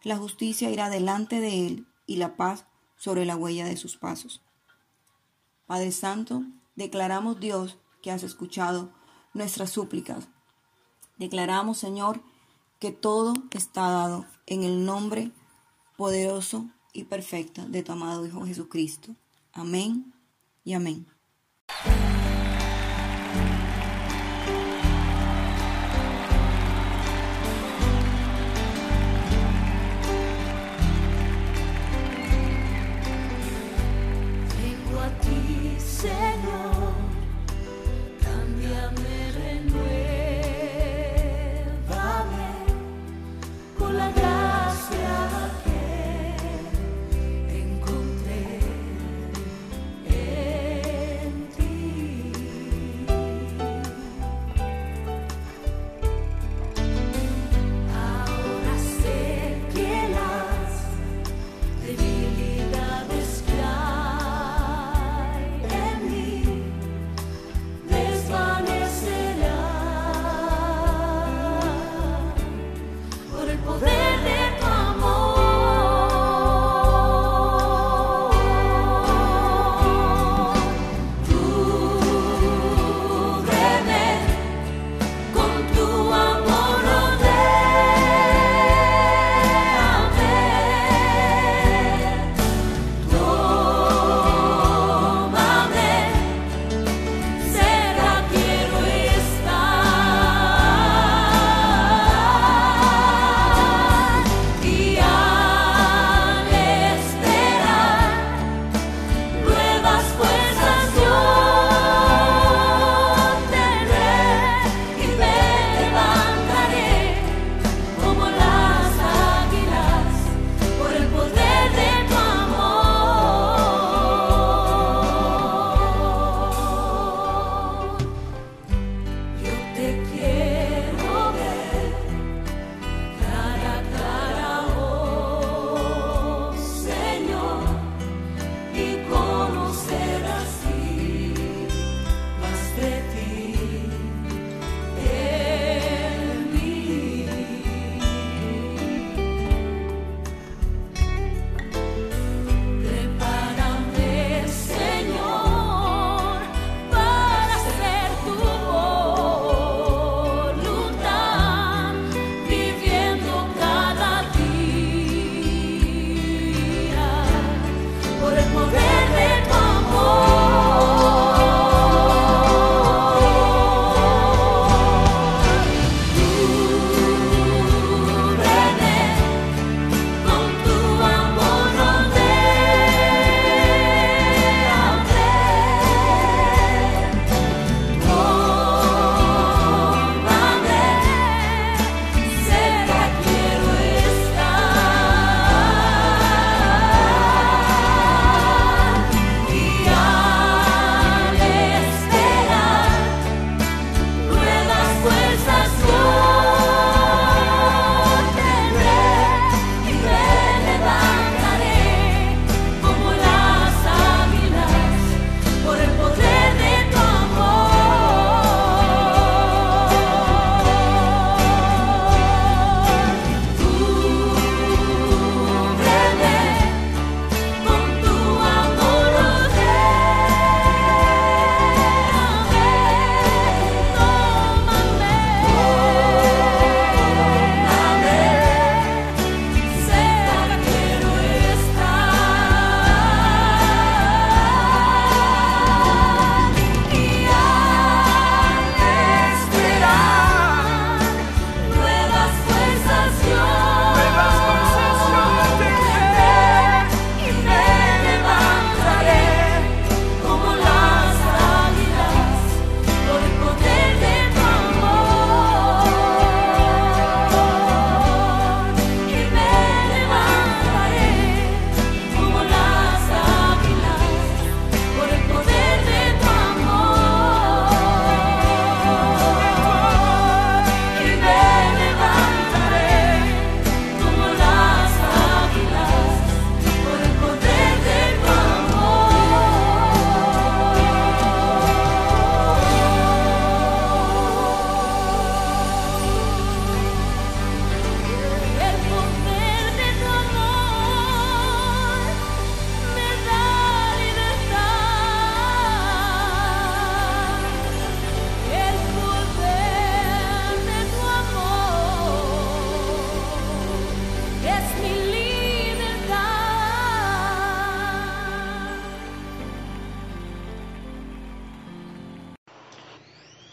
La 0.03 0.17
justicia 0.17 0.69
irá 0.69 0.89
delante 0.89 1.39
de 1.41 1.67
él, 1.67 1.87
y 2.07 2.15
la 2.15 2.35
paz 2.37 2.65
sobre 2.95 3.25
la 3.25 3.35
huella 3.35 3.65
de 3.65 3.77
sus 3.77 3.97
pasos. 3.97 4.41
Padre 5.65 5.91
Santo, 5.91 6.43
declaramos 6.75 7.39
Dios 7.39 7.77
que 8.01 8.11
has 8.11 8.23
escuchado 8.23 8.91
nuestras 9.33 9.71
súplicas. 9.71 10.27
Declaramos, 11.17 11.77
Señor, 11.77 12.21
que 12.79 12.91
todo 12.91 13.33
está 13.51 13.89
dado 13.89 14.25
en 14.45 14.63
el 14.63 14.85
nombre 14.85 15.31
poderoso 15.97 16.65
y 16.91 17.05
perfecto 17.05 17.65
de 17.65 17.83
tu 17.83 17.91
amado 17.91 18.25
Hijo 18.25 18.45
Jesucristo. 18.45 19.15
Amén 19.53 20.13
y 20.63 20.73
amén. 20.73 21.12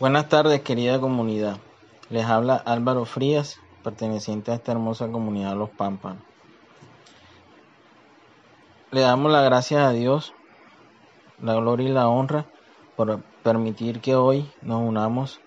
Buenas 0.00 0.30
tardes, 0.30 0.62
querida 0.62 0.98
comunidad. 0.98 1.58
Les 2.08 2.24
habla 2.24 2.56
Álvaro 2.56 3.04
Frías, 3.04 3.60
perteneciente 3.84 4.50
a 4.50 4.54
esta 4.54 4.72
hermosa 4.72 5.08
comunidad 5.08 5.54
Los 5.54 5.68
Pámpanos. 5.68 6.22
Le 8.92 9.02
damos 9.02 9.30
las 9.30 9.44
gracias 9.44 9.82
a 9.82 9.90
Dios, 9.90 10.32
la 11.42 11.52
gloria 11.56 11.90
y 11.90 11.92
la 11.92 12.08
honra 12.08 12.46
por 12.96 13.20
permitir 13.42 14.00
que 14.00 14.14
hoy 14.14 14.50
nos 14.62 14.80
unamos 14.80 15.38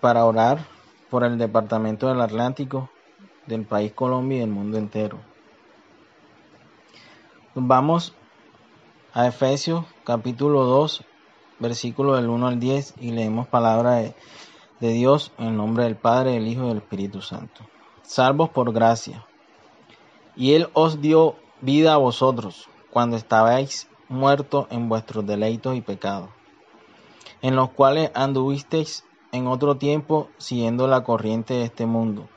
para 0.00 0.24
orar 0.24 0.58
por 1.10 1.22
el 1.22 1.38
Departamento 1.38 2.08
del 2.08 2.20
Atlántico, 2.20 2.90
del 3.46 3.64
país 3.64 3.92
Colombia 3.92 4.38
y 4.38 4.40
del 4.40 4.50
mundo 4.50 4.76
entero. 4.76 5.20
Vamos 7.54 8.12
a 9.12 9.28
Efesios 9.28 9.84
capítulo 10.02 10.64
2, 10.64 11.04
versículo 11.64 12.14
del 12.14 12.28
1 12.28 12.46
al 12.46 12.60
10 12.60 12.94
y 13.00 13.10
leemos 13.10 13.48
palabra 13.48 13.96
de, 13.96 14.14
de 14.80 14.88
Dios 14.90 15.32
en 15.38 15.56
nombre 15.56 15.84
del 15.84 15.96
Padre, 15.96 16.32
del 16.32 16.46
Hijo 16.46 16.64
y 16.64 16.68
del 16.68 16.78
Espíritu 16.78 17.20
Santo. 17.20 17.62
Salvos 18.02 18.50
por 18.50 18.72
gracia. 18.72 19.26
Y 20.36 20.52
Él 20.52 20.68
os 20.74 21.00
dio 21.00 21.36
vida 21.60 21.94
a 21.94 21.98
vosotros 21.98 22.68
cuando 22.90 23.16
estabais 23.16 23.88
muertos 24.08 24.66
en 24.70 24.88
vuestros 24.88 25.26
deleitos 25.26 25.76
y 25.76 25.80
pecados, 25.80 26.28
en 27.42 27.56
los 27.56 27.70
cuales 27.70 28.10
anduvisteis 28.14 29.04
en 29.32 29.46
otro 29.46 29.76
tiempo 29.76 30.28
siguiendo 30.38 30.86
la 30.86 31.02
corriente 31.02 31.54
de 31.54 31.64
este 31.64 31.86
mundo, 31.86 32.28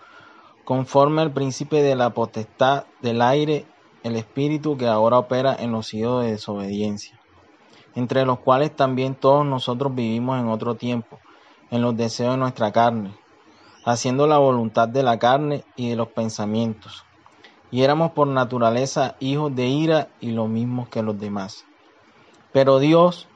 conforme 0.66 1.22
al 1.22 1.32
príncipe 1.32 1.84
de 1.84 1.96
la 1.96 2.12
potestad 2.12 2.86
del 3.02 3.22
aire 3.22 3.66
el 4.04 4.16
espíritu 4.16 4.78
que 4.78 4.88
ahora 4.88 5.20
opera 5.20 5.56
en 5.60 5.72
los 5.72 5.94
hijos 5.94 6.24
de 6.24 6.32
desobediencia, 6.32 7.17
entre 7.98 8.28
los 8.28 8.38
cuales 8.38 8.76
también 8.76 9.16
todos 9.16 9.44
nosotros 9.44 9.96
vivimos 9.96 10.40
en 10.40 10.50
otro 10.50 10.76
tiempo, 10.76 11.18
en 11.72 11.82
los 11.82 11.98
deseos 11.98 12.34
de 12.34 12.38
nuestra 12.38 12.72
carne, 12.72 13.12
haciendo 13.86 14.28
la 14.28 14.38
voluntad 14.38 14.88
de 14.88 15.02
la 15.02 15.18
carne 15.18 15.64
y 15.76 15.90
de 15.90 15.96
los 15.96 16.10
pensamientos. 16.10 17.06
Y 17.72 17.82
éramos 17.82 18.12
por 18.12 18.28
naturaleza 18.28 19.16
hijos 19.20 19.56
de 19.56 19.66
ira 19.66 20.10
y 20.20 20.30
lo 20.30 20.48
mismos 20.48 20.90
que 20.90 21.02
los 21.02 21.20
demás. 21.20 21.66
Pero 22.54 22.78
Dios, 22.78 23.28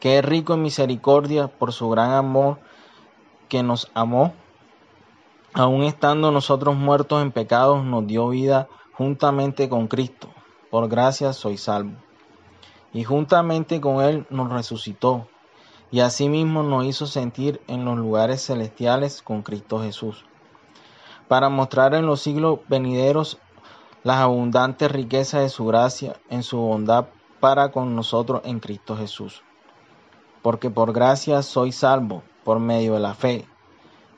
que 0.00 0.18
es 0.18 0.24
rico 0.24 0.52
en 0.52 0.60
misericordia 0.60 1.48
por 1.48 1.72
su 1.72 1.88
gran 1.88 2.12
amor 2.12 2.58
que 3.48 3.62
nos 3.62 3.90
amó, 3.94 4.34
aun 5.54 5.82
estando 5.84 6.30
nosotros 6.30 6.76
muertos 6.76 7.22
en 7.22 7.32
pecados, 7.32 7.82
nos 7.86 8.06
dio 8.06 8.28
vida 8.28 8.68
juntamente 8.92 9.70
con 9.70 9.88
Cristo. 9.88 10.28
Por 10.70 10.90
gracia 10.90 11.32
soy 11.32 11.56
salvo. 11.56 12.09
Y 12.92 13.04
juntamente 13.04 13.80
con 13.80 14.02
Él 14.02 14.26
nos 14.30 14.50
resucitó, 14.50 15.28
y 15.90 16.00
asimismo 16.00 16.62
nos 16.62 16.84
hizo 16.84 17.06
sentir 17.06 17.60
en 17.66 17.84
los 17.84 17.96
lugares 17.98 18.44
celestiales 18.44 19.22
con 19.22 19.42
Cristo 19.42 19.80
Jesús, 19.80 20.24
para 21.28 21.48
mostrar 21.48 21.94
en 21.94 22.06
los 22.06 22.20
siglos 22.20 22.60
venideros 22.68 23.38
las 24.02 24.18
abundantes 24.18 24.90
riquezas 24.90 25.42
de 25.42 25.48
su 25.48 25.66
gracia 25.66 26.16
en 26.28 26.42
su 26.42 26.58
bondad 26.58 27.06
para 27.38 27.70
con 27.70 27.94
nosotros 27.94 28.42
en 28.44 28.60
Cristo 28.60 28.96
Jesús. 28.96 29.42
Porque 30.42 30.70
por 30.70 30.92
gracia 30.92 31.42
soy 31.42 31.72
salvo 31.72 32.22
por 32.44 32.58
medio 32.58 32.94
de 32.94 33.00
la 33.00 33.14
fe, 33.14 33.46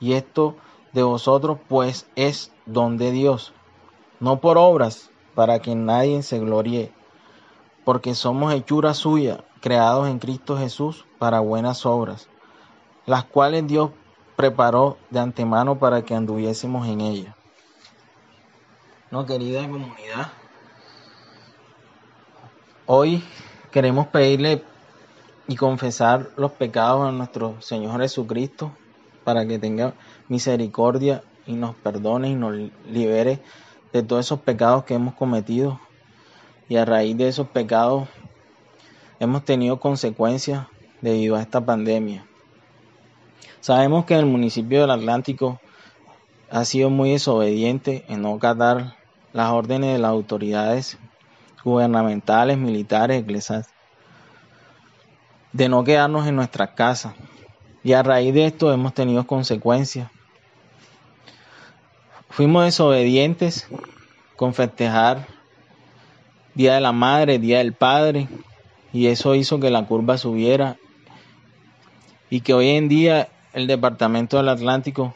y 0.01 0.13
esto 0.13 0.57
de 0.93 1.03
vosotros 1.03 1.59
pues 1.69 2.07
es 2.17 2.53
don 2.67 2.97
de 2.97 3.11
Dios 3.11 3.53
no 4.23 4.39
por 4.39 4.57
obras, 4.57 5.11
para 5.35 5.59
que 5.59 5.75
nadie 5.75 6.23
se 6.23 6.39
gloríe, 6.39 6.93
porque 7.85 8.15
somos 8.15 8.53
hechura 8.53 8.95
suya, 8.95 9.45
creados 9.61 10.09
en 10.09 10.19
Cristo 10.19 10.57
Jesús 10.57 11.05
para 11.19 11.41
buenas 11.41 11.85
obras, 11.87 12.29
las 13.07 13.25
cuales 13.25 13.67
Dios 13.67 13.91
preparó 14.37 14.99
de 15.11 15.21
antemano 15.21 15.79
para 15.79 16.03
que 16.03 16.15
anduviésemos 16.15 16.87
en 16.89 17.01
ellas. 17.01 17.35
No, 19.11 19.27
querida 19.27 19.61
comunidad, 19.63 20.33
hoy 22.87 23.23
queremos 23.71 24.07
pedirle 24.07 24.65
y 25.49 25.57
confesar 25.57 26.31
los 26.37 26.53
pecados 26.53 27.09
a 27.09 27.13
nuestro 27.13 27.61
Señor 27.61 28.01
Jesucristo 28.01 28.73
para 29.25 29.47
que 29.47 29.59
tenga 29.59 29.95
misericordia 30.29 31.23
y 31.47 31.55
nos 31.55 31.75
perdone 31.75 32.31
y 32.31 32.35
nos 32.35 32.55
libere 32.89 33.43
de 33.93 34.03
todos 34.03 34.25
esos 34.25 34.41
pecados 34.41 34.85
que 34.85 34.95
hemos 34.95 35.15
cometido 35.15 35.79
y 36.73 36.79
a 36.79 36.87
raíz 36.87 37.19
de 37.19 37.29
esos 37.29 37.49
pecados 37.49 38.09
hemos 39.21 39.45
tenido 39.45 39.79
consecuencias 39.79 40.67
debido 41.03 41.37
a 41.37 41.43
esta 41.43 41.61
pandemia. 41.61 42.25
Sabemos 43.61 44.07
que 44.07 44.15
el 44.15 44.25
municipio 44.25 44.81
del 44.81 44.93
Atlántico 44.93 45.61
ha 46.51 46.65
sido 46.65 46.89
muy 46.89 47.11
desobediente 47.11 48.07
en 48.09 48.23
no 48.23 48.37
acatar 48.37 48.97
las 49.35 49.51
órdenes 49.51 49.93
de 49.93 49.99
las 49.99 50.13
autoridades 50.13 50.97
gubernamentales, 51.63 52.57
militares, 52.57 53.21
eclesiásticas, 53.21 53.79
de 55.53 55.69
no 55.69 55.85
quedarnos 55.85 56.27
en 56.27 56.37
nuestras 56.37 56.71
casas. 56.71 57.13
Y 57.85 57.93
a 57.93 58.03
raíz 58.03 58.33
de 58.33 58.47
esto 58.47 58.73
hemos 58.73 58.95
tenido 58.95 59.27
consecuencias 59.27 60.09
Fuimos 62.31 62.65
desobedientes 62.65 63.69
con 64.37 64.55
festejar 64.55 65.42
Día 66.55 66.75
de 66.75 66.81
la 66.81 66.93
Madre, 66.93 67.39
Día 67.39 67.59
del 67.59 67.73
Padre, 67.73 68.29
y 68.93 69.07
eso 69.07 69.35
hizo 69.35 69.59
que 69.59 69.71
la 69.71 69.87
curva 69.87 70.19
subiera 70.19 70.77
y 72.29 72.41
que 72.41 72.55
hoy 72.55 72.69
en 72.69 72.89
día 72.89 73.29
el 73.53 73.67
Departamento 73.67 74.37
del 74.37 74.49
Atlántico 74.49 75.13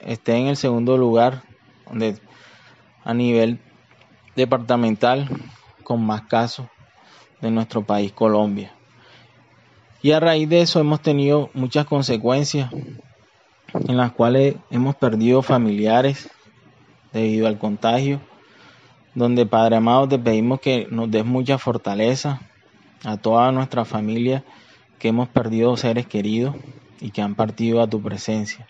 esté 0.00 0.36
en 0.36 0.46
el 0.46 0.56
segundo 0.56 0.96
lugar 0.96 1.42
a 3.04 3.14
nivel 3.14 3.58
departamental 4.34 5.28
con 5.82 6.04
más 6.04 6.22
casos 6.22 6.66
de 7.40 7.50
nuestro 7.50 7.82
país 7.84 8.12
Colombia. 8.12 8.72
Y 10.02 10.12
a 10.12 10.20
raíz 10.20 10.48
de 10.48 10.60
eso 10.60 10.78
hemos 10.78 11.00
tenido 11.00 11.50
muchas 11.54 11.86
consecuencias 11.86 12.70
en 13.72 13.96
las 13.96 14.12
cuales 14.12 14.56
hemos 14.70 14.94
perdido 14.94 15.42
familiares, 15.42 16.30
debido 17.12 17.46
al 17.46 17.58
contagio, 17.58 18.20
donde 19.16 19.46
Padre 19.46 19.76
amado 19.76 20.06
te 20.06 20.18
pedimos 20.18 20.60
que 20.60 20.86
nos 20.90 21.10
des 21.10 21.24
mucha 21.24 21.56
fortaleza 21.56 22.42
a 23.02 23.16
toda 23.16 23.50
nuestra 23.50 23.86
familia 23.86 24.44
que 24.98 25.08
hemos 25.08 25.28
perdido 25.30 25.74
seres 25.78 26.06
queridos 26.06 26.54
y 27.00 27.10
que 27.10 27.22
han 27.22 27.34
partido 27.34 27.80
a 27.80 27.88
tu 27.88 28.02
presencia, 28.02 28.66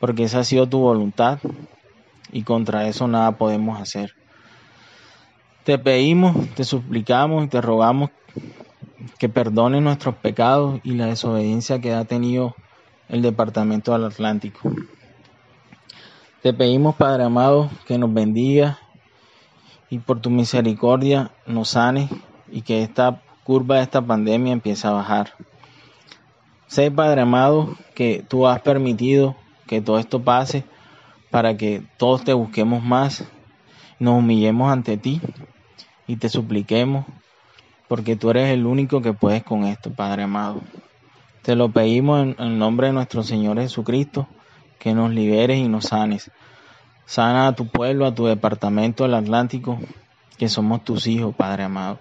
porque 0.00 0.24
esa 0.24 0.38
ha 0.38 0.44
sido 0.44 0.66
tu 0.66 0.78
voluntad 0.78 1.38
y 2.32 2.44
contra 2.44 2.88
eso 2.88 3.06
nada 3.08 3.32
podemos 3.32 3.78
hacer. 3.78 4.14
Te 5.64 5.78
pedimos, 5.78 6.48
te 6.54 6.64
suplicamos 6.64 7.44
y 7.44 7.48
te 7.48 7.60
rogamos 7.60 8.08
que 9.18 9.28
perdones 9.28 9.82
nuestros 9.82 10.14
pecados 10.14 10.80
y 10.82 10.92
la 10.92 11.06
desobediencia 11.06 11.78
que 11.78 11.92
ha 11.92 12.06
tenido 12.06 12.56
el 13.10 13.20
Departamento 13.20 13.92
del 13.92 14.06
Atlántico. 14.06 14.72
Te 16.42 16.54
pedimos, 16.54 16.94
Padre 16.96 17.24
amado, 17.24 17.68
que 17.86 17.98
nos 17.98 18.14
bendiga 18.14 18.78
y 19.90 19.98
por 19.98 20.20
tu 20.20 20.30
misericordia 20.30 21.32
nos 21.46 21.70
sane 21.70 22.08
y 22.50 22.62
que 22.62 22.82
esta 22.82 23.20
curva 23.44 23.76
de 23.76 23.82
esta 23.82 24.00
pandemia 24.00 24.52
empiece 24.52 24.86
a 24.86 24.92
bajar. 24.92 25.32
Sé, 26.68 26.90
Padre 26.90 27.22
amado, 27.22 27.76
que 27.94 28.24
tú 28.26 28.46
has 28.46 28.60
permitido 28.60 29.34
que 29.66 29.80
todo 29.80 29.98
esto 29.98 30.22
pase 30.22 30.64
para 31.30 31.56
que 31.56 31.82
todos 31.96 32.24
te 32.24 32.32
busquemos 32.32 32.82
más, 32.82 33.24
nos 33.98 34.18
humillemos 34.18 34.70
ante 34.72 34.96
ti 34.96 35.20
y 36.06 36.16
te 36.16 36.28
supliquemos, 36.28 37.04
porque 37.88 38.16
tú 38.16 38.30
eres 38.30 38.50
el 38.50 38.66
único 38.66 39.02
que 39.02 39.12
puedes 39.12 39.42
con 39.42 39.64
esto, 39.64 39.92
Padre 39.92 40.22
amado. 40.22 40.60
Te 41.42 41.56
lo 41.56 41.70
pedimos 41.70 42.22
en 42.22 42.36
el 42.38 42.58
nombre 42.58 42.88
de 42.88 42.92
nuestro 42.92 43.22
Señor 43.22 43.58
Jesucristo 43.58 44.28
que 44.78 44.94
nos 44.94 45.10
liberes 45.10 45.58
y 45.58 45.68
nos 45.68 45.86
sanes. 45.86 46.30
Sana 47.04 47.48
a 47.48 47.54
tu 47.54 47.66
pueblo, 47.66 48.06
a 48.06 48.14
tu 48.14 48.26
departamento 48.26 49.04
del 49.04 49.14
Atlántico, 49.14 49.78
que 50.38 50.48
somos 50.48 50.84
tus 50.84 51.06
hijos, 51.06 51.34
Padre 51.34 51.64
amado. 51.64 51.98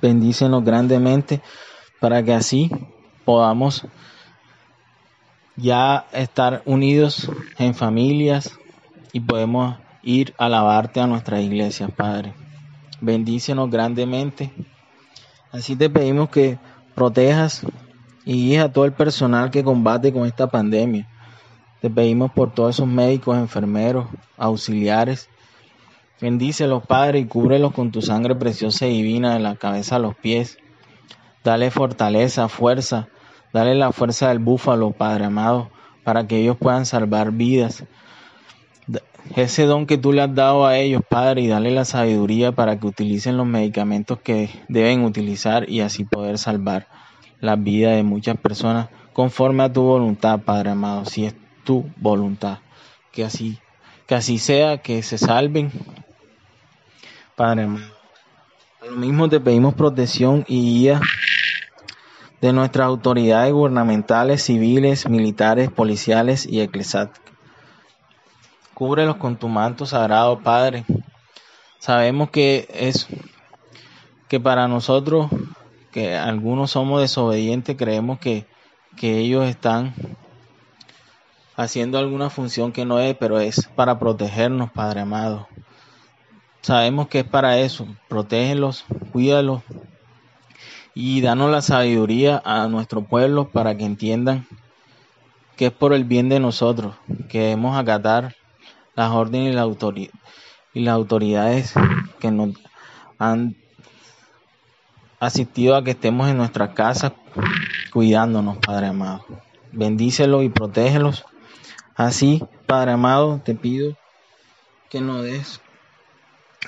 Bendícenos 0.00 0.64
grandemente 0.64 1.40
para 2.00 2.22
que 2.22 2.32
así 2.32 2.70
podamos 3.24 3.86
ya 5.56 6.06
estar 6.12 6.62
unidos 6.64 7.30
en 7.58 7.74
familias 7.74 8.58
y 9.12 9.20
podemos 9.20 9.76
ir 10.02 10.34
a 10.38 10.46
alabarte 10.46 11.00
a 11.00 11.06
nuestras 11.06 11.42
iglesias, 11.42 11.90
Padre. 11.90 12.32
Bendícenos 13.00 13.70
grandemente. 13.70 14.52
Así 15.52 15.76
te 15.76 15.90
pedimos 15.90 16.28
que 16.30 16.58
protejas 16.94 17.62
y 18.24 18.34
guíes 18.34 18.62
a 18.62 18.72
todo 18.72 18.84
el 18.84 18.92
personal 18.92 19.50
que 19.50 19.64
combate 19.64 20.12
con 20.12 20.26
esta 20.26 20.46
pandemia 20.46 21.08
te 21.80 21.90
pedimos 21.90 22.32
por 22.32 22.52
todos 22.52 22.76
esos 22.76 22.88
médicos, 22.88 23.36
enfermeros, 23.36 24.06
auxiliares. 24.36 25.28
Bendícelos, 26.20 26.84
Padre, 26.86 27.20
y 27.20 27.26
cúbrelos 27.26 27.72
con 27.72 27.92
tu 27.92 28.02
sangre 28.02 28.34
preciosa 28.34 28.86
y 28.86 29.02
divina 29.02 29.34
de 29.34 29.40
la 29.40 29.56
cabeza 29.56 29.96
a 29.96 30.00
los 30.00 30.16
pies. 30.16 30.58
Dale 31.44 31.70
fortaleza, 31.70 32.48
fuerza 32.48 33.08
Dale 33.52 33.74
la 33.74 33.92
fuerza 33.92 34.28
del 34.28 34.40
búfalo, 34.40 34.90
Padre 34.90 35.24
amado, 35.24 35.70
para 36.04 36.26
que 36.26 36.38
ellos 36.38 36.56
puedan 36.58 36.84
salvar 36.84 37.32
vidas. 37.32 37.84
Ese 39.36 39.64
don 39.64 39.86
que 39.86 39.98
tú 39.98 40.12
le 40.12 40.22
has 40.22 40.34
dado 40.34 40.66
a 40.66 40.76
ellos, 40.78 41.02
Padre, 41.08 41.42
y 41.42 41.48
dale 41.48 41.70
la 41.70 41.84
sabiduría 41.84 42.52
para 42.52 42.78
que 42.78 42.86
utilicen 42.86 43.36
los 43.36 43.46
medicamentos 43.46 44.18
que 44.20 44.50
deben 44.68 45.04
utilizar 45.04 45.68
y 45.68 45.80
así 45.80 46.04
poder 46.04 46.38
salvar 46.38 46.88
la 47.40 47.56
vida 47.56 47.92
de 47.92 48.02
muchas 48.02 48.36
personas 48.36 48.88
conforme 49.12 49.62
a 49.64 49.72
tu 49.72 49.82
voluntad, 49.82 50.40
Padre 50.40 50.70
amado, 50.70 51.04
si 51.04 51.26
es 51.26 51.34
tu 51.68 51.84
voluntad. 51.96 52.60
Que 53.12 53.24
así, 53.24 53.58
que 54.06 54.14
así 54.14 54.38
sea, 54.38 54.78
que 54.78 55.02
se 55.02 55.18
salven, 55.18 55.70
Padre. 57.36 57.68
A 58.80 58.86
lo 58.86 58.96
mismo 58.96 59.28
te 59.28 59.38
pedimos 59.38 59.74
protección 59.74 60.46
y 60.48 60.62
guía 60.62 60.98
de 62.40 62.54
nuestras 62.54 62.86
autoridades 62.86 63.52
gubernamentales, 63.52 64.42
civiles, 64.42 65.06
militares, 65.10 65.70
policiales 65.70 66.46
y 66.46 66.62
eclesiásticas. 66.62 67.34
Cúbrelos 68.72 69.16
con 69.16 69.36
tu 69.36 69.48
manto 69.48 69.84
sagrado, 69.84 70.38
Padre. 70.38 70.86
Sabemos 71.80 72.30
que 72.30 72.66
es 72.72 73.08
que 74.28 74.40
para 74.40 74.68
nosotros, 74.68 75.28
que 75.92 76.16
algunos 76.16 76.70
somos 76.70 77.02
desobedientes, 77.02 77.76
creemos 77.76 78.18
que, 78.20 78.46
que 78.96 79.18
ellos 79.18 79.44
están 79.44 79.92
haciendo 81.58 81.98
alguna 81.98 82.30
función 82.30 82.70
que 82.70 82.84
no 82.84 83.00
es, 83.00 83.16
pero 83.16 83.40
es 83.40 83.68
para 83.74 83.98
protegernos, 83.98 84.70
Padre 84.70 85.00
amado. 85.00 85.48
Sabemos 86.60 87.08
que 87.08 87.20
es 87.20 87.24
para 87.24 87.58
eso. 87.58 87.88
Protégelos, 88.08 88.84
cuídalos 89.12 89.62
y 90.94 91.20
danos 91.20 91.50
la 91.50 91.60
sabiduría 91.60 92.40
a 92.44 92.68
nuestro 92.68 93.02
pueblo 93.02 93.48
para 93.48 93.76
que 93.76 93.84
entiendan 93.84 94.46
que 95.56 95.66
es 95.66 95.72
por 95.72 95.92
el 95.92 96.04
bien 96.04 96.28
de 96.28 96.38
nosotros 96.38 96.94
que 97.28 97.40
debemos 97.40 97.76
acatar 97.76 98.36
las 98.94 99.10
órdenes 99.10 99.52
y, 99.52 99.56
la 99.56 99.66
y 100.74 100.80
las 100.80 100.94
autoridades 100.94 101.74
que 102.20 102.30
nos 102.30 102.50
han 103.18 103.56
asistido 105.18 105.74
a 105.74 105.82
que 105.82 105.90
estemos 105.90 106.28
en 106.28 106.36
nuestras 106.36 106.70
casas 106.70 107.12
cuidándonos, 107.92 108.58
Padre 108.58 108.86
amado. 108.86 109.24
Bendícelos 109.72 110.44
y 110.44 110.50
protégelos. 110.50 111.24
Así, 111.98 112.44
Padre 112.68 112.92
amado, 112.92 113.40
te 113.44 113.56
pido 113.56 113.96
que 114.88 115.00
nos 115.00 115.24
des 115.24 115.60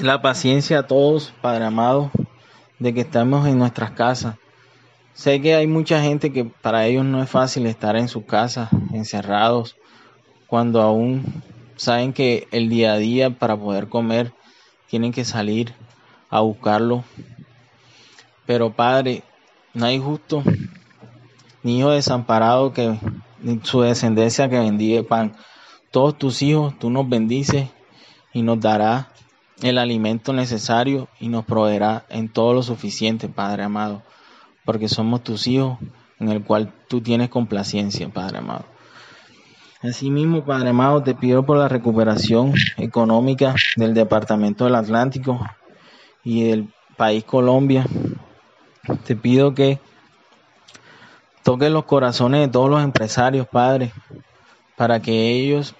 la 0.00 0.20
paciencia 0.20 0.80
a 0.80 0.86
todos, 0.88 1.32
Padre 1.40 1.66
amado, 1.66 2.10
de 2.80 2.92
que 2.92 3.02
estamos 3.02 3.46
en 3.46 3.56
nuestras 3.56 3.92
casas. 3.92 4.34
Sé 5.14 5.40
que 5.40 5.54
hay 5.54 5.68
mucha 5.68 6.02
gente 6.02 6.32
que 6.32 6.44
para 6.46 6.84
ellos 6.86 7.04
no 7.04 7.22
es 7.22 7.30
fácil 7.30 7.66
estar 7.66 7.94
en 7.94 8.08
sus 8.08 8.24
casas, 8.24 8.70
encerrados, 8.92 9.76
cuando 10.48 10.82
aún 10.82 11.44
saben 11.76 12.12
que 12.12 12.48
el 12.50 12.68
día 12.68 12.94
a 12.94 12.98
día 12.98 13.30
para 13.30 13.56
poder 13.56 13.88
comer 13.88 14.32
tienen 14.88 15.12
que 15.12 15.24
salir 15.24 15.74
a 16.28 16.40
buscarlo. 16.40 17.04
Pero 18.46 18.72
Padre, 18.72 19.22
no 19.74 19.86
hay 19.86 20.00
justo 20.00 20.42
ni 21.62 21.78
hijo 21.78 21.90
desamparado 21.92 22.72
que 22.72 22.98
su 23.62 23.80
descendencia 23.82 24.48
que 24.48 24.58
bendiga 24.58 25.02
pan. 25.02 25.36
Todos 25.90 26.16
tus 26.18 26.42
hijos 26.42 26.78
tú 26.78 26.90
nos 26.90 27.08
bendices 27.08 27.68
y 28.32 28.42
nos 28.42 28.60
darás 28.60 29.06
el 29.62 29.78
alimento 29.78 30.32
necesario 30.32 31.08
y 31.18 31.28
nos 31.28 31.44
proveerá 31.44 32.06
en 32.08 32.28
todo 32.28 32.54
lo 32.54 32.62
suficiente, 32.62 33.28
Padre 33.28 33.64
amado, 33.64 34.02
porque 34.64 34.88
somos 34.88 35.22
tus 35.22 35.46
hijos 35.46 35.78
en 36.18 36.28
el 36.28 36.42
cual 36.42 36.72
tú 36.88 37.00
tienes 37.00 37.28
complacencia, 37.28 38.08
Padre 38.08 38.38
amado. 38.38 38.64
Asimismo, 39.82 40.44
Padre 40.44 40.70
amado, 40.70 41.02
te 41.02 41.14
pido 41.14 41.44
por 41.44 41.56
la 41.56 41.68
recuperación 41.68 42.52
económica 42.76 43.54
del 43.76 43.94
Departamento 43.94 44.64
del 44.64 44.74
Atlántico 44.74 45.40
y 46.22 46.44
del 46.44 46.72
país 46.96 47.24
Colombia. 47.24 47.86
Te 49.06 49.16
pido 49.16 49.54
que 49.54 49.80
toques 51.42 51.70
los 51.70 51.84
corazones 51.84 52.40
de 52.40 52.48
todos 52.48 52.70
los 52.70 52.82
empresarios, 52.82 53.46
Padre, 53.46 53.92
para 54.76 55.00
que 55.00 55.30
ellos 55.30 55.74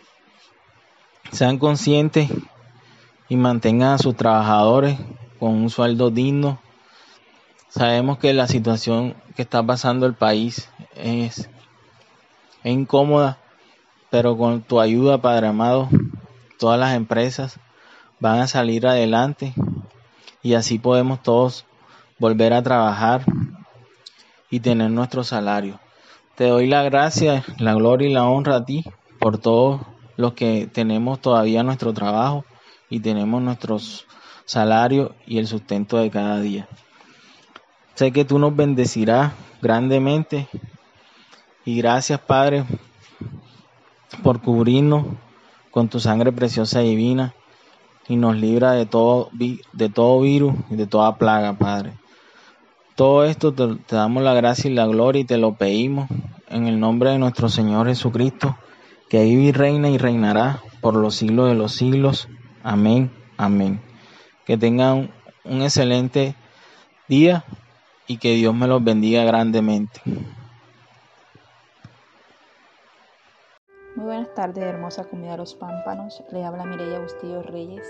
sean 1.32 1.58
conscientes 1.58 2.30
y 3.28 3.36
mantengan 3.36 3.92
a 3.92 3.98
sus 3.98 4.16
trabajadores 4.16 4.98
con 5.38 5.50
un 5.50 5.70
sueldo 5.70 6.10
digno. 6.10 6.58
Sabemos 7.68 8.18
que 8.18 8.34
la 8.34 8.48
situación 8.48 9.14
que 9.36 9.42
está 9.42 9.62
pasando 9.62 10.06
el 10.06 10.14
país 10.14 10.68
es, 10.96 11.48
incómoda, 12.64 13.38
pero 14.10 14.36
con 14.36 14.62
tu 14.62 14.80
ayuda, 14.80 15.18
Padre 15.18 15.46
amado, 15.46 15.88
todas 16.58 16.78
las 16.78 16.94
empresas 16.94 17.60
van 18.18 18.40
a 18.40 18.48
salir 18.48 18.86
adelante 18.86 19.54
y 20.42 20.54
así 20.54 20.78
podemos 20.78 21.22
todos 21.22 21.64
volver 22.18 22.52
a 22.52 22.62
trabajar 22.62 23.24
y 24.50 24.60
tener 24.60 24.90
nuestro 24.90 25.24
salario. 25.24 25.78
Te 26.34 26.48
doy 26.48 26.66
la 26.66 26.82
gracia, 26.82 27.44
la 27.58 27.74
gloria 27.74 28.08
y 28.08 28.12
la 28.12 28.28
honra 28.28 28.56
a 28.56 28.64
ti 28.64 28.84
por 29.18 29.38
todos 29.38 29.80
los 30.16 30.34
que 30.34 30.68
tenemos 30.72 31.20
todavía 31.20 31.62
nuestro 31.62 31.92
trabajo 31.92 32.44
y 32.88 33.00
tenemos 33.00 33.40
nuestros 33.42 34.06
salarios 34.44 35.12
y 35.26 35.38
el 35.38 35.46
sustento 35.46 35.98
de 35.98 36.10
cada 36.10 36.40
día. 36.40 36.68
Sé 37.94 38.12
que 38.12 38.24
tú 38.24 38.38
nos 38.38 38.56
bendecirás 38.56 39.32
grandemente 39.62 40.48
y 41.64 41.76
gracias 41.76 42.20
Padre 42.20 42.64
por 44.22 44.40
cubrirnos 44.40 45.04
con 45.70 45.88
tu 45.88 46.00
sangre 46.00 46.32
preciosa 46.32 46.82
y 46.82 46.90
divina 46.90 47.34
y 48.08 48.16
nos 48.16 48.36
libra 48.36 48.72
de 48.72 48.86
todo, 48.86 49.30
de 49.32 49.88
todo 49.88 50.20
virus 50.20 50.54
y 50.68 50.76
de 50.76 50.86
toda 50.86 51.16
plaga, 51.16 51.52
Padre. 51.52 51.99
Todo 53.00 53.24
esto 53.24 53.54
te, 53.54 53.94
damos 53.96 54.22
la 54.22 54.34
gracia 54.34 54.70
y 54.70 54.74
la 54.74 54.86
gloria 54.86 55.22
y 55.22 55.24
te 55.24 55.38
lo 55.38 55.54
pedimos 55.54 56.10
en 56.50 56.66
el 56.66 56.78
nombre 56.78 57.08
de 57.08 57.18
nuestro 57.18 57.48
Señor 57.48 57.86
Jesucristo, 57.86 58.58
que 59.08 59.24
vive 59.24 59.44
y 59.44 59.52
reina 59.52 59.88
y 59.88 59.96
reinará 59.96 60.60
por 60.82 60.96
los 60.96 61.14
siglos 61.14 61.48
de 61.48 61.54
los 61.54 61.72
siglos. 61.72 62.28
Amén, 62.62 63.10
amén. 63.38 63.80
Que 64.44 64.58
tengan 64.58 65.10
un 65.44 65.62
excelente 65.62 66.34
día 67.08 67.46
y 68.06 68.18
que 68.18 68.34
Dios 68.34 68.54
me 68.54 68.66
los 68.66 68.84
bendiga 68.84 69.24
grandemente. 69.24 70.02
Muy 73.96 74.04
buenas 74.04 74.34
tardes, 74.34 74.62
hermosa 74.62 75.04
comunidad 75.04 75.32
de 75.32 75.38
los 75.38 75.54
pámpanos. 75.54 76.22
Le 76.30 76.44
habla 76.44 76.66
Mireya 76.66 76.98
Bustillo 76.98 77.40
Reyes 77.44 77.88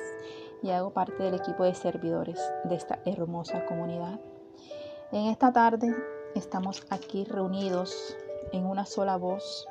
y 0.63 0.71
hago 0.71 0.93
parte 0.93 1.21
del 1.21 1.35
equipo 1.35 1.65
de 1.65 1.75
servidores 1.75 2.39
de 2.63 2.77
esta 2.77 3.01
hermosa 3.05 3.67
comunidad. 3.67 4.21
En 5.13 5.27
esta 5.27 5.53
tarde 5.53 5.93
estamos 6.37 6.87
aquí 6.89 7.25
reunidos 7.25 8.17
en 8.53 8.65
una 8.65 8.87
sola 8.87 9.17
voz 9.17 9.67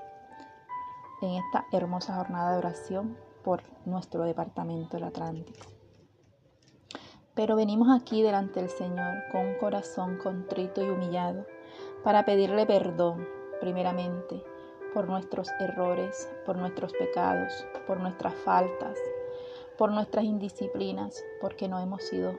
en 1.22 1.36
esta 1.36 1.66
hermosa 1.72 2.18
jornada 2.18 2.52
de 2.52 2.58
oración 2.58 3.18
por 3.42 3.64
nuestro 3.86 4.24
departamento 4.24 4.98
del 4.98 5.06
Atlántico. 5.06 5.66
Pero 7.36 7.56
venimos 7.56 7.88
aquí 7.90 8.22
delante 8.22 8.60
del 8.60 8.70
Señor 8.70 9.16
con 9.32 9.46
un 9.46 9.56
corazón 9.56 10.18
contrito 10.18 10.84
y 10.86 10.90
humillado 10.90 11.46
para 12.04 12.26
pedirle 12.26 12.66
perdón, 12.66 13.26
primeramente, 13.62 14.44
por 14.94 15.08
nuestros 15.08 15.48
errores, 15.62 16.30
por 16.46 16.58
nuestros 16.58 16.92
pecados, 16.92 17.66
por 17.88 17.98
nuestras 18.02 18.34
faltas, 18.44 18.98
por 19.78 19.90
nuestras 19.90 20.26
indisciplinas, 20.26 21.24
porque 21.40 21.70
no 21.70 21.80
hemos 21.80 22.04
sido 22.04 22.34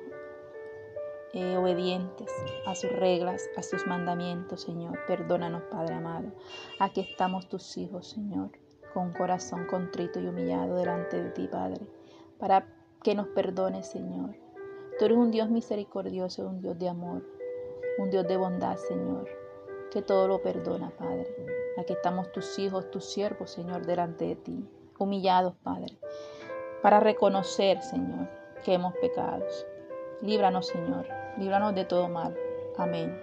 eh, 1.32 1.56
obedientes 1.56 2.30
a 2.66 2.74
sus 2.74 2.90
reglas, 2.92 3.48
a 3.56 3.62
sus 3.62 3.86
mandamientos, 3.86 4.62
Señor. 4.62 4.98
Perdónanos, 5.06 5.62
Padre 5.70 5.94
amado. 5.94 6.32
Aquí 6.78 7.00
estamos 7.00 7.48
tus 7.48 7.76
hijos, 7.76 8.08
Señor 8.08 8.50
con 8.92 9.12
corazón 9.12 9.66
contrito 9.66 10.20
y 10.20 10.26
humillado 10.26 10.76
delante 10.76 11.22
de 11.22 11.30
ti, 11.30 11.48
Padre, 11.48 11.86
para 12.38 12.66
que 13.02 13.14
nos 13.14 13.28
perdones, 13.28 13.86
Señor. 13.86 14.36
Tú 14.98 15.04
eres 15.06 15.16
un 15.16 15.30
Dios 15.30 15.48
misericordioso, 15.48 16.46
un 16.46 16.60
Dios 16.60 16.78
de 16.78 16.88
amor, 16.88 17.22
un 17.98 18.10
Dios 18.10 18.26
de 18.26 18.36
bondad, 18.36 18.76
Señor, 18.76 19.28
que 19.90 20.02
todo 20.02 20.28
lo 20.28 20.42
perdona, 20.42 20.90
Padre. 20.90 21.26
Aquí 21.78 21.92
estamos 21.92 22.30
tus 22.32 22.58
hijos, 22.58 22.90
tus 22.90 23.04
siervos, 23.04 23.50
Señor, 23.50 23.86
delante 23.86 24.26
de 24.26 24.36
ti, 24.36 24.68
humillados, 24.98 25.54
Padre, 25.62 25.98
para 26.82 27.00
reconocer, 27.00 27.80
Señor, 27.82 28.28
que 28.64 28.74
hemos 28.74 28.94
pecado. 28.96 29.44
Líbranos, 30.22 30.66
Señor, 30.66 31.06
líbranos 31.38 31.74
de 31.74 31.86
todo 31.86 32.08
mal. 32.08 32.36
Amén. 32.76 33.18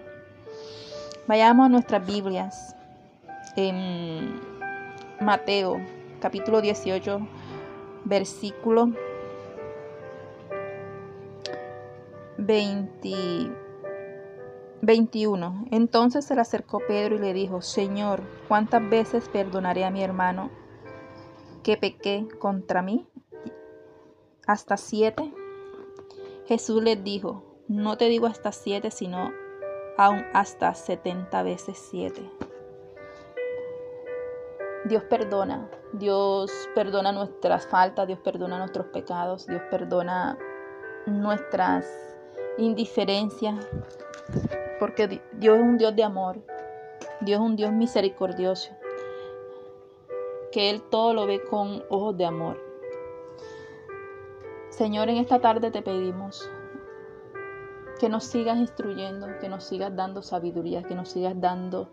Vayamos 1.27 1.67
a 1.67 1.69
nuestras 1.69 2.05
Biblias. 2.05 2.75
En 3.55 4.39
Mateo 5.19 5.77
capítulo 6.19 6.61
18, 6.61 7.19
versículo 8.05 8.91
20, 12.37 13.51
21. 14.81 15.65
Entonces 15.71 16.25
se 16.25 16.33
le 16.33 16.41
acercó 16.41 16.79
Pedro 16.87 17.15
y 17.15 17.19
le 17.19 17.33
dijo, 17.33 17.61
Señor, 17.61 18.21
¿cuántas 18.47 18.87
veces 18.89 19.29
perdonaré 19.29 19.85
a 19.85 19.91
mi 19.91 20.03
hermano 20.03 20.49
que 21.63 21.77
pequé 21.77 22.27
contra 22.39 22.81
mí? 22.81 23.07
¿Hasta 24.47 24.77
siete? 24.77 25.33
Jesús 26.47 26.81
les 26.81 27.03
dijo, 27.03 27.43
no 27.67 27.97
te 27.97 28.05
digo 28.05 28.25
hasta 28.25 28.53
siete, 28.53 28.89
sino 28.89 29.33
aún 29.97 30.23
hasta 30.33 30.73
setenta 30.73 31.43
veces 31.43 31.77
siete. 31.77 32.21
Dios 34.85 35.03
perdona, 35.03 35.69
Dios 35.91 36.49
perdona 36.73 37.11
nuestras 37.11 37.67
faltas, 37.67 38.07
Dios 38.07 38.19
perdona 38.19 38.59
nuestros 38.59 38.85
pecados, 38.87 39.45
Dios 39.45 39.61
perdona 39.69 40.37
nuestras 41.05 41.85
indiferencias, 42.57 43.67
porque 44.79 45.21
Dios 45.33 45.57
es 45.57 45.61
un 45.61 45.77
Dios 45.77 45.93
de 45.97 46.03
amor, 46.03 46.37
Dios 47.19 47.41
es 47.41 47.45
un 47.45 47.57
Dios 47.57 47.73
misericordioso, 47.73 48.71
que 50.53 50.69
Él 50.69 50.81
todo 50.89 51.13
lo 51.13 51.25
ve 51.25 51.43
con 51.43 51.83
ojos 51.89 52.15
de 52.15 52.25
amor. 52.25 52.66
Señor, 54.77 55.09
en 55.09 55.17
esta 55.17 55.39
tarde 55.39 55.71
te 55.71 55.81
pedimos 55.81 56.47
que 57.99 58.09
nos 58.09 58.25
sigas 58.25 58.59
instruyendo, 58.59 59.25
que 59.41 59.49
nos 59.49 59.63
sigas 59.63 59.95
dando 59.95 60.21
sabiduría, 60.21 60.83
que 60.83 60.93
nos 60.93 61.09
sigas 61.09 61.33
dando 61.41 61.89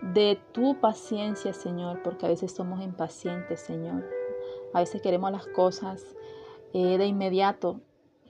de 0.00 0.40
tu 0.52 0.80
paciencia, 0.80 1.52
Señor, 1.52 2.02
porque 2.02 2.24
a 2.24 2.30
veces 2.30 2.54
somos 2.54 2.80
impacientes, 2.80 3.60
Señor. 3.60 4.08
A 4.72 4.80
veces 4.80 5.02
queremos 5.02 5.32
las 5.32 5.46
cosas 5.48 6.02
eh, 6.72 6.96
de 6.96 7.04
inmediato, 7.04 7.82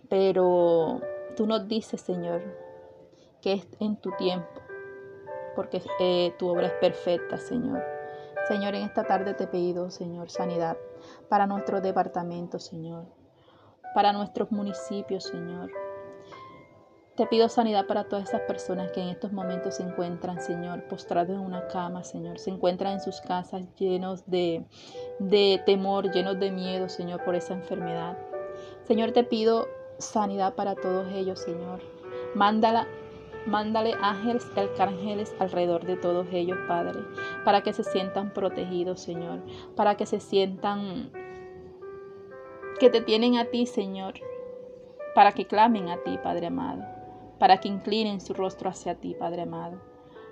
pero 0.08 1.00
tú 1.36 1.46
nos 1.46 1.68
dices, 1.68 2.00
Señor, 2.00 2.42
que 3.40 3.52
es 3.52 3.68
en 3.78 3.94
tu 3.94 4.10
tiempo, 4.16 4.60
porque 5.54 5.80
eh, 6.00 6.34
tu 6.36 6.48
obra 6.48 6.66
es 6.66 6.72
perfecta, 6.80 7.38
Señor. 7.38 7.80
Señor, 8.48 8.74
en 8.74 8.82
esta 8.82 9.04
tarde 9.04 9.34
te 9.34 9.44
he 9.44 9.46
pedido, 9.46 9.88
Señor, 9.92 10.30
sanidad 10.30 10.76
para 11.28 11.46
nuestro 11.46 11.80
departamento, 11.80 12.58
Señor, 12.58 13.04
para 13.94 14.12
nuestros 14.12 14.50
municipios, 14.50 15.24
Señor. 15.24 15.70
Te 17.16 17.26
pido 17.26 17.48
sanidad 17.48 17.86
para 17.86 18.04
todas 18.04 18.28
esas 18.28 18.40
personas 18.40 18.90
que 18.90 19.00
en 19.00 19.08
estos 19.08 19.32
momentos 19.32 19.76
se 19.76 19.84
encuentran, 19.84 20.40
Señor, 20.40 20.82
postrados 20.88 21.36
en 21.36 21.40
una 21.40 21.68
cama, 21.68 22.02
Señor. 22.02 22.40
Se 22.40 22.50
encuentran 22.50 22.94
en 22.94 23.00
sus 23.00 23.20
casas 23.20 23.62
llenos 23.76 24.26
de, 24.26 24.64
de 25.20 25.62
temor, 25.64 26.10
llenos 26.10 26.40
de 26.40 26.50
miedo, 26.50 26.88
Señor, 26.88 27.22
por 27.24 27.36
esa 27.36 27.54
enfermedad. 27.54 28.18
Señor, 28.82 29.12
te 29.12 29.22
pido 29.22 29.68
sanidad 29.98 30.54
para 30.54 30.74
todos 30.74 31.06
ellos, 31.12 31.38
Señor. 31.38 31.80
Mándala 32.34 32.88
Mándale 33.46 33.94
ángeles 34.00 34.50
y 34.56 34.60
arcángeles 34.60 35.34
alrededor 35.38 35.84
de 35.84 35.96
todos 35.96 36.26
ellos, 36.32 36.56
Padre, 36.66 37.00
para 37.44 37.60
que 37.60 37.74
se 37.74 37.84
sientan 37.84 38.32
protegidos, 38.32 39.00
Señor, 39.00 39.40
para 39.76 39.96
que 39.96 40.06
se 40.06 40.18
sientan 40.18 41.10
que 42.78 42.90
te 42.90 43.00
tienen 43.00 43.36
a 43.36 43.46
ti, 43.46 43.66
Señor, 43.66 44.14
para 45.14 45.32
que 45.32 45.46
clamen 45.46 45.88
a 45.88 46.02
ti, 46.02 46.18
Padre 46.22 46.48
amado, 46.48 46.84
para 47.38 47.58
que 47.58 47.68
inclinen 47.68 48.20
su 48.20 48.34
rostro 48.34 48.68
hacia 48.68 48.96
ti, 48.96 49.14
Padre 49.14 49.42
amado. 49.42 49.80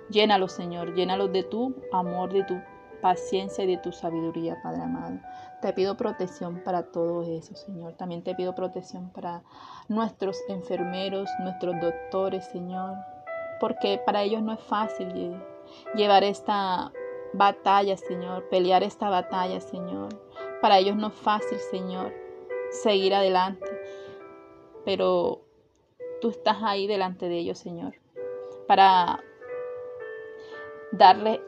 Llénalos, 0.09 0.51
Señor, 0.51 0.93
llénalos 0.93 1.31
de 1.31 1.43
tu 1.43 1.75
amor, 1.91 2.33
de 2.33 2.43
tu 2.43 2.59
paciencia 3.01 3.63
y 3.63 3.67
de 3.67 3.77
tu 3.77 3.91
sabiduría, 3.91 4.61
Padre 4.61 4.81
amado. 4.81 5.19
Te 5.61 5.71
pido 5.71 5.95
protección 5.95 6.61
para 6.63 6.83
todo 6.91 7.23
eso, 7.23 7.55
Señor. 7.55 7.93
También 7.93 8.23
te 8.23 8.35
pido 8.35 8.53
protección 8.53 9.09
para 9.11 9.43
nuestros 9.87 10.37
enfermeros, 10.49 11.29
nuestros 11.39 11.79
doctores, 11.79 12.45
Señor. 12.47 12.95
Porque 13.61 14.01
para 14.05 14.23
ellos 14.23 14.41
no 14.41 14.53
es 14.53 14.59
fácil 14.59 15.37
llevar 15.95 16.23
esta 16.25 16.91
batalla, 17.31 17.95
Señor. 17.95 18.49
Pelear 18.49 18.83
esta 18.83 19.09
batalla, 19.09 19.61
Señor. 19.61 20.09
Para 20.61 20.79
ellos 20.79 20.97
no 20.97 21.07
es 21.07 21.13
fácil, 21.13 21.57
Señor, 21.59 22.13
seguir 22.73 23.13
adelante. 23.13 23.65
Pero 24.85 25.41
tú 26.21 26.29
estás 26.29 26.57
ahí 26.61 26.87
delante 26.87 27.29
de 27.29 27.37
ellos, 27.37 27.59
Señor. 27.59 27.95
Para 28.67 29.23
darle 30.91 31.41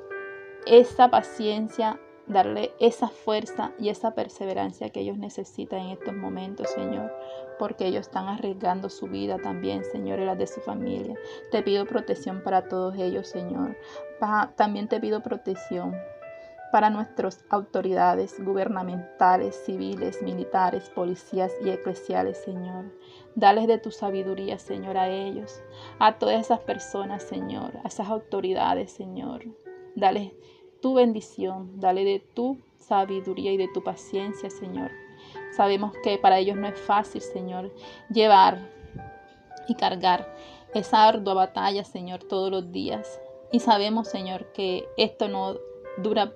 esa 0.66 1.10
paciencia, 1.10 2.00
darle 2.28 2.74
esa 2.80 3.08
fuerza 3.08 3.74
y 3.80 3.90
esa 3.90 4.16
perseverancia 4.16 4.90
que 4.90 5.02
ellos 5.02 5.18
necesitan 5.18 5.80
en 5.80 5.90
estos 5.92 6.14
momentos, 6.14 6.70
Señor, 6.72 7.14
porque 7.60 7.86
ellos 7.86 8.08
están 8.08 8.28
arriesgando 8.28 8.90
su 8.90 9.08
vida 9.08 9.38
también, 9.38 9.84
Señor, 9.84 10.20
y 10.20 10.26
la 10.26 10.36
de 10.36 10.48
su 10.48 10.60
familia. 10.62 11.16
Te 11.52 11.62
pido 11.62 11.86
protección 11.86 12.42
para 12.42 12.68
todos 12.68 12.96
ellos, 12.98 13.28
Señor. 13.28 13.78
También 14.56 14.88
te 14.88 15.00
pido 15.00 15.22
protección 15.22 15.96
para 16.76 16.90
nuestras 16.90 17.46
autoridades 17.50 18.36
gubernamentales, 18.44 19.56
civiles, 19.66 20.22
militares, 20.22 20.92
policías 20.94 21.54
y 21.64 21.70
eclesiales, 21.70 22.38
Señor. 22.44 22.94
Dales 23.34 23.68
de 23.68 23.78
tu 23.78 23.92
sabiduría, 23.92 24.60
Señor, 24.60 24.98
a 24.98 25.08
ellos, 25.08 25.64
a 26.00 26.20
todas 26.20 26.38
esas 26.38 26.60
personas, 26.60 27.24
Señor, 27.24 27.78
a 27.82 27.88
esas 27.88 28.10
autoridades, 28.10 28.92
Señor. 28.92 29.46
Dale 29.96 30.36
tu 30.82 30.96
bendición, 30.96 31.80
dale 31.80 32.04
de 32.04 32.20
tu 32.20 32.58
sabiduría 32.78 33.54
y 33.54 33.58
de 33.58 33.70
tu 33.70 33.82
paciencia, 33.82 34.50
Señor. 34.50 34.92
Sabemos 35.56 35.94
que 36.04 36.18
para 36.18 36.40
ellos 36.40 36.58
no 36.58 36.68
es 36.68 36.78
fácil, 36.78 37.22
Señor, 37.22 37.74
llevar 38.10 38.70
y 39.70 39.76
cargar 39.76 40.36
esa 40.74 41.08
ardua 41.08 41.36
batalla, 41.36 41.86
Señor, 41.86 42.26
todos 42.26 42.52
los 42.52 42.70
días. 42.74 43.22
Y 43.54 43.62
sabemos, 43.62 44.10
Señor, 44.10 44.52
que 44.52 44.90
esto 44.98 45.30
no 45.30 45.56
dura 45.98 46.34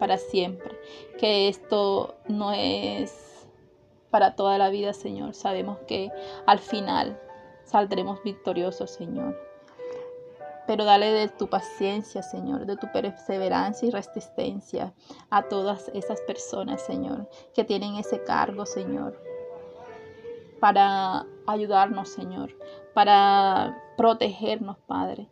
para 0.00 0.18
siempre, 0.18 0.76
que 1.18 1.48
esto 1.48 2.16
no 2.26 2.52
es 2.52 3.46
para 4.10 4.34
toda 4.34 4.58
la 4.58 4.70
vida, 4.70 4.92
Señor. 4.92 5.34
Sabemos 5.34 5.78
que 5.86 6.10
al 6.46 6.58
final 6.58 7.20
saldremos 7.62 8.20
victoriosos, 8.24 8.90
Señor 8.90 9.50
pero 10.70 10.84
dale 10.84 11.10
de 11.10 11.26
tu 11.26 11.48
paciencia, 11.48 12.22
Señor, 12.22 12.64
de 12.64 12.76
tu 12.76 12.86
perseverancia 12.92 13.88
y 13.88 13.90
resistencia 13.90 14.94
a 15.28 15.42
todas 15.42 15.88
esas 15.94 16.20
personas, 16.20 16.80
Señor, 16.80 17.28
que 17.52 17.64
tienen 17.64 17.96
ese 17.96 18.22
cargo, 18.22 18.64
Señor, 18.64 19.20
para 20.60 21.26
ayudarnos, 21.48 22.10
Señor, 22.10 22.56
para 22.94 23.82
protegernos, 23.96 24.78
Padre. 24.86 25.28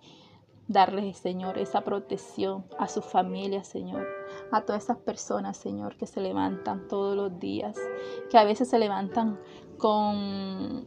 Darles, 0.69 1.17
Señor, 1.17 1.59
esa 1.59 1.81
protección 1.81 2.67
a 2.79 2.89
su 2.89 3.01
familia, 3.01 3.65
Señor, 3.65 4.07
a 4.53 4.63
todas 4.63 4.85
esas 4.85 4.99
personas, 4.99 5.57
Señor, 5.57 5.97
que 5.97 6.07
se 6.07 6.21
levantan 6.21 6.89
todos 6.89 7.17
los 7.17 7.41
días, 7.41 7.77
que 8.31 8.37
a 8.37 8.45
veces 8.45 8.69
se 8.69 8.79
levantan 8.79 9.41
con, 9.79 10.87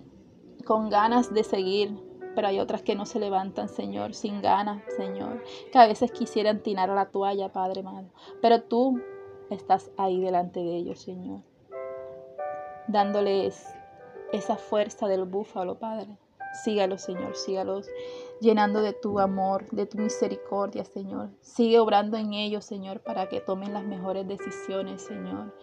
con 0.65 0.89
ganas 0.89 1.33
de 1.33 1.43
seguir 1.43 2.11
pero 2.35 2.47
hay 2.47 2.59
otras 2.59 2.81
que 2.81 2.95
no 2.95 3.05
se 3.05 3.19
levantan, 3.19 3.69
Señor, 3.69 4.13
sin 4.13 4.41
ganas, 4.41 4.81
Señor, 4.95 5.43
que 5.71 5.77
a 5.77 5.87
veces 5.87 6.11
quisieran 6.11 6.63
tirar 6.63 6.89
la 6.89 7.07
toalla, 7.07 7.51
Padre 7.51 7.81
amado, 7.81 8.09
pero 8.41 8.61
tú 8.61 9.01
estás 9.49 9.91
ahí 9.97 10.21
delante 10.21 10.61
de 10.61 10.77
ellos, 10.77 11.01
Señor, 11.01 11.41
dándoles 12.87 13.67
esa 14.31 14.55
fuerza 14.55 15.07
del 15.07 15.25
búfalo, 15.25 15.77
Padre. 15.77 16.17
Sígalos, 16.63 17.01
Señor, 17.01 17.35
sígalos 17.35 17.87
llenando 18.41 18.81
de 18.81 18.91
tu 18.91 19.19
amor, 19.19 19.69
de 19.69 19.85
tu 19.85 19.97
misericordia, 19.97 20.83
Señor. 20.83 21.29
Sigue 21.39 21.79
obrando 21.79 22.17
en 22.17 22.33
ellos, 22.33 22.65
Señor, 22.65 22.99
para 22.99 23.29
que 23.29 23.39
tomen 23.39 23.73
las 23.73 23.85
mejores 23.85 24.27
decisiones, 24.27 25.03
Señor. 25.03 25.55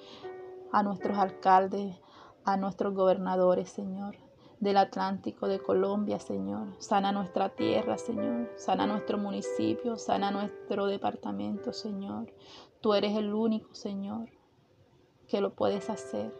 A 0.72 0.82
nuestros 0.82 1.18
alcaldes, 1.18 1.96
a 2.44 2.56
nuestros 2.56 2.94
gobernadores, 2.94 3.68
Señor 3.68 4.16
del 4.60 4.76
Atlántico, 4.76 5.46
de 5.46 5.60
Colombia, 5.60 6.18
Señor. 6.18 6.68
Sana 6.78 7.12
nuestra 7.12 7.50
tierra, 7.50 7.96
Señor. 7.98 8.50
Sana 8.56 8.86
nuestro 8.86 9.18
municipio, 9.18 9.96
sana 9.96 10.30
nuestro 10.30 10.86
departamento, 10.86 11.72
Señor. 11.72 12.32
Tú 12.80 12.94
eres 12.94 13.16
el 13.16 13.32
único, 13.32 13.74
Señor, 13.74 14.30
que 15.28 15.40
lo 15.40 15.54
puedes 15.54 15.90
hacer. 15.90 16.34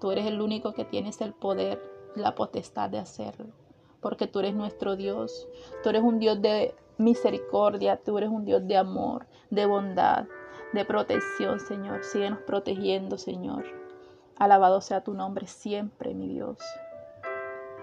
Tú 0.00 0.10
eres 0.10 0.26
el 0.26 0.40
único 0.40 0.72
que 0.72 0.84
tienes 0.84 1.20
el 1.20 1.34
poder, 1.34 1.82
la 2.14 2.34
potestad 2.34 2.88
de 2.88 2.98
hacerlo. 2.98 3.52
Porque 4.00 4.26
tú 4.26 4.40
eres 4.40 4.54
nuestro 4.54 4.96
Dios. 4.96 5.48
Tú 5.82 5.90
eres 5.90 6.02
un 6.02 6.18
Dios 6.18 6.40
de 6.40 6.74
misericordia. 6.98 7.96
Tú 7.96 8.18
eres 8.18 8.30
un 8.30 8.44
Dios 8.44 8.66
de 8.66 8.76
amor, 8.76 9.26
de 9.50 9.66
bondad, 9.66 10.26
de 10.72 10.84
protección, 10.84 11.60
Señor. 11.60 12.04
Síguenos 12.04 12.40
protegiendo, 12.40 13.18
Señor. 13.18 13.64
Alabado 14.36 14.80
sea 14.80 15.04
tu 15.04 15.12
nombre 15.12 15.46
siempre, 15.46 16.14
mi 16.14 16.28
Dios. 16.28 16.58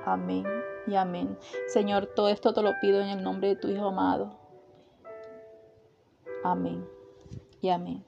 Amén 0.06 0.46
y 0.88 0.96
amén. 0.96 1.38
Señor, 1.68 2.08
todo 2.16 2.30
esto 2.30 2.54
te 2.54 2.62
lo 2.62 2.80
pido 2.80 3.02
en 3.02 3.10
el 3.10 3.24
nombre 3.24 3.50
de 3.50 3.56
tu 3.58 3.68
Hijo 3.68 3.88
amado. 3.88 4.40
Amén 6.44 6.88
y 7.62 7.70
amén. 7.70 8.06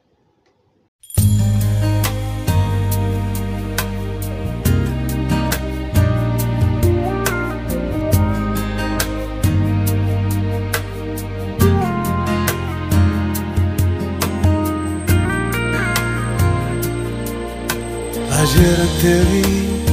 Ayer 18.41 18.79
te 19.01 19.19
vi, 19.31 19.83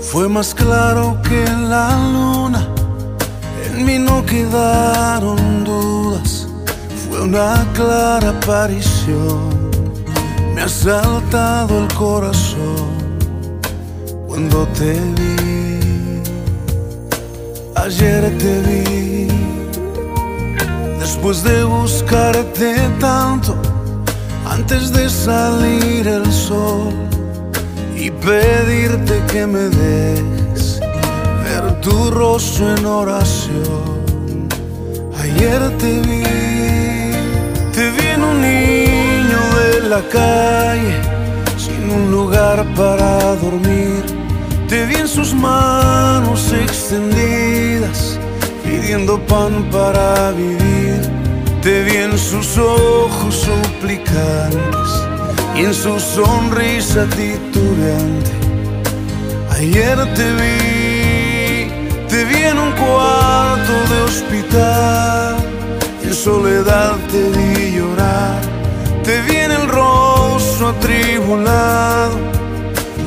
fue 0.00 0.28
más 0.28 0.54
claro 0.54 1.20
que 1.28 1.44
la 1.68 1.88
luna, 2.12 2.68
en 3.66 3.84
mí 3.84 3.98
no 3.98 4.24
quedaron 4.24 5.64
dudas, 5.64 6.46
fue 7.02 7.22
una 7.22 7.66
clara 7.74 8.28
aparición, 8.30 9.70
me 10.54 10.62
ha 10.62 10.68
saltado 10.68 11.80
el 11.80 11.92
corazón 11.94 12.86
cuando 14.28 14.64
te 14.68 14.92
vi, 15.16 16.22
ayer 17.74 18.38
te 18.38 18.60
vi, 18.68 19.28
después 21.00 21.42
de 21.42 21.64
buscarte 21.64 22.76
tanto 23.00 23.73
antes 24.54 24.92
de 24.92 25.10
salir 25.10 26.06
el 26.06 26.32
sol 26.32 26.94
y 27.96 28.10
pedirte 28.10 29.20
que 29.32 29.46
me 29.46 29.64
dejes 29.84 30.80
ver 31.44 31.80
tu 31.80 32.10
rostro 32.10 32.76
en 32.76 32.86
oración. 32.86 34.48
Ayer 35.22 35.60
te 35.78 35.92
vi, 36.06 36.22
te 37.74 37.84
vi 37.94 38.06
en 38.16 38.22
un 38.22 38.40
niño 38.40 39.40
de 39.60 39.88
la 39.88 40.02
calle, 40.18 40.94
sin 41.56 41.90
un 41.90 42.10
lugar 42.12 42.64
para 42.76 43.34
dormir. 43.36 44.02
Te 44.68 44.86
vi 44.86 44.94
en 44.94 45.08
sus 45.08 45.34
manos 45.34 46.52
extendidas, 46.52 48.18
pidiendo 48.64 49.18
pan 49.26 49.52
para 49.70 50.30
vivir. 50.30 50.83
Te 51.64 51.82
vi 51.82 51.96
en 51.96 52.18
sus 52.18 52.58
ojos 52.58 53.34
suplicantes 53.34 54.90
y 55.56 55.60
en 55.60 55.72
su 55.72 55.98
sonrisa 55.98 57.06
titubeante. 57.06 58.32
Ayer 59.50 59.96
te 60.14 60.32
vi, 60.34 61.70
te 62.06 62.24
vi 62.26 62.42
en 62.42 62.58
un 62.58 62.70
cuarto 62.72 63.72
de 63.88 64.02
hospital. 64.02 65.36
En 66.02 66.12
soledad 66.12 66.96
te 67.10 67.30
vi 67.30 67.76
llorar, 67.78 68.42
te 69.02 69.22
vi 69.22 69.36
en 69.36 69.52
el 69.52 69.66
rostro 69.66 70.68
atribulado 70.68 72.18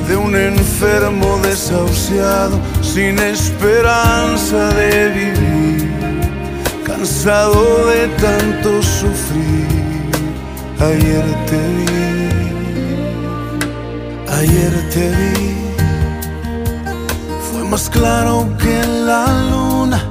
de 0.07 0.15
un 0.15 0.35
enfermo 0.35 1.39
desahuciado 1.43 2.59
sin 2.81 3.19
esperanza 3.19 4.69
de 4.69 5.09
vivir 5.09 5.56
de 7.27 8.07
tanto 8.21 8.81
sufrir. 8.81 9.67
Ayer 10.79 11.25
te 11.49 11.59
vi, 11.75 11.87
ayer 14.31 14.89
te 14.93 15.09
vi, 15.09 15.55
fue 17.51 17.65
más 17.65 17.89
claro 17.89 18.47
que 18.57 18.81
la 19.05 19.25
luna, 19.51 20.09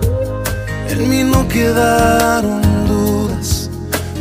en 0.90 1.08
mí 1.08 1.22
no 1.22 1.48
quedaron 1.48 2.60
dudas, 2.86 3.70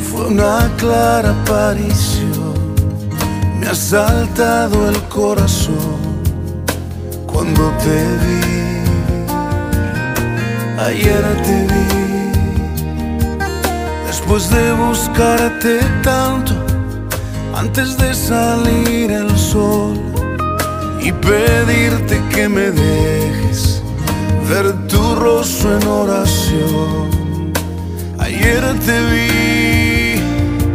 fue 0.09 0.27
una 0.27 0.71
clara 0.77 1.31
aparición, 1.31 2.75
me 3.59 3.67
ha 3.67 3.75
saltado 3.75 4.87
el 4.87 5.01
corazón 5.09 6.23
cuando 7.25 7.71
te 7.83 7.97
vi. 8.21 8.45
Ayer 10.79 11.23
te 11.43 11.67
vi 11.73 11.94
después 14.35 14.49
de 14.49 14.73
buscarte 14.73 15.79
tanto, 16.03 16.51
antes 17.55 17.97
de 17.97 18.13
salir 18.13 19.09
el 19.09 19.29
sol 19.37 19.97
y 20.99 21.11
pedirte 21.11 22.21
que 22.33 22.49
me 22.49 22.71
dejes 22.71 23.81
ver 24.49 24.73
tu 24.87 25.15
rostro 25.15 25.77
en 25.77 25.87
oración. 25.87 27.53
Ayer 28.19 28.61
te 28.85 28.97
vi, 29.11 30.21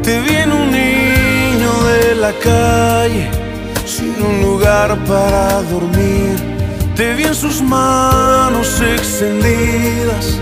te 0.02 0.20
vi 0.20 0.36
en 0.36 0.52
un 0.52 0.70
niño 0.70 1.72
de 1.90 2.14
la 2.14 2.32
calle, 2.32 3.28
sin 3.84 4.14
un 4.24 4.40
lugar 4.40 4.96
para 5.04 5.62
dormir. 5.64 6.36
Te 6.96 7.14
vi 7.14 7.24
en 7.24 7.34
sus 7.34 7.60
manos 7.60 8.80
extendidas 8.80 10.38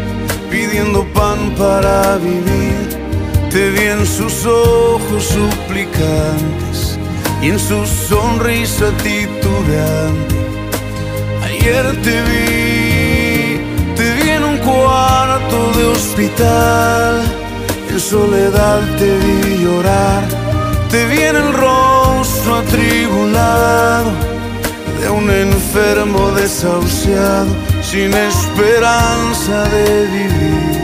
pidiendo 0.51 1.05
pan 1.13 1.53
para 1.57 2.17
vivir. 2.19 2.98
Te 3.59 3.71
vi 3.71 3.87
en 3.89 4.07
sus 4.07 4.47
ojos 4.47 5.25
suplicantes 5.25 6.97
y 7.43 7.49
en 7.49 7.59
su 7.59 7.85
sonrisa 7.87 8.93
titubeante. 9.03 10.37
Ayer 11.43 11.85
te 12.05 12.23
vi, 12.23 13.61
te 13.97 14.15
vi 14.15 14.31
en 14.31 14.45
un 14.45 14.59
cuarto 14.59 15.73
de 15.77 15.85
hospital. 15.87 17.21
En 17.91 17.99
soledad 17.99 18.81
te 18.97 19.19
vi 19.19 19.65
llorar, 19.65 20.23
te 20.89 21.05
vi 21.07 21.19
en 21.23 21.35
el 21.35 21.53
rostro 21.53 22.59
atribulado 22.59 24.13
de 25.01 25.11
un 25.11 25.29
enfermo 25.31 26.31
desahuciado 26.31 27.49
sin 27.83 28.15
esperanza 28.15 29.65
de 29.65 30.07
vivir, 30.07 30.78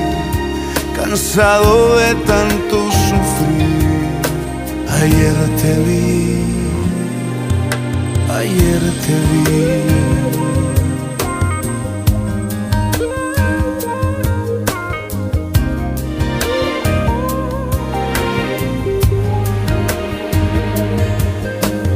cansado 1.14 1.96
de 1.96 2.12
tanto 2.26 2.90
sufrir. 2.90 3.84
Ayer 5.00 5.36
te 5.60 5.72
vi, 5.86 6.42
ayer 8.40 8.82
te 9.04 9.14
vi. 9.30 9.44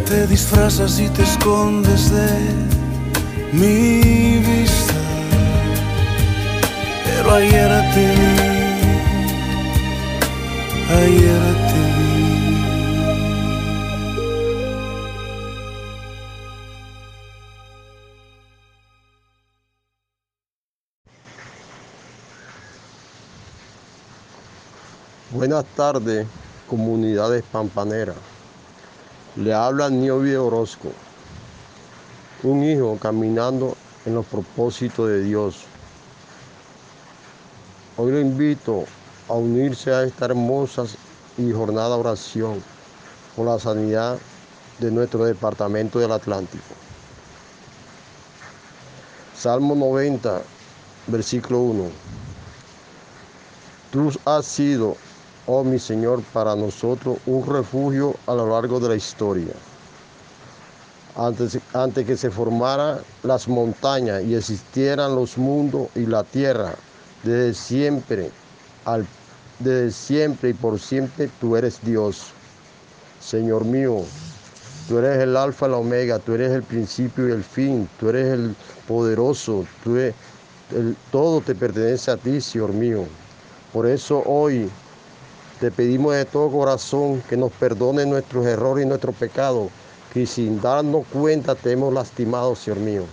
Te 0.08 0.26
disfrazas 0.28 1.00
y 1.00 1.08
te 1.08 1.22
escondes 1.24 2.12
de 2.12 2.30
mi 3.52 4.38
vista 4.38 4.98
pero 7.04 7.34
ayer 7.34 7.70
te 7.94 8.06
vi, 8.18 8.57
ayer 10.88 11.54
te. 11.68 11.88
Buenas 25.30 25.64
tardes, 25.76 26.26
comunidades 26.66 27.44
pampaneras. 27.52 28.16
Le 29.36 29.52
habla 29.52 29.90
Niobi 29.90 30.34
Orozco, 30.34 30.90
un 32.42 32.64
hijo 32.64 32.98
caminando 33.00 33.76
en 34.06 34.14
los 34.14 34.26
propósitos 34.26 35.08
de 35.08 35.22
Dios. 35.22 35.64
Hoy 37.98 38.12
lo 38.12 38.20
invito 38.20 38.84
a 39.28 39.34
unirse 39.34 39.92
a 39.92 40.04
esta 40.04 40.26
hermosa 40.26 40.84
y 41.36 41.52
jornada 41.52 41.96
oración 41.96 42.62
por 43.36 43.46
la 43.46 43.58
sanidad 43.58 44.18
de 44.78 44.90
nuestro 44.90 45.24
departamento 45.24 45.98
del 45.98 46.12
Atlántico. 46.12 46.74
Salmo 49.36 49.74
90, 49.74 50.42
versículo 51.06 51.60
1. 51.60 51.84
Tú 53.92 54.12
has 54.24 54.46
sido, 54.46 54.96
oh 55.46 55.62
mi 55.62 55.78
Señor, 55.78 56.22
para 56.32 56.56
nosotros 56.56 57.18
un 57.26 57.46
refugio 57.46 58.16
a 58.26 58.34
lo 58.34 58.48
largo 58.48 58.80
de 58.80 58.88
la 58.88 58.96
historia. 58.96 59.54
Antes, 61.16 61.58
antes 61.72 62.06
que 62.06 62.16
se 62.16 62.30
formaran 62.30 62.98
las 63.22 63.48
montañas 63.48 64.22
y 64.24 64.34
existieran 64.34 65.14
los 65.14 65.36
mundos 65.38 65.88
y 65.94 66.06
la 66.06 66.22
tierra, 66.24 66.74
desde 67.22 67.54
siempre, 67.54 68.30
al, 68.84 69.06
desde 69.58 69.90
siempre 69.90 70.50
y 70.50 70.54
por 70.54 70.78
siempre 70.78 71.28
tú 71.40 71.56
eres 71.56 71.80
Dios. 71.82 72.28
Señor 73.20 73.64
mío, 73.64 74.02
tú 74.88 74.98
eres 74.98 75.18
el 75.18 75.36
alfa 75.36 75.66
y 75.66 75.70
la 75.70 75.76
omega, 75.78 76.18
tú 76.18 76.34
eres 76.34 76.52
el 76.52 76.62
principio 76.62 77.28
y 77.28 77.32
el 77.32 77.42
fin, 77.42 77.88
tú 77.98 78.08
eres 78.10 78.32
el 78.32 78.54
poderoso, 78.86 79.66
tú 79.82 79.96
eres, 79.96 80.14
todo 81.10 81.40
te 81.40 81.54
pertenece 81.54 82.10
a 82.10 82.16
ti, 82.16 82.40
Señor 82.40 82.72
mío. 82.72 83.04
Por 83.72 83.86
eso 83.86 84.22
hoy 84.24 84.70
te 85.60 85.70
pedimos 85.70 86.14
de 86.14 86.24
todo 86.24 86.50
corazón 86.50 87.20
que 87.28 87.36
nos 87.36 87.52
perdone 87.52 88.06
nuestros 88.06 88.46
errores 88.46 88.86
y 88.86 88.88
nuestros 88.88 89.16
pecados, 89.16 89.70
que 90.12 90.24
sin 90.24 90.60
darnos 90.60 91.06
cuenta 91.08 91.54
te 91.54 91.72
hemos 91.72 91.92
lastimado, 91.92 92.54
Señor 92.54 92.78
mío. 92.80 93.04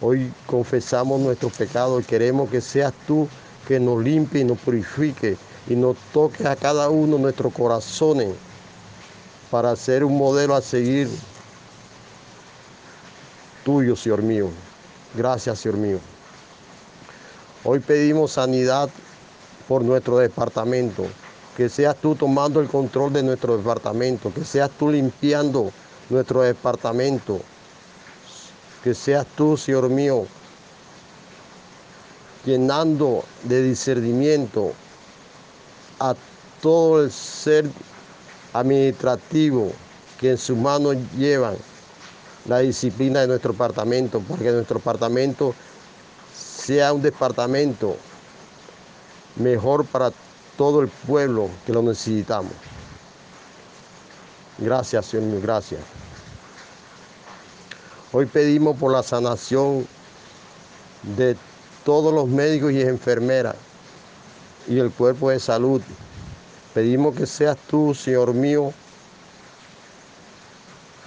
Hoy 0.00 0.30
confesamos 0.46 1.20
nuestros 1.20 1.52
pecados 1.54 2.02
y 2.02 2.06
queremos 2.06 2.50
que 2.50 2.60
seas 2.60 2.92
tú 3.06 3.26
que 3.66 3.80
nos 3.80 4.02
limpie 4.02 4.42
y 4.42 4.44
nos 4.44 4.58
purifique 4.58 5.38
y 5.68 5.74
nos 5.74 5.96
toque 6.12 6.46
a 6.46 6.56
cada 6.56 6.90
uno 6.90 7.18
nuestros 7.18 7.52
corazones 7.52 8.34
para 9.50 9.74
ser 9.76 10.04
un 10.04 10.18
modelo 10.18 10.54
a 10.54 10.60
seguir 10.60 11.08
tuyo, 13.64 13.96
Señor 13.96 14.22
mío. 14.22 14.50
Gracias, 15.14 15.60
Señor 15.60 15.78
mío. 15.78 15.98
Hoy 17.62 17.80
pedimos 17.80 18.32
sanidad 18.32 18.90
por 19.68 19.82
nuestro 19.82 20.18
departamento. 20.18 21.06
Que 21.56 21.68
seas 21.68 21.96
tú 21.96 22.16
tomando 22.16 22.60
el 22.60 22.68
control 22.68 23.12
de 23.12 23.22
nuestro 23.22 23.56
departamento. 23.56 24.32
Que 24.34 24.44
seas 24.44 24.70
tú 24.70 24.90
limpiando 24.90 25.70
nuestro 26.10 26.42
departamento. 26.42 27.40
Que 28.82 28.92
seas 28.92 29.24
tú, 29.36 29.56
Señor 29.56 29.88
mío, 29.88 30.26
llenando 32.44 33.24
de 33.44 33.62
discernimiento 33.62 34.74
a 36.10 36.16
todo 36.60 37.02
el 37.02 37.10
ser 37.10 37.70
administrativo 38.52 39.72
que 40.20 40.30
en 40.30 40.38
sus 40.38 40.56
manos 40.56 40.96
llevan 41.16 41.56
la 42.46 42.58
disciplina 42.58 43.20
de 43.20 43.28
nuestro 43.28 43.52
departamento, 43.52 44.20
porque 44.20 44.50
nuestro 44.50 44.78
departamento 44.78 45.54
sea 46.34 46.92
un 46.92 47.02
departamento 47.02 47.96
mejor 49.36 49.84
para 49.86 50.12
todo 50.56 50.80
el 50.82 50.88
pueblo 50.88 51.48
que 51.66 51.72
lo 51.72 51.82
necesitamos. 51.82 52.52
Gracias, 54.58 55.06
Señor 55.06 55.40
gracias. 55.40 55.80
Hoy 58.12 58.26
pedimos 58.26 58.76
por 58.76 58.92
la 58.92 59.02
sanación 59.02 59.86
de 61.16 61.36
todos 61.84 62.14
los 62.14 62.28
médicos 62.28 62.72
y 62.72 62.80
enfermeras 62.82 63.56
y 64.68 64.78
el 64.78 64.90
cuerpo 64.90 65.30
de 65.30 65.40
salud. 65.40 65.80
Pedimos 66.72 67.14
que 67.14 67.26
seas 67.26 67.56
tú, 67.68 67.94
Señor 67.94 68.34
mío, 68.34 68.72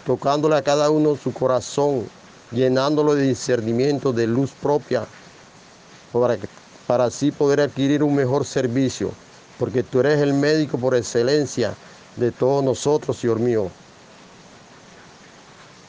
tocándole 0.05 0.55
a 0.55 0.61
cada 0.61 0.89
uno 0.89 1.15
su 1.15 1.33
corazón, 1.33 2.07
llenándolo 2.51 3.15
de 3.15 3.23
discernimiento, 3.23 4.13
de 4.13 4.27
luz 4.27 4.51
propia, 4.51 5.05
para, 6.13 6.37
para 6.85 7.05
así 7.05 7.31
poder 7.31 7.59
adquirir 7.59 8.03
un 8.03 8.15
mejor 8.15 8.45
servicio, 8.45 9.11
porque 9.59 9.83
tú 9.83 9.99
eres 9.99 10.21
el 10.21 10.33
médico 10.33 10.77
por 10.77 10.95
excelencia 10.95 11.73
de 12.15 12.31
todos 12.31 12.63
nosotros, 12.63 13.17
Señor 13.17 13.39
mío. 13.39 13.69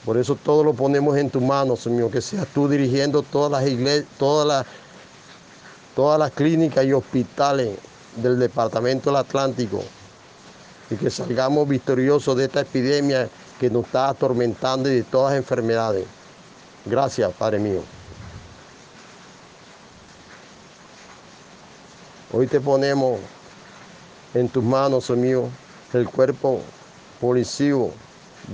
Por 0.05 0.17
eso 0.17 0.37
todo 0.37 0.65
lo 0.65 0.73
ponemos 0.73 1.17
en 1.17 1.31
tu 1.31 1.41
mano, 1.41 1.77
Señor 1.77 2.11
que 2.11 2.21
seas 2.21 2.47
tú 2.49 2.69
dirigiendo 2.69 3.23
todas 3.23 3.53
las 3.53 3.71
iglesias, 3.71 4.07
todas 4.19 4.47
las, 4.49 4.67
todas 5.99 6.17
las 6.17 6.31
clínicas 6.31 6.85
y 6.85 6.93
hospitales 6.93 7.77
del 8.15 8.39
Departamento 8.39 9.11
del 9.11 9.17
Atlántico 9.17 9.83
y 10.91 10.95
que 10.95 11.11
salgamos 11.11 11.67
victoriosos 11.67 12.37
de 12.37 12.45
esta 12.45 12.61
epidemia 12.61 13.29
que 13.59 13.69
nos 13.69 13.87
está 13.87 14.11
atormentando 14.11 14.89
y 14.89 14.95
de 14.95 15.03
todas 15.03 15.33
las 15.33 15.41
enfermedades. 15.41 16.07
Gracias, 16.87 17.33
Padre 17.33 17.59
mío. 17.59 17.83
Hoy 22.33 22.47
te 22.47 22.61
ponemos 22.61 23.19
en 24.35 24.49
tus 24.51 24.63
manos, 24.63 25.07
Señor 25.07 25.19
mío, 25.19 25.49
el 25.95 26.09
cuerpo 26.09 26.61
policío 27.21 27.91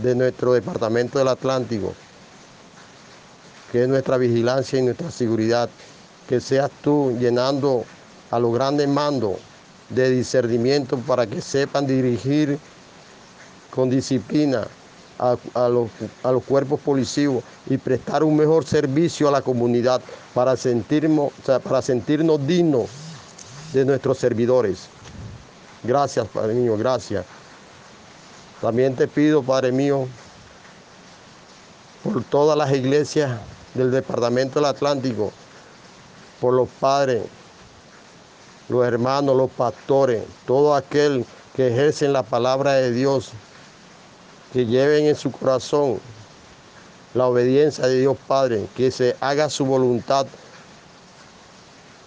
de 0.03 0.15
nuestro 0.15 0.55
departamento 0.55 1.19
del 1.19 1.29
Atlántico, 1.29 1.93
que 3.71 3.83
es 3.83 3.89
nuestra 3.89 4.17
vigilancia 4.17 4.79
y 4.79 4.83
nuestra 4.83 5.11
seguridad. 5.11 5.69
Que 6.29 6.41
seas 6.41 6.71
tú 6.83 7.17
llenando 7.19 7.85
a 8.31 8.39
los 8.39 8.53
grandes 8.55 8.89
mandos 8.89 9.35
de 9.91 10.11
discernimiento 10.11 10.97
para 10.99 11.27
que 11.27 11.41
sepan 11.41 11.87
dirigir 11.87 12.59
con 13.71 13.91
disciplina 13.91 14.67
a, 15.19 15.37
a 15.55 15.69
los, 15.69 15.91
a 16.23 16.33
los 16.33 16.43
cuerpos 16.45 16.81
policíos 16.81 17.43
y 17.67 17.77
prestar 17.77 18.25
un 18.25 18.37
mejor 18.37 18.65
servicio 18.65 19.29
a 19.29 19.31
la 19.31 19.43
comunidad 19.43 20.01
para 20.33 20.57
sentirnos, 20.57 21.33
para 21.63 21.83
sentirnos 21.83 22.45
dignos 22.47 22.89
de 23.73 23.85
nuestros 23.85 24.19
servidores. 24.19 24.89
Gracias, 25.83 26.27
Padre 26.29 26.55
mío, 26.55 26.77
gracias. 26.79 27.25
También 28.61 28.97
te 28.97 29.07
pido, 29.07 29.43
Padre 29.43 29.73
mío, 29.73 30.07
por 32.03 32.25
todas 32.25 32.57
las 32.57 32.73
iglesias 32.73 33.39
del 33.75 33.91
Departamento 33.91 34.61
del 34.61 34.67
Atlántico, 34.67 35.33
por 36.45 36.53
los 36.53 36.69
padres, 36.79 37.23
los 38.69 38.87
hermanos, 38.87 39.35
los 39.35 39.51
pastores, 39.51 40.25
todo 40.47 40.75
aquel 40.75 41.25
que 41.57 41.69
ejercen 41.69 42.13
la 42.13 42.23
palabra 42.23 42.75
de 42.75 42.93
Dios, 42.93 43.31
que 44.53 44.67
lleven 44.67 45.07
en 45.07 45.17
su 45.17 45.33
corazón 45.33 45.99
la 47.15 47.29
obediencia 47.29 47.87
de 47.87 47.99
Dios 47.99 48.19
Padre, 48.29 48.67
que 48.77 48.91
se 48.91 49.17
haga 49.23 49.49
su 49.49 49.65
voluntad 49.65 50.27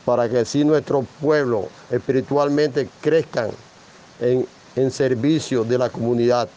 para 0.06 0.30
que 0.30 0.38
así 0.38 0.64
nuestro 0.64 1.02
pueblo 1.20 1.68
espiritualmente 1.90 2.88
crezcan 3.02 3.50
en, 4.20 4.48
en 4.76 4.92
servicio 4.92 5.64
de 5.64 5.80
la 5.80 5.90
comunidad. 5.90 6.48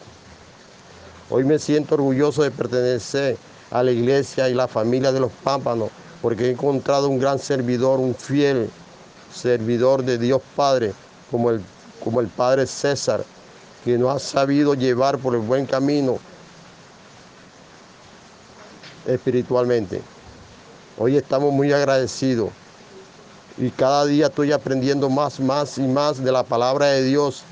Hoy 1.31 1.45
me 1.45 1.59
siento 1.59 1.95
orgulloso 1.95 2.43
de 2.43 2.51
pertenecer 2.51 3.39
a 3.71 3.83
la 3.83 3.91
iglesia 3.91 4.51
y 4.51 4.55
la 4.55 4.69
familia 4.69 5.13
de 5.13 5.21
los 5.21 5.33
pámpanos, 5.43 5.89
porque 6.23 6.47
he 6.47 6.51
encontrado 6.51 7.09
un 7.09 7.19
gran 7.19 7.39
servidor, 7.39 7.99
un 7.99 8.15
fiel 8.15 8.71
servidor 9.33 10.05
de 10.05 10.19
Dios 10.19 10.43
Padre, 10.57 10.93
como 11.31 11.51
el, 11.51 11.63
como 12.03 12.21
el 12.21 12.29
Padre 12.29 12.67
César, 12.67 13.25
que 13.85 13.97
nos 13.97 14.15
ha 14.15 14.19
sabido 14.19 14.75
llevar 14.75 15.19
por 15.19 15.35
el 15.35 15.41
buen 15.41 15.67
camino 15.67 16.19
espiritualmente. 19.07 20.03
Hoy 20.99 21.17
estamos 21.17 21.53
muy 21.53 21.73
agradecidos 21.73 22.51
y 23.57 23.71
cada 23.71 24.05
día 24.05 24.27
estoy 24.27 24.53
aprendiendo 24.53 25.09
más, 25.09 25.41
más 25.41 25.79
y 25.79 25.83
más 25.83 26.23
de 26.23 26.33
la 26.33 26.43
palabra 26.43 26.87
de 26.87 27.05
Dios, 27.05 27.43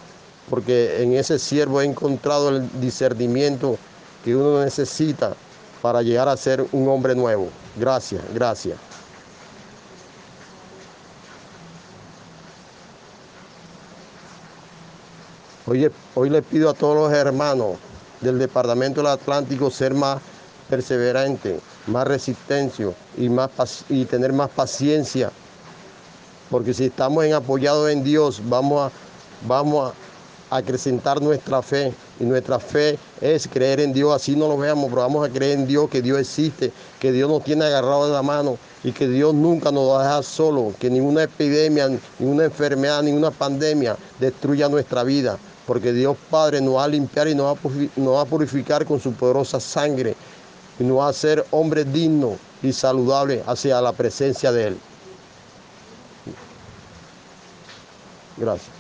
porque 0.51 1.03
en 1.03 1.15
ese 1.15 1.39
siervo 1.39 1.81
he 1.81 1.85
encontrado 1.85 2.51
el 2.51 2.81
discernimiento 2.81 3.79
que 4.25 4.37
uno 4.37 4.63
necesita 4.63 5.35
para 5.81 6.03
llegar 6.03 6.29
a 6.29 6.37
ser 6.37 6.67
un 6.73 6.89
hombre 6.89 7.15
nuevo. 7.15 7.49
Gracias, 7.79 8.23
gracias. 8.35 8.77
Hoy, 15.67 15.91
hoy 16.15 16.31
le 16.31 16.43
pido 16.43 16.71
a 16.71 16.75
todos 16.75 16.97
los 16.97 17.13
hermanos 17.13 17.77
del 18.21 18.39
Departamento 18.39 19.01
del 19.01 19.13
Atlántico 19.13 19.71
ser 19.71 19.95
más 19.95 20.19
perseverantes, 20.69 21.61
más 21.87 22.07
resistencia 22.07 22.91
y, 23.17 23.29
y 23.89 24.05
tener 24.07 24.33
más 24.33 24.51
paciencia. 24.51 25.31
Porque 26.51 26.73
si 26.73 26.87
estamos 26.87 27.25
en 27.25 27.35
apoyados 27.35 27.91
en 27.91 28.03
Dios, 28.03 28.41
vamos 28.45 28.91
a, 28.91 29.47
vamos 29.47 29.91
a 29.91 30.08
acrecentar 30.51 31.21
nuestra 31.21 31.63
fe. 31.63 31.93
Y 32.21 32.25
nuestra 32.25 32.59
fe 32.59 32.99
es 33.21 33.47
creer 33.49 33.81
en 33.81 33.93
Dios, 33.93 34.15
así 34.15 34.35
no 34.35 34.49
lo 34.49 34.57
veamos, 34.59 34.89
pero 34.89 35.03
vamos 35.03 35.29
a 35.29 35.33
creer 35.33 35.59
en 35.59 35.67
Dios, 35.67 35.89
que 35.89 36.03
Dios 36.03 36.19
existe, 36.19 36.73
que 36.99 37.13
Dios 37.13 37.31
nos 37.31 37.45
tiene 37.45 37.65
agarrado 37.65 38.07
de 38.07 38.13
la 38.13 38.23
mano 38.23 38.59
y 38.83 38.93
que 38.93 39.09
Dios 39.09 39.35
nunca 39.35 39.71
nos 39.71 39.89
va 39.91 40.01
a 40.01 40.05
dejar 40.05 40.25
solo, 40.25 40.73
que 40.79 40.91
ninguna 40.91 41.25
epidemia, 41.25 41.89
ninguna 42.19 42.45
enfermedad, 42.45 43.03
ninguna 43.03 43.31
pandemia 43.31 43.97
destruya 44.19 44.69
nuestra 44.69 45.05
vida, 45.05 45.39
porque 45.67 45.93
Dios 45.93 46.17
Padre 46.31 46.61
nos 46.61 46.77
va 46.77 46.85
a 46.85 46.89
limpiar 46.89 47.29
y 47.29 47.35
nos 47.35 47.57
va 47.57 48.21
a 48.21 48.25
purificar 48.25 48.85
con 48.85 49.01
su 49.01 49.13
poderosa 49.13 49.61
sangre 49.61 50.17
y 50.79 50.85
nos 50.85 50.99
va 50.99 51.07
a 51.07 51.11
hacer 51.11 51.45
hombres 51.51 51.93
dignos 51.93 52.35
y 52.63 52.73
saludables 52.73 53.43
hacia 53.47 53.81
la 53.81 53.93
presencia 53.93 54.53
de 54.53 54.69
Él. 54.69 54.79
Gracias. 58.37 58.78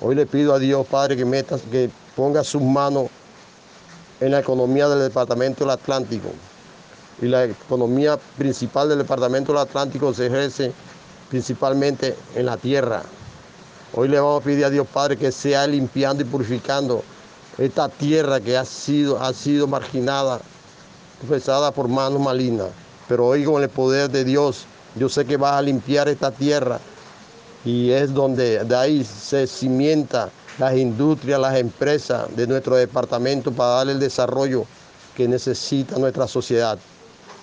Hoy 0.00 0.14
le 0.14 0.26
pido 0.26 0.54
a 0.54 0.58
Dios, 0.58 0.86
Padre, 0.86 1.16
que, 1.16 1.44
que 1.70 1.90
ponga 2.16 2.42
sus 2.42 2.60
manos 2.60 3.06
en 4.20 4.32
la 4.32 4.40
economía 4.40 4.88
del 4.88 5.00
Departamento 5.00 5.64
del 5.64 5.70
Atlántico. 5.70 6.30
Y 7.22 7.26
la 7.26 7.44
economía 7.44 8.18
principal 8.36 8.88
del 8.88 8.98
Departamento 8.98 9.52
del 9.52 9.62
Atlántico 9.62 10.12
se 10.12 10.26
ejerce 10.26 10.72
principalmente 11.30 12.16
en 12.34 12.46
la 12.46 12.56
tierra. 12.56 13.02
Hoy 13.94 14.08
le 14.08 14.18
vamos 14.18 14.40
a 14.40 14.44
pedir 14.44 14.64
a 14.64 14.70
Dios, 14.70 14.86
Padre, 14.92 15.16
que 15.16 15.30
sea 15.30 15.66
limpiando 15.66 16.22
y 16.22 16.26
purificando 16.26 17.04
esta 17.56 17.88
tierra 17.88 18.40
que 18.40 18.56
ha 18.56 18.64
sido, 18.64 19.22
ha 19.22 19.32
sido 19.32 19.68
marginada, 19.68 20.40
pesada 21.28 21.70
por 21.70 21.86
manos 21.86 22.20
malignas. 22.20 22.68
Pero 23.08 23.26
hoy 23.26 23.44
con 23.44 23.62
el 23.62 23.68
poder 23.68 24.10
de 24.10 24.24
Dios, 24.24 24.66
yo 24.96 25.08
sé 25.08 25.24
que 25.24 25.36
vas 25.36 25.54
a 25.54 25.62
limpiar 25.62 26.08
esta 26.08 26.32
tierra 26.32 26.80
y 27.64 27.90
es 27.90 28.12
donde 28.12 28.64
de 28.64 28.76
ahí 28.76 29.04
se 29.04 29.46
cimienta 29.46 30.30
las 30.58 30.76
industrias, 30.76 31.40
las 31.40 31.56
empresas 31.56 32.24
de 32.36 32.46
nuestro 32.46 32.76
departamento 32.76 33.50
para 33.52 33.70
darle 33.76 33.92
el 33.92 34.00
desarrollo 34.00 34.66
que 35.16 35.26
necesita 35.26 35.98
nuestra 35.98 36.28
sociedad. 36.28 36.78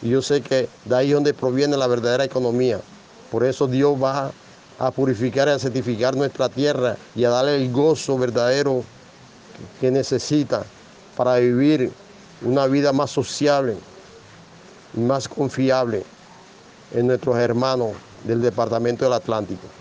Y 0.01 0.09
yo 0.09 0.21
sé 0.21 0.41
que 0.41 0.69
de 0.85 0.95
ahí 0.95 1.09
es 1.09 1.13
donde 1.15 1.33
proviene 1.33 1.75
la 1.77 1.87
verdadera 1.87 2.23
economía. 2.23 2.79
Por 3.31 3.43
eso 3.43 3.67
Dios 3.67 4.01
va 4.01 4.31
a 4.79 4.91
purificar 4.91 5.47
y 5.47 5.51
a 5.51 5.59
certificar 5.59 6.15
nuestra 6.15 6.49
tierra 6.49 6.97
y 7.15 7.23
a 7.23 7.29
darle 7.29 7.55
el 7.55 7.71
gozo 7.71 8.17
verdadero 8.17 8.83
que 9.79 9.91
necesita 9.91 10.63
para 11.15 11.37
vivir 11.37 11.91
una 12.41 12.65
vida 12.67 12.91
más 12.91 13.11
sociable, 13.11 13.77
más 14.93 15.27
confiable 15.27 16.03
en 16.93 17.07
nuestros 17.07 17.37
hermanos 17.37 17.91
del 18.23 18.41
Departamento 18.41 19.05
del 19.05 19.13
Atlántico. 19.13 19.80